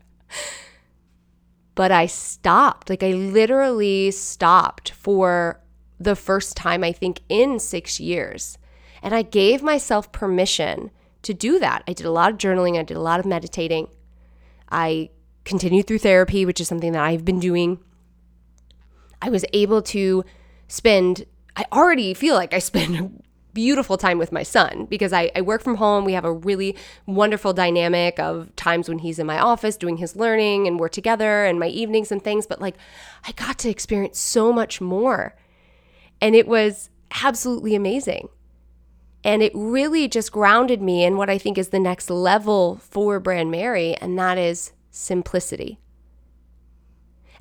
but 1.74 1.90
i 1.90 2.06
stopped 2.06 2.90
like 2.90 3.02
i 3.02 3.12
literally 3.12 4.10
stopped 4.10 4.90
for 4.90 5.60
the 5.98 6.16
first 6.16 6.56
time 6.56 6.84
i 6.84 6.92
think 6.92 7.20
in 7.28 7.58
six 7.58 8.00
years. 8.00 8.58
And 9.02 9.14
i 9.14 9.22
gave 9.22 9.62
myself 9.62 10.10
permission 10.12 10.90
to 11.22 11.34
do 11.34 11.58
that. 11.58 11.82
I 11.88 11.92
did 11.92 12.06
a 12.06 12.10
lot 12.10 12.30
of 12.32 12.38
journaling 12.38 12.78
i 12.78 12.82
did 12.82 12.96
a 12.96 13.00
lot 13.00 13.20
of 13.20 13.26
meditating. 13.26 13.88
I 14.70 15.10
continued 15.44 15.86
through 15.86 15.98
therapy 15.98 16.44
which 16.44 16.60
is 16.60 16.68
something 16.68 16.92
that 16.92 17.02
i've 17.02 17.24
been 17.24 17.40
doing 17.40 17.78
I 19.20 19.30
was 19.30 19.44
able 19.52 19.82
to 19.82 20.24
spend, 20.68 21.24
I 21.56 21.64
already 21.72 22.14
feel 22.14 22.34
like 22.34 22.54
I 22.54 22.58
spend 22.60 23.22
beautiful 23.54 23.96
time 23.96 24.18
with 24.18 24.30
my 24.30 24.42
son 24.42 24.86
because 24.88 25.12
I, 25.12 25.30
I 25.34 25.40
work 25.40 25.62
from 25.62 25.76
home. 25.76 26.04
We 26.04 26.12
have 26.12 26.24
a 26.24 26.32
really 26.32 26.76
wonderful 27.06 27.52
dynamic 27.52 28.20
of 28.20 28.54
times 28.54 28.88
when 28.88 29.00
he's 29.00 29.18
in 29.18 29.26
my 29.26 29.38
office 29.40 29.76
doing 29.76 29.96
his 29.96 30.14
learning 30.14 30.68
and 30.68 30.78
we're 30.78 30.88
together 30.88 31.44
and 31.44 31.58
my 31.58 31.66
evenings 31.66 32.12
and 32.12 32.22
things. 32.22 32.46
But 32.46 32.60
like, 32.60 32.76
I 33.26 33.32
got 33.32 33.58
to 33.58 33.68
experience 33.68 34.18
so 34.18 34.52
much 34.52 34.80
more. 34.80 35.34
And 36.20 36.36
it 36.36 36.46
was 36.46 36.90
absolutely 37.24 37.74
amazing. 37.74 38.28
And 39.24 39.42
it 39.42 39.52
really 39.54 40.06
just 40.06 40.30
grounded 40.30 40.80
me 40.80 41.04
in 41.04 41.16
what 41.16 41.28
I 41.28 41.38
think 41.38 41.58
is 41.58 41.70
the 41.70 41.80
next 41.80 42.08
level 42.10 42.76
for 42.76 43.20
Brandmerry, 43.20 43.98
and 44.00 44.16
that 44.18 44.38
is 44.38 44.72
simplicity 44.92 45.80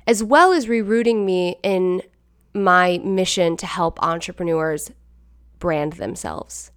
as 0.08 0.24
well 0.24 0.54
as 0.54 0.66
rerouting 0.66 1.26
me 1.26 1.56
in 1.62 2.02
my 2.54 2.98
mission 3.04 3.58
to 3.58 3.66
help 3.66 4.02
entrepreneurs 4.02 4.90
brand 5.58 5.92
themselves. 5.92 6.72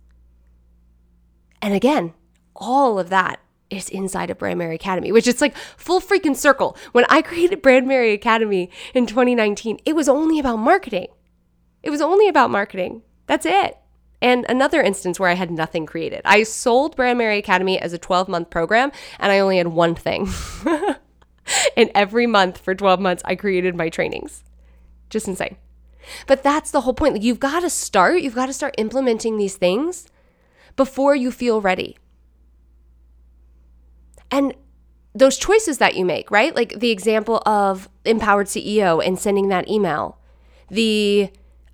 And 1.61 1.73
again, 1.73 2.13
all 2.53 2.99
of 2.99 3.09
that 3.09 3.39
is 3.69 3.87
inside 3.87 4.29
of 4.29 4.37
Brandmerry 4.37 4.75
Academy, 4.75 5.13
which 5.13 5.27
is 5.27 5.39
like 5.39 5.55
full 5.55 6.01
freaking 6.01 6.35
circle. 6.35 6.75
When 6.91 7.05
I 7.07 7.21
created 7.21 7.63
Brandmerry 7.63 8.13
Academy 8.13 8.69
in 8.93 9.05
2019, 9.05 9.79
it 9.85 9.95
was 9.95 10.09
only 10.09 10.37
about 10.37 10.57
marketing. 10.57 11.07
It 11.81 11.89
was 11.89 12.01
only 12.01 12.27
about 12.27 12.51
marketing. 12.51 13.01
That's 13.27 13.45
it. 13.45 13.77
And 14.21 14.45
another 14.49 14.81
instance 14.81 15.21
where 15.21 15.29
I 15.29 15.35
had 15.35 15.49
nothing 15.49 15.85
created. 15.85 16.21
I 16.25 16.43
sold 16.43 16.97
Brandmerry 16.97 17.37
Academy 17.37 17.79
as 17.79 17.93
a 17.93 17.97
12 17.97 18.27
month 18.27 18.49
program 18.49 18.91
and 19.19 19.31
I 19.31 19.39
only 19.39 19.57
had 19.57 19.69
one 19.69 19.95
thing. 19.95 20.27
and 21.77 21.89
every 21.95 22.27
month 22.27 22.57
for 22.57 22.75
12 22.75 22.99
months, 22.99 23.23
I 23.25 23.35
created 23.35 23.75
my 23.75 23.89
trainings. 23.89 24.43
Just 25.09 25.27
insane. 25.27 25.57
But 26.27 26.43
that's 26.43 26.71
the 26.71 26.81
whole 26.81 26.93
point. 26.93 27.21
You've 27.21 27.39
got 27.39 27.61
to 27.61 27.69
start, 27.69 28.21
you've 28.21 28.35
got 28.35 28.47
to 28.47 28.53
start 28.53 28.75
implementing 28.77 29.37
these 29.37 29.55
things 29.55 30.07
before 30.75 31.15
you 31.15 31.31
feel 31.31 31.61
ready. 31.61 31.97
And 34.31 34.53
those 35.13 35.37
choices 35.37 35.77
that 35.79 35.95
you 35.95 36.05
make, 36.05 36.31
right? 36.31 36.55
Like 36.55 36.79
the 36.79 36.89
example 36.89 37.41
of 37.45 37.89
Empowered 38.05 38.47
CEO 38.47 39.05
and 39.05 39.19
sending 39.19 39.49
that 39.49 39.69
email, 39.69 40.17
the 40.69 41.29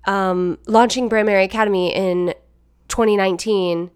um, 0.06 0.58
launching 0.66 1.08
Brandmerry 1.08 1.44
Academy 1.44 1.94
in 1.94 2.34
2019. 2.88 3.90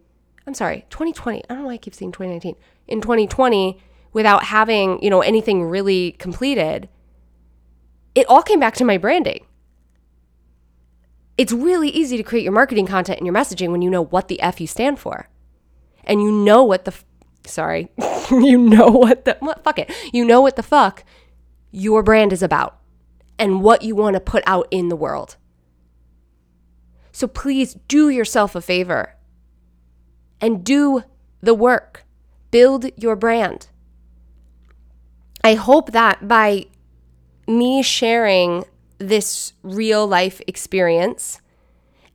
I'm 0.47 0.55
sorry, 0.55 0.87
2020. 0.91 1.43
I 1.45 1.47
don't 1.49 1.63
know 1.63 1.67
why 1.67 1.75
I 1.75 1.79
keep 1.79 1.95
saying 1.95 2.13
2019. 2.13 2.55
In 2.87 3.01
2020, 3.01 3.81
without 4.13 4.45
having, 4.45 5.03
you 5.03 5.11
know, 5.11 5.21
anything 5.21 5.65
really 5.65 6.13
completed, 6.13 6.89
it 8.15 8.29
all 8.29 8.43
came 8.43 8.61
back 8.61 8.75
to 8.75 8.85
my 8.85 8.99
branding. 8.99 9.47
It's 11.39 11.53
really 11.53 11.89
easy 11.89 12.17
to 12.17 12.23
create 12.23 12.45
your 12.45 12.53
marketing 12.53 12.87
content 12.87 13.19
and 13.19 13.27
your 13.27 13.35
messaging 13.35 13.71
when 13.71 13.83
you 13.83 13.91
know 13.91 14.03
what 14.03 14.29
the 14.29 14.41
F 14.41 14.61
you 14.61 14.67
stand 14.67 14.99
for. 14.99 15.29
And 16.05 16.21
you 16.23 16.31
know 16.31 16.63
what 16.63 16.85
the, 16.85 16.93
f- 16.93 17.05
sorry, 17.47 17.91
you 18.31 18.59
know 18.59 18.89
what 18.89 19.25
the, 19.25 19.37
what, 19.41 19.65
fuck 19.65 19.79
it. 19.79 19.91
You 20.13 20.25
know 20.25 20.41
what 20.41 20.57
the 20.57 20.63
fuck 20.63 21.05
your 21.71 22.03
brand 22.03 22.33
is 22.33 22.43
about 22.43 22.79
and 23.39 23.63
what 23.63 23.83
you 23.83 23.97
want 23.97 24.15
to 24.15 24.21
put 24.21 24.45
out 24.47 24.69
in 24.71 24.89
the 24.89 24.97
world. 24.97 25.37
So 27.13 27.27
please 27.27 27.75
do 27.89 28.09
yourself 28.09 28.55
a 28.55 28.61
favor 28.61 29.15
and 30.41 30.65
do 30.65 31.05
the 31.41 31.55
work. 31.55 32.05
Build 32.51 32.87
your 32.97 33.17
brand. 33.17 33.69
I 35.45 35.55
hope 35.55 35.93
that 35.93 36.29
by 36.29 36.67
me 37.49 37.83
sharing 37.83 38.65
this 38.99 39.53
real 39.63 40.07
life 40.07 40.41
experience 40.47 41.41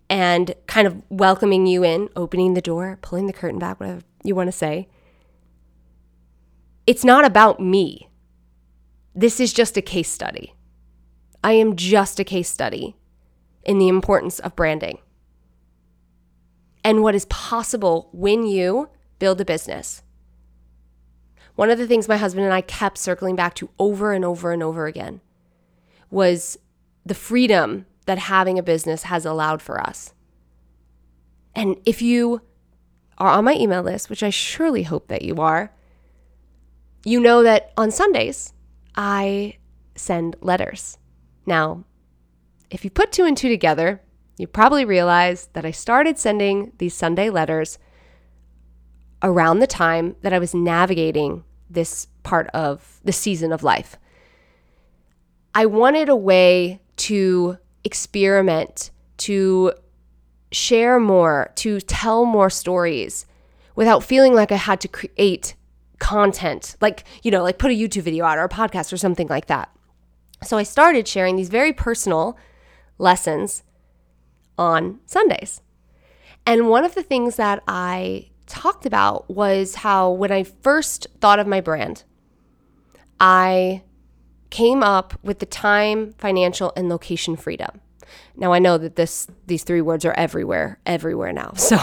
and 0.10 0.56
kind 0.68 0.88
of 0.88 1.04
welcoming 1.10 1.68
you 1.68 1.84
in, 1.84 2.10
opening 2.16 2.54
the 2.54 2.62
door, 2.62 2.98
pulling 3.02 3.28
the 3.28 3.34
curtain 3.34 3.60
back, 3.60 3.80
whatever 3.80 4.02
you 4.24 4.34
want 4.36 4.48
to 4.48 4.54
say, 4.54 4.88
it's 6.86 7.04
not 7.04 7.26
about 7.26 7.60
me. 7.60 8.10
This 9.14 9.40
is 9.40 9.52
just 9.52 9.76
a 9.76 9.82
case 9.82 10.10
study. 10.10 10.54
I 11.44 11.54
am 11.54 11.76
just 11.76 12.20
a 12.20 12.24
case 12.24 12.50
study 12.50 12.96
in 13.64 13.78
the 13.80 13.90
importance 13.90 14.40
of 14.40 14.56
branding 14.56 15.00
and 16.84 17.04
what 17.04 17.16
is 17.16 17.26
possible 17.26 18.10
when 18.14 18.46
you 18.46 18.90
build 19.20 19.42
a 19.42 19.46
business. 19.46 20.04
One 21.58 21.72
of 21.72 21.80
the 21.80 21.88
things 21.88 22.08
my 22.08 22.18
husband 22.18 22.46
and 22.46 22.54
I 22.54 22.62
kept 22.62 23.00
circling 23.00 23.36
back 23.36 23.56
to 23.56 23.72
over 23.80 24.14
and 24.14 24.24
over 24.24 24.52
and 24.52 24.62
over 24.62 24.86
again 24.86 25.22
was 26.12 26.56
the 27.04 27.16
freedom 27.16 27.88
that 28.06 28.20
having 28.20 28.60
a 28.60 28.64
business 28.64 29.04
has 29.04 29.26
allowed 29.26 29.60
for 29.64 29.82
us. 29.82 30.14
And 31.56 31.78
if 31.84 32.00
you 32.00 32.44
are 33.18 33.30
on 33.30 33.46
my 33.46 33.56
email 33.56 33.82
list, 33.82 34.08
which 34.08 34.22
I 34.22 34.30
surely 34.30 34.84
hope 34.84 35.08
that 35.08 35.24
you 35.24 35.38
are, 35.38 35.74
you 37.04 37.20
know 37.20 37.42
that 37.42 37.74
on 37.76 37.90
Sundays, 37.90 38.54
I 38.96 39.58
send 39.96 40.36
letters. 40.42 41.00
Now, 41.48 41.86
if 42.70 42.84
you 42.84 42.92
put 42.92 43.12
two 43.12 43.26
and 43.26 43.36
two 43.36 43.50
together, 43.50 44.04
you 44.38 44.46
probably 44.46 44.86
realize 44.86 45.50
that 45.54 45.66
I 45.66 45.72
started 45.72 46.20
sending 46.20 46.74
these 46.78 46.94
Sunday 46.94 47.32
letters 47.32 47.80
around 49.24 49.60
the 49.60 49.68
time 49.68 50.16
that 50.22 50.34
I 50.34 50.40
was 50.40 50.54
navigating 50.54 51.44
this 51.70 52.08
part 52.24 52.48
of 52.50 53.00
the 53.04 53.12
season 53.12 53.52
of 53.52 53.64
life. 53.64 53.98
I 55.54 55.66
wanted 55.66 56.10
a 56.10 56.16
way 56.16 56.82
to 56.98 57.58
experiment, 57.84 58.92
to 59.18 59.74
share 60.52 61.00
more, 61.00 61.52
to 61.56 61.82
tell 61.82 62.26
more 62.26 62.50
stories 62.50 63.26
without 63.76 64.04
feeling 64.04 64.34
like 64.34 64.52
I 64.52 64.58
had 64.58 64.82
to 64.82 64.88
create 64.88 65.56
content, 66.00 66.76
like, 66.80 67.04
you 67.24 67.32
know, 67.32 67.44
like 67.44 67.58
put 67.58 67.72
a 67.72 67.74
YouTube 67.74 68.04
video 68.04 68.26
out 68.26 68.38
or 68.38 68.44
a 68.44 68.50
podcast 68.50 68.94
or 68.94 68.98
something 68.98 69.28
like 69.28 69.48
that. 69.48 69.70
So 70.44 70.58
I 70.58 70.64
started 70.64 71.08
sharing 71.08 71.36
these 71.36 71.50
very 71.50 71.74
personal 71.74 72.38
lessons 72.98 73.64
on 74.58 75.00
Sundays. 75.06 75.62
And 76.46 76.70
one 76.70 76.86
of 76.86 76.96
the 76.96 77.04
things 77.04 77.36
that 77.36 77.64
I 77.68 78.30
talked 78.48 78.86
about 78.86 79.30
was 79.30 79.76
how 79.76 80.10
when 80.10 80.32
I 80.32 80.44
first 80.44 81.08
thought 81.20 81.40
of 81.40 81.48
my 81.48 81.62
brand, 81.62 82.04
I 83.20 83.84
came 84.50 84.82
up 84.82 85.14
with 85.24 85.40
the 85.40 85.46
time, 85.46 86.14
financial, 86.18 86.74
and 86.76 86.90
location 86.90 87.36
freedom. 87.36 87.82
Now 88.36 88.54
I 88.54 88.60
know 88.60 88.78
that 88.78 88.96
this 88.96 89.28
these 89.48 89.64
three 89.64 89.82
words 89.82 90.06
are 90.06 90.14
everywhere, 90.14 90.80
everywhere 90.86 91.34
now. 91.34 91.54
So 91.58 91.78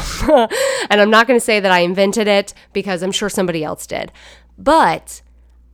and 0.91 1.01
I'm 1.01 1.11
not 1.11 1.27
going 1.27 1.39
to 1.39 1.45
say 1.45 1.61
that 1.61 1.73
I 1.73 1.81
invented 1.81 2.27
it 2.27 2.55
because 2.73 3.03
I'm 3.03 3.13
sure 3.13 3.29
somebody 3.29 3.63
else 3.63 3.87
did. 3.87 4.13
But 4.57 5.23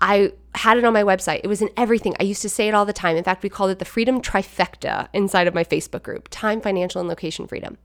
I 0.00 0.32
had 0.54 0.78
it 0.78 0.84
on 0.84 0.92
my 0.92 1.02
website. 1.02 1.40
It 1.44 1.48
was 1.48 1.62
in 1.62 1.68
everything. 1.76 2.16
I 2.18 2.24
used 2.24 2.42
to 2.42 2.48
say 2.48 2.66
it 2.66 2.74
all 2.74 2.86
the 2.86 2.92
time. 2.92 3.16
In 3.16 3.24
fact, 3.24 3.42
we 3.42 3.48
called 3.48 3.70
it 3.70 3.78
the 3.78 3.84
freedom 3.84 4.20
trifecta 4.20 5.08
inside 5.12 5.46
of 5.46 5.54
my 5.54 5.62
Facebook 5.62 6.02
group 6.02 6.28
time, 6.30 6.60
financial, 6.60 7.00
and 7.00 7.08
location 7.08 7.46
freedom. 7.46 7.78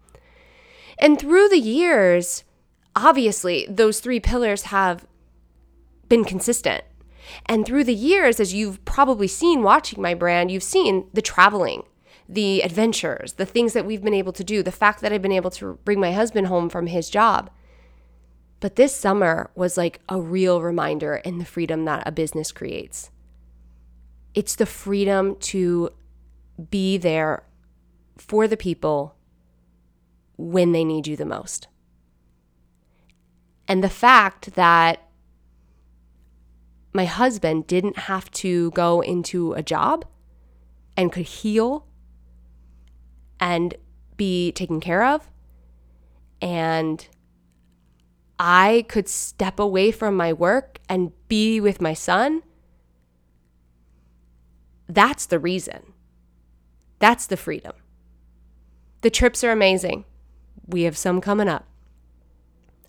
And 0.97 1.19
through 1.19 1.49
the 1.49 1.59
years, 1.59 2.43
obviously, 2.95 3.65
those 3.69 3.99
three 3.99 4.19
pillars 4.19 4.63
have 4.63 5.05
been 6.07 6.23
consistent. 6.23 6.83
And 7.45 7.65
through 7.65 7.83
the 7.83 7.93
years, 7.93 8.39
as 8.39 8.53
you've 8.53 8.83
probably 8.85 9.27
seen 9.27 9.63
watching 9.63 10.01
my 10.01 10.13
brand, 10.13 10.51
you've 10.51 10.63
seen 10.63 11.07
the 11.13 11.21
traveling, 11.21 11.83
the 12.29 12.61
adventures, 12.61 13.33
the 13.33 13.45
things 13.45 13.73
that 13.73 13.85
we've 13.85 14.03
been 14.03 14.13
able 14.13 14.33
to 14.33 14.43
do, 14.43 14.61
the 14.61 14.71
fact 14.71 15.01
that 15.01 15.11
I've 15.11 15.21
been 15.21 15.31
able 15.31 15.51
to 15.51 15.79
bring 15.83 15.99
my 15.99 16.11
husband 16.11 16.47
home 16.47 16.69
from 16.69 16.87
his 16.87 17.09
job. 17.09 17.49
But 18.59 18.75
this 18.75 18.95
summer 18.95 19.51
was 19.55 19.77
like 19.77 19.99
a 20.07 20.21
real 20.21 20.61
reminder 20.61 21.15
in 21.17 21.39
the 21.39 21.45
freedom 21.45 21.85
that 21.85 22.07
a 22.07 22.11
business 22.11 22.51
creates. 22.51 23.11
It's 24.33 24.55
the 24.55 24.65
freedom 24.65 25.35
to 25.37 25.89
be 26.69 26.97
there 26.97 27.43
for 28.17 28.47
the 28.47 28.57
people 28.57 29.15
when 30.37 30.71
they 30.71 30.83
need 30.83 31.07
you 31.07 31.15
the 31.15 31.25
most. 31.25 31.67
And 33.67 33.83
the 33.83 33.89
fact 33.89 34.53
that 34.55 35.01
my 36.93 37.05
husband 37.05 37.67
didn't 37.67 37.97
have 37.97 38.31
to 38.31 38.71
go 38.71 39.01
into 39.01 39.53
a 39.53 39.63
job 39.63 40.05
and 40.95 41.11
could 41.11 41.25
heal 41.25 41.85
and 43.39 43.75
be 44.17 44.51
taken 44.53 44.79
care 44.79 45.03
of 45.03 45.29
and 46.41 47.07
I 48.39 48.85
could 48.87 49.07
step 49.07 49.59
away 49.59 49.91
from 49.91 50.15
my 50.15 50.33
work 50.33 50.79
and 50.89 51.11
be 51.27 51.59
with 51.59 51.81
my 51.81 51.93
son, 51.93 52.43
that's 54.87 55.25
the 55.25 55.39
reason. 55.39 55.93
That's 56.99 57.27
the 57.27 57.37
freedom. 57.37 57.73
The 59.01 59.09
trips 59.09 59.43
are 59.43 59.51
amazing. 59.51 60.05
We 60.67 60.83
have 60.83 60.97
some 60.97 61.21
coming 61.21 61.47
up. 61.47 61.67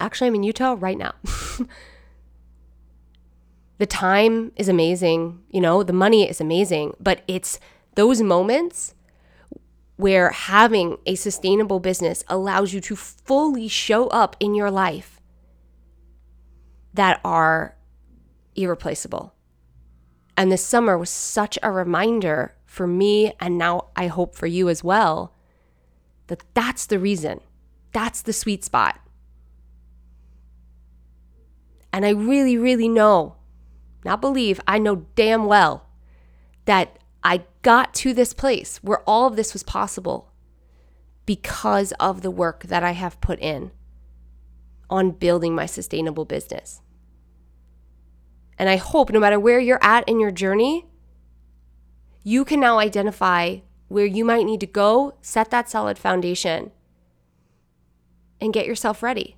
Actually, 0.01 0.29
I'm 0.29 0.35
in 0.37 0.43
Utah 0.43 0.77
right 0.79 0.99
now. 0.99 1.15
the 3.79 3.87
time 3.87 4.53
is 4.57 4.69
amazing, 4.69 5.43
you 5.51 5.61
know, 5.61 5.83
the 5.83 5.93
money 5.93 6.29
is 6.29 6.41
amazing, 6.41 6.95
but 7.01 7.23
it's 7.29 7.59
those 7.95 8.23
moments 8.23 8.95
where 9.97 10.31
having 10.31 10.99
a 11.07 11.15
sustainable 11.15 11.81
business 11.81 12.23
allows 12.29 12.73
you 12.73 12.81
to 12.81 12.97
fully 12.97 13.69
show 13.69 14.09
up 14.09 14.37
in 14.39 14.55
your 14.55 14.71
life 14.71 15.21
that 16.93 17.21
are 17.25 17.77
irreplaceable. 18.55 19.35
And 20.37 20.53
this 20.53 20.65
summer 20.65 20.99
was 20.99 21.09
such 21.09 21.59
a 21.63 21.71
reminder 21.71 22.55
for 22.67 22.87
me, 22.87 23.33
and 23.41 23.57
now 23.57 23.89
I 23.97 24.09
hope 24.09 24.35
for 24.35 24.47
you 24.47 24.69
as 24.69 24.85
well, 24.85 25.33
that 26.27 26.43
that's 26.53 26.87
the 26.87 26.99
reason. 26.99 27.41
That's 27.93 28.21
the 28.21 28.35
sweet 28.35 28.65
spot. 28.65 29.01
And 31.97 32.05
I 32.05 32.11
really, 32.11 32.59
really 32.59 32.91
know, 32.91 33.37
not 34.05 34.21
believe, 34.21 34.61
I 34.69 34.77
know 34.77 35.07
damn 35.15 35.47
well 35.47 35.89
that 36.67 36.99
I 37.25 37.45
got 37.63 37.95
to 37.95 38.13
this 38.13 38.35
place 38.35 38.77
where 38.83 39.01
all 39.09 39.27
of 39.27 39.35
this 39.35 39.55
was 39.55 39.63
possible 39.63 40.31
because 41.25 41.93
of 41.93 42.21
the 42.21 42.31
work 42.31 42.65
that 42.65 42.85
I 42.85 42.91
have 42.91 43.19
put 43.23 43.39
in 43.41 43.71
on 44.91 45.13
building 45.13 45.55
my 45.55 45.65
sustainable 45.65 46.27
business. 46.27 46.83
And 48.59 48.69
I 48.69 48.77
hope 48.77 49.11
no 49.11 49.19
matter 49.19 49.41
where 49.41 49.59
you're 49.59 49.83
at 49.83 50.07
in 50.07 50.21
your 50.21 50.31
journey, 50.31 50.85
you 52.23 52.45
can 52.45 52.61
now 52.61 52.79
identify 52.79 53.61
where 53.89 54.05
you 54.05 54.23
might 54.23 54.45
need 54.45 54.61
to 54.61 54.67
go, 54.67 55.15
set 55.23 55.51
that 55.51 55.71
solid 55.71 55.97
foundation, 55.97 56.73
and 58.39 58.53
get 58.53 58.67
yourself 58.67 59.03
ready. 59.03 59.36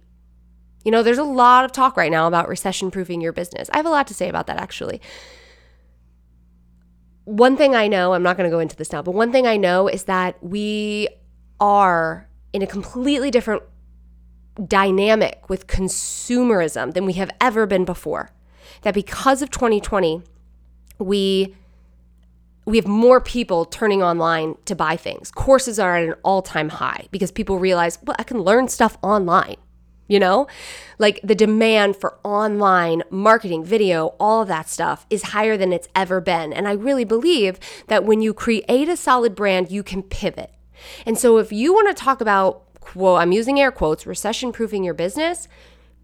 You 0.89 0.93
know, 0.93 1.03
there's 1.03 1.19
a 1.19 1.23
lot 1.23 1.67
of 1.67 1.73
talk 1.73 1.99
right 1.99 2.11
now 2.11 2.27
about 2.27 2.49
recession 2.49 2.91
proofing 2.91 3.21
your 3.21 3.35
business. 3.35 3.69
I 3.75 3.77
have 3.77 3.85
a 3.85 3.91
lot 3.91 4.07
to 4.07 4.15
say 4.15 4.31
about 4.31 4.47
that 4.47 4.57
actually. 4.57 5.03
One 7.27 7.59
thing 7.59 7.75
I 7.75 7.89
know, 7.89 8.15
I'm 8.15 8.23
not 8.23 8.39
going 8.39 8.49
to 8.49 8.57
go 8.57 8.59
into 8.59 8.75
this 8.75 8.91
now, 8.91 9.03
but 9.03 9.11
one 9.11 9.31
thing 9.31 9.47
I 9.47 9.59
know 9.59 9.87
is 9.87 10.05
that 10.05 10.43
we 10.43 11.09
are 11.61 12.27
in 12.55 12.63
a 12.63 12.67
completely 12.67 13.31
different 13.31 13.65
dynamic 14.67 15.51
with 15.51 15.67
consumerism 15.67 16.95
than 16.95 17.05
we 17.05 17.13
have 17.13 17.31
ever 17.39 17.67
been 17.67 17.85
before 17.85 18.31
that 18.81 18.95
because 18.95 19.43
of 19.43 19.51
2020, 19.51 20.23
we 20.99 21.55
we 22.65 22.79
have 22.79 22.87
more 22.87 23.21
people 23.21 23.67
turning 23.67 24.03
online 24.03 24.55
to 24.65 24.75
buy 24.75 24.97
things. 24.97 25.31
Courses 25.31 25.79
are 25.79 25.99
at 25.99 26.09
an 26.09 26.15
all-time 26.23 26.71
high 26.71 27.09
because 27.11 27.31
people 27.31 27.59
realize, 27.59 27.99
well, 28.03 28.17
I 28.19 28.23
can 28.23 28.41
learn 28.41 28.69
stuff 28.69 28.97
online. 29.03 29.57
You 30.09 30.19
know, 30.19 30.47
like 30.99 31.21
the 31.23 31.35
demand 31.35 31.97
for 31.97 32.19
online 32.25 33.03
marketing, 33.11 33.63
video, 33.63 34.17
all 34.19 34.41
of 34.41 34.49
that 34.49 34.69
stuff 34.69 35.07
is 35.11 35.23
higher 35.23 35.57
than 35.59 35.73
it's 35.73 35.89
ever 35.95 36.21
been. 36.21 36.53
And 36.53 36.67
I 36.67 36.73
really 36.73 37.05
believe 37.05 37.61
that 37.89 38.05
when 38.05 38.23
you 38.23 38.33
create 38.33 38.89
a 38.89 38.97
solid 38.97 39.35
brand, 39.35 39.71
you 39.71 39.83
can 39.83 40.03
pivot. 40.03 40.51
And 41.05 41.19
so 41.19 41.37
if 41.37 41.53
you 41.53 41.75
want 41.75 41.95
to 41.95 42.03
talk 42.03 42.23
about, 42.23 42.65
well, 42.95 43.17
I'm 43.17 43.33
using 43.33 43.61
air 43.61 43.71
quotes, 43.71 44.07
recession 44.07 44.51
proofing 44.51 44.83
your 44.83 44.95
business, 44.95 45.47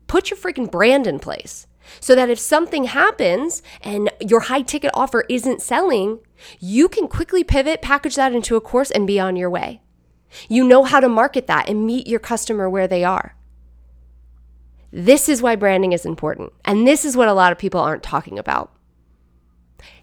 put 0.06 0.30
your 0.30 0.38
freaking 0.38 0.70
brand 0.70 1.06
in 1.06 1.18
place 1.18 1.66
so 2.00 2.14
that 2.14 2.30
if 2.30 2.38
something 2.38 2.84
happens 2.84 3.62
and 3.82 4.10
your 4.20 4.40
high 4.40 4.62
ticket 4.62 4.90
offer 4.94 5.24
isn't 5.28 5.62
selling, 5.62 6.18
you 6.60 6.88
can 6.88 7.08
quickly 7.08 7.44
pivot, 7.44 7.82
package 7.82 8.16
that 8.16 8.34
into 8.34 8.56
a 8.56 8.60
course, 8.60 8.90
and 8.90 9.06
be 9.06 9.18
on 9.20 9.36
your 9.36 9.50
way. 9.50 9.80
You 10.48 10.66
know 10.66 10.84
how 10.84 11.00
to 11.00 11.08
market 11.08 11.46
that 11.46 11.68
and 11.68 11.86
meet 11.86 12.06
your 12.06 12.20
customer 12.20 12.68
where 12.68 12.88
they 12.88 13.04
are. 13.04 13.36
This 14.96 15.28
is 15.28 15.42
why 15.42 15.56
branding 15.56 15.92
is 15.92 16.06
important. 16.06 16.52
And 16.64 16.86
this 16.86 17.04
is 17.04 17.16
what 17.16 17.26
a 17.26 17.32
lot 17.32 17.50
of 17.50 17.58
people 17.58 17.80
aren't 17.80 18.04
talking 18.04 18.38
about. 18.38 18.70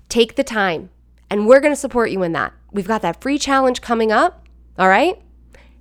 Take 0.09 0.35
the 0.35 0.43
time, 0.43 0.89
and 1.29 1.47
we're 1.47 1.61
going 1.61 1.71
to 1.71 1.79
support 1.79 2.11
you 2.11 2.23
in 2.23 2.33
that. 2.33 2.51
We've 2.73 2.89
got 2.89 3.01
that 3.01 3.21
free 3.21 3.39
challenge 3.39 3.79
coming 3.79 4.11
up. 4.11 4.45
All 4.77 4.89
right. 4.89 5.17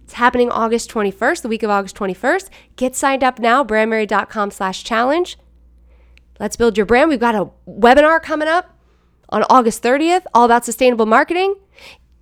It's 0.05 0.13
happening 0.13 0.49
August 0.49 0.93
21st, 0.93 1.43
the 1.43 1.49
week 1.49 1.65
of 1.65 1.71
August 1.71 1.97
21st. 1.97 2.51
Get 2.77 2.95
signed 2.95 3.25
up 3.25 3.41
now, 3.41 3.65
brandmerry.com 3.65 4.53
slash 4.53 4.85
challenge. 4.85 5.37
Let's 6.39 6.55
build 6.55 6.77
your 6.77 6.87
brand. 6.87 7.11
We've 7.11 7.19
got 7.19 7.35
a 7.35 7.51
webinar 7.69 8.23
coming 8.23 8.47
up 8.47 8.79
on 9.29 9.43
August 9.51 9.83
30th, 9.83 10.23
all 10.33 10.45
about 10.45 10.65
sustainable 10.65 11.07
marketing. 11.07 11.57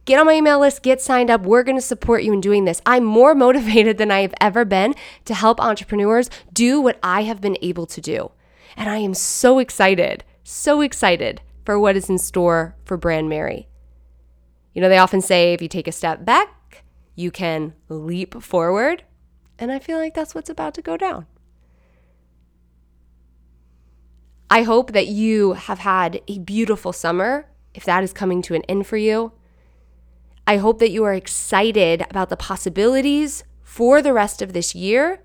Get 0.08 0.18
on 0.18 0.24
my 0.24 0.32
email 0.32 0.58
list, 0.58 0.82
get 0.82 1.02
signed 1.02 1.28
up. 1.28 1.42
We're 1.42 1.62
going 1.62 1.76
to 1.76 1.82
support 1.82 2.22
you 2.22 2.32
in 2.32 2.40
doing 2.40 2.64
this. 2.64 2.80
I'm 2.86 3.04
more 3.04 3.34
motivated 3.34 3.98
than 3.98 4.10
I 4.10 4.22
have 4.22 4.32
ever 4.40 4.64
been 4.64 4.94
to 5.26 5.34
help 5.34 5.60
entrepreneurs 5.60 6.30
do 6.50 6.80
what 6.80 6.98
I 7.02 7.24
have 7.24 7.42
been 7.42 7.58
able 7.60 7.84
to 7.84 8.00
do. 8.00 8.30
And 8.74 8.88
I 8.88 8.96
am 8.96 9.12
so 9.12 9.58
excited, 9.58 10.24
so 10.42 10.80
excited 10.80 11.42
for 11.66 11.78
what 11.78 11.94
is 11.94 12.08
in 12.08 12.16
store 12.16 12.74
for 12.86 12.96
Brandmerry. 12.96 13.66
You 14.72 14.80
know, 14.80 14.88
they 14.88 14.96
often 14.96 15.20
say 15.20 15.52
if 15.52 15.60
you 15.60 15.68
take 15.68 15.86
a 15.86 15.92
step 15.92 16.24
back, 16.24 16.84
you 17.14 17.30
can 17.30 17.74
leap 17.90 18.42
forward. 18.42 19.02
And 19.58 19.70
I 19.70 19.78
feel 19.78 19.98
like 19.98 20.14
that's 20.14 20.34
what's 20.34 20.48
about 20.48 20.72
to 20.76 20.80
go 20.80 20.96
down. 20.96 21.26
I 24.48 24.62
hope 24.62 24.92
that 24.92 25.08
you 25.08 25.52
have 25.52 25.80
had 25.80 26.22
a 26.26 26.38
beautiful 26.38 26.94
summer, 26.94 27.50
if 27.74 27.84
that 27.84 28.02
is 28.02 28.14
coming 28.14 28.40
to 28.40 28.54
an 28.54 28.62
end 28.70 28.86
for 28.86 28.96
you. 28.96 29.32
I 30.48 30.56
hope 30.56 30.78
that 30.78 30.90
you 30.90 31.04
are 31.04 31.12
excited 31.12 32.06
about 32.08 32.30
the 32.30 32.36
possibilities 32.36 33.44
for 33.62 34.00
the 34.00 34.14
rest 34.14 34.40
of 34.40 34.54
this 34.54 34.74
year. 34.74 35.22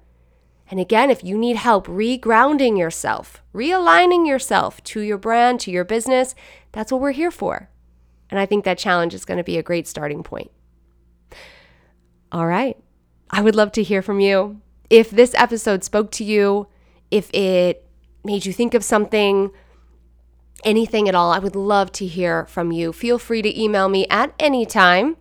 And 0.69 0.81
again, 0.81 1.09
if 1.09 1.23
you 1.23 1.37
need 1.37 1.55
help 1.55 1.87
regrounding 1.87 2.77
yourself, 2.77 3.41
realigning 3.55 4.27
yourself 4.27 4.83
to 4.83 4.99
your 4.99 5.17
brand, 5.17 5.61
to 5.61 5.71
your 5.71 5.85
business, 5.85 6.35
that's 6.73 6.91
what 6.91 6.99
we're 6.99 7.13
here 7.13 7.31
for. 7.31 7.69
And 8.29 8.37
I 8.37 8.45
think 8.45 8.65
that 8.65 8.77
challenge 8.77 9.13
is 9.13 9.23
going 9.23 9.37
to 9.37 9.45
be 9.45 9.57
a 9.57 9.63
great 9.63 9.87
starting 9.87 10.23
point. 10.23 10.51
All 12.29 12.45
right. 12.45 12.75
I 13.29 13.41
would 13.41 13.55
love 13.55 13.71
to 13.73 13.83
hear 13.83 14.01
from 14.01 14.19
you. 14.19 14.59
If 14.89 15.09
this 15.09 15.33
episode 15.35 15.85
spoke 15.85 16.11
to 16.11 16.25
you, 16.25 16.67
if 17.11 17.33
it 17.33 17.87
made 18.25 18.45
you 18.45 18.51
think 18.51 18.73
of 18.73 18.83
something, 18.83 19.51
anything 20.63 21.07
at 21.07 21.15
all, 21.15 21.31
I 21.31 21.39
would 21.39 21.55
love 21.55 21.91
to 21.93 22.05
hear 22.05 22.45
from 22.45 22.71
you. 22.71 22.93
Feel 22.93 23.19
free 23.19 23.41
to 23.41 23.61
email 23.61 23.89
me 23.89 24.07
at 24.09 24.33
any 24.39 24.65
time, 24.65 25.17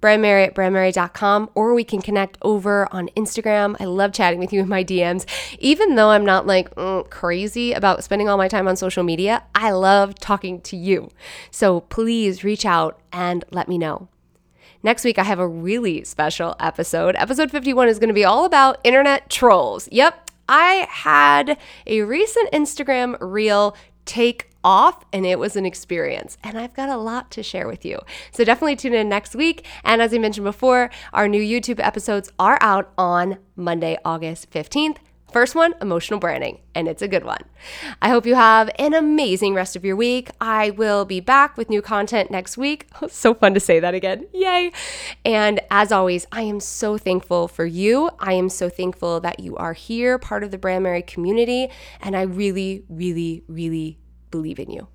brandmerry 0.00 0.46
at 0.46 0.54
brandmerry.com, 0.54 1.50
or 1.54 1.74
we 1.74 1.84
can 1.84 2.02
connect 2.02 2.38
over 2.42 2.88
on 2.92 3.08
Instagram. 3.16 3.76
I 3.80 3.84
love 3.84 4.12
chatting 4.12 4.38
with 4.38 4.52
you 4.52 4.60
in 4.60 4.68
my 4.68 4.84
DMs. 4.84 5.26
Even 5.58 5.94
though 5.94 6.10
I'm 6.10 6.24
not 6.24 6.46
like 6.46 6.74
mm, 6.74 7.08
crazy 7.10 7.72
about 7.72 8.04
spending 8.04 8.28
all 8.28 8.36
my 8.36 8.48
time 8.48 8.68
on 8.68 8.76
social 8.76 9.02
media, 9.02 9.42
I 9.54 9.70
love 9.70 10.14
talking 10.16 10.60
to 10.62 10.76
you. 10.76 11.10
So 11.50 11.80
please 11.80 12.44
reach 12.44 12.66
out 12.66 13.00
and 13.12 13.44
let 13.50 13.68
me 13.68 13.78
know. 13.78 14.08
Next 14.82 15.02
week, 15.04 15.18
I 15.18 15.22
have 15.22 15.38
a 15.38 15.48
really 15.48 16.04
special 16.04 16.54
episode. 16.60 17.16
Episode 17.16 17.50
51 17.50 17.88
is 17.88 17.98
going 17.98 18.08
to 18.08 18.14
be 18.14 18.26
all 18.26 18.44
about 18.44 18.78
internet 18.84 19.30
trolls. 19.30 19.88
Yep, 19.90 20.30
I 20.48 20.86
had 20.90 21.56
a 21.86 22.02
recent 22.02 22.52
Instagram 22.52 23.16
reel 23.20 23.74
take 24.04 24.50
off 24.64 25.04
and 25.12 25.24
it 25.24 25.38
was 25.38 25.54
an 25.54 25.66
experience. 25.66 26.36
And 26.42 26.58
I've 26.58 26.74
got 26.74 26.88
a 26.88 26.96
lot 26.96 27.30
to 27.32 27.42
share 27.42 27.68
with 27.68 27.84
you. 27.84 28.00
So 28.32 28.42
definitely 28.42 28.76
tune 28.76 28.94
in 28.94 29.08
next 29.08 29.36
week. 29.36 29.66
And 29.84 30.02
as 30.02 30.12
I 30.12 30.18
mentioned 30.18 30.44
before, 30.44 30.90
our 31.12 31.28
new 31.28 31.42
YouTube 31.42 31.78
episodes 31.78 32.32
are 32.38 32.58
out 32.60 32.92
on 32.98 33.38
Monday, 33.54 33.98
August 34.04 34.50
15th. 34.50 34.96
First 35.34 35.56
one, 35.56 35.74
emotional 35.82 36.20
branding, 36.20 36.60
and 36.76 36.86
it's 36.86 37.02
a 37.02 37.08
good 37.08 37.24
one. 37.24 37.40
I 38.00 38.08
hope 38.08 38.24
you 38.24 38.36
have 38.36 38.70
an 38.78 38.94
amazing 38.94 39.52
rest 39.52 39.74
of 39.74 39.84
your 39.84 39.96
week. 39.96 40.30
I 40.40 40.70
will 40.70 41.04
be 41.04 41.18
back 41.18 41.56
with 41.56 41.68
new 41.68 41.82
content 41.82 42.30
next 42.30 42.56
week. 42.56 42.86
Oh, 43.02 43.08
so 43.08 43.34
fun 43.34 43.52
to 43.54 43.58
say 43.58 43.80
that 43.80 43.94
again. 43.94 44.28
Yay. 44.32 44.70
And 45.24 45.58
as 45.72 45.90
always, 45.90 46.24
I 46.30 46.42
am 46.42 46.60
so 46.60 46.96
thankful 46.96 47.48
for 47.48 47.66
you. 47.66 48.10
I 48.20 48.34
am 48.34 48.48
so 48.48 48.68
thankful 48.68 49.18
that 49.22 49.40
you 49.40 49.56
are 49.56 49.72
here, 49.72 50.18
part 50.20 50.44
of 50.44 50.52
the 50.52 50.58
Brandmerry 50.58 51.04
community, 51.04 51.68
and 52.00 52.16
I 52.16 52.22
really, 52.22 52.84
really, 52.88 53.42
really 53.48 53.98
believe 54.34 54.58
in 54.58 54.68
you. 54.68 54.88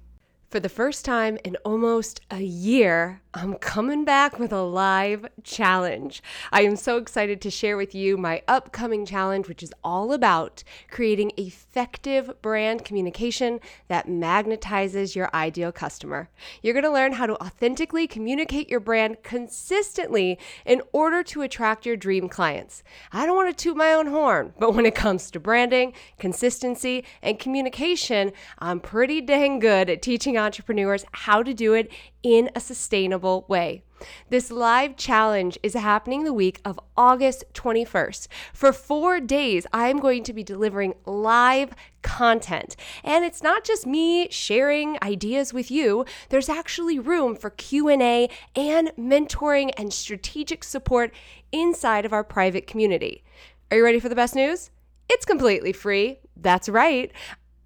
For 0.49 0.59
the 0.59 0.67
first 0.67 1.05
time 1.05 1.37
in 1.45 1.55
almost 1.63 2.19
a 2.29 2.41
year, 2.41 3.21
I'm 3.31 3.55
coming 3.55 4.05
back 4.05 4.39
with 4.39 4.51
a 4.51 4.63
live 4.63 5.27
challenge. 5.43 6.23
I 6.51 6.63
am 6.63 6.75
so 6.75 6.97
excited 6.97 7.41
to 7.41 7.51
share 7.51 7.77
with 7.77 7.93
you 7.93 8.17
my 8.17 8.41
upcoming 8.47 9.05
challenge, 9.05 9.47
which 9.47 9.61
is 9.61 9.71
all 9.83 10.13
about 10.13 10.63
creating 10.89 11.33
effective 11.37 12.31
brand 12.41 12.83
communication 12.83 13.59
that 13.87 14.07
magnetizes 14.07 15.15
your 15.15 15.29
ideal 15.31 15.71
customer. 15.71 16.31
You're 16.63 16.73
going 16.73 16.85
to 16.85 16.91
learn 16.91 17.13
how 17.13 17.27
to 17.27 17.39
authentically 17.39 18.07
communicate 18.07 18.67
your 18.67 18.79
brand 18.79 19.21
consistently 19.21 20.39
in 20.65 20.81
order 20.91 21.21
to 21.25 21.43
attract 21.43 21.85
your 21.85 21.97
dream 21.97 22.29
clients. 22.29 22.81
I 23.11 23.27
don't 23.27 23.35
want 23.35 23.55
to 23.55 23.63
toot 23.63 23.77
my 23.77 23.93
own 23.93 24.07
horn, 24.07 24.55
but 24.57 24.73
when 24.73 24.87
it 24.87 24.95
comes 24.95 25.29
to 25.29 25.39
branding, 25.39 25.93
consistency, 26.17 27.05
and 27.21 27.37
communication, 27.37 28.31
I'm 28.57 28.79
pretty 28.79 29.21
dang 29.21 29.59
good 29.59 29.87
at 29.87 30.01
teaching 30.01 30.35
entrepreneurs 30.35 31.05
how 31.11 31.43
to 31.43 31.53
do 31.53 31.75
it 31.75 31.91
in 32.23 32.49
a 32.55 32.59
sustainable 32.59 33.45
way. 33.47 33.83
This 34.29 34.49
live 34.49 34.95
challenge 34.95 35.57
is 35.61 35.73
happening 35.73 36.23
the 36.23 36.33
week 36.33 36.61
of 36.63 36.79
August 36.95 37.43
21st. 37.53 38.27
For 38.53 38.71
4 38.71 39.19
days, 39.19 39.67
I'm 39.73 39.99
going 39.99 40.23
to 40.23 40.33
be 40.33 40.43
delivering 40.43 40.93
live 41.05 41.73
content. 42.01 42.77
And 43.03 43.25
it's 43.25 43.43
not 43.43 43.65
just 43.65 43.85
me 43.85 44.29
sharing 44.29 44.97
ideas 45.03 45.53
with 45.53 45.69
you. 45.69 46.05
There's 46.29 46.47
actually 46.47 46.97
room 46.97 47.35
for 47.35 47.49
Q&A 47.49 48.29
and 48.55 48.91
mentoring 48.97 49.71
and 49.77 49.93
strategic 49.93 50.63
support 50.63 51.13
inside 51.51 52.05
of 52.05 52.13
our 52.13 52.23
private 52.23 52.67
community. 52.67 53.23
Are 53.69 53.77
you 53.77 53.83
ready 53.83 53.99
for 53.99 54.09
the 54.09 54.15
best 54.15 54.33
news? 54.33 54.71
It's 55.09 55.25
completely 55.25 55.73
free. 55.73 56.19
That's 56.37 56.69
right. 56.69 57.11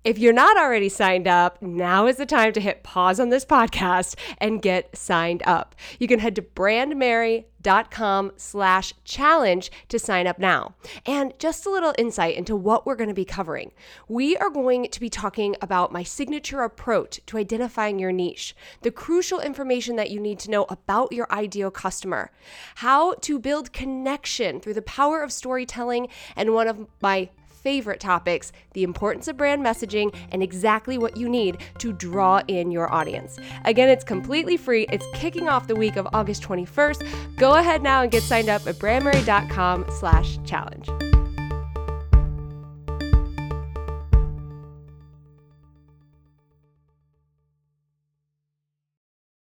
If 0.04 0.20
you're 0.20 0.34
not 0.34 0.58
already 0.58 0.90
signed 0.90 1.30
up, 1.30 1.62
now 1.62 2.08
is 2.08 2.18
the 2.18 2.26
time 2.26 2.52
to 2.54 2.60
hit 2.60 2.84
pause 2.84 3.22
on 3.22 3.30
this 3.30 3.46
podcast 3.46 4.16
and 4.38 4.62
get 4.62 4.98
signed 4.98 5.42
up. 5.46 5.76
You 5.98 6.10
can 6.10 6.20
head 6.20 6.36
to 6.36 6.42
brandmerry.com 6.42 8.34
slash 8.36 8.94
challenge 9.06 9.72
to 9.88 9.98
sign 9.98 10.28
up 10.28 10.40
now. 10.40 10.76
And 11.06 11.34
just 11.40 11.66
a 11.66 11.70
little 11.70 11.94
insight 11.98 12.36
into 12.36 12.54
what 12.54 12.86
we're 12.86 12.98
going 12.98 13.08
to 13.08 13.14
be 13.14 13.24
covering. 13.24 13.72
We 14.10 14.36
are 14.36 14.50
going 14.50 14.90
to 14.90 15.00
be 15.00 15.10
talking 15.10 15.56
about 15.62 15.94
my 15.94 16.04
signature 16.04 16.64
approach 16.64 17.22
to 17.28 17.38
identifying 17.38 17.98
your 17.98 18.12
niche, 18.12 18.58
the 18.82 18.92
crucial 18.92 19.40
information 19.40 19.96
that 19.96 20.12
you 20.12 20.20
need 20.20 20.40
to 20.40 20.52
know 20.52 20.66
about 20.68 21.14
your 21.14 21.32
ideal 21.32 21.72
customer, 21.72 22.30
how 22.76 23.14
to 23.22 23.40
build 23.40 23.72
connection 23.72 24.60
through 24.60 24.74
the 24.74 24.82
power 24.82 25.24
of 25.24 25.32
storytelling, 25.32 26.10
and 26.36 26.54
one 26.54 26.68
of 26.68 26.88
my 27.02 27.30
favorite 27.64 28.00
topics 28.00 28.52
the 28.74 28.84
importance 28.84 29.28
of 29.28 29.38
brand 29.38 29.64
messaging 29.64 30.14
and 30.32 30.44
exactly 30.44 30.98
what 30.98 31.18
you 31.18 31.30
need 31.30 31.58
to 31.80 31.94
draw 31.94 32.42
in 32.48 32.72
your 32.72 32.92
audience. 32.94 33.40
Again, 33.66 33.90
it's 33.90 34.04
completely 34.04 34.58
free. 34.58 34.86
It's 34.92 35.06
kicking 35.14 35.48
off 35.48 35.68
the 35.68 35.76
week 35.76 35.96
of 35.96 36.08
August 36.14 36.44
21st. 36.44 37.38
Go 37.38 37.56
ahead 37.56 37.82
now 37.82 38.02
and 38.02 38.12
get 38.12 38.24
signed 38.24 38.50
up 38.50 38.68
at 38.68 38.76
brandmerry.com 38.76 39.86
slash 39.90 40.38
challenge. 40.44 40.90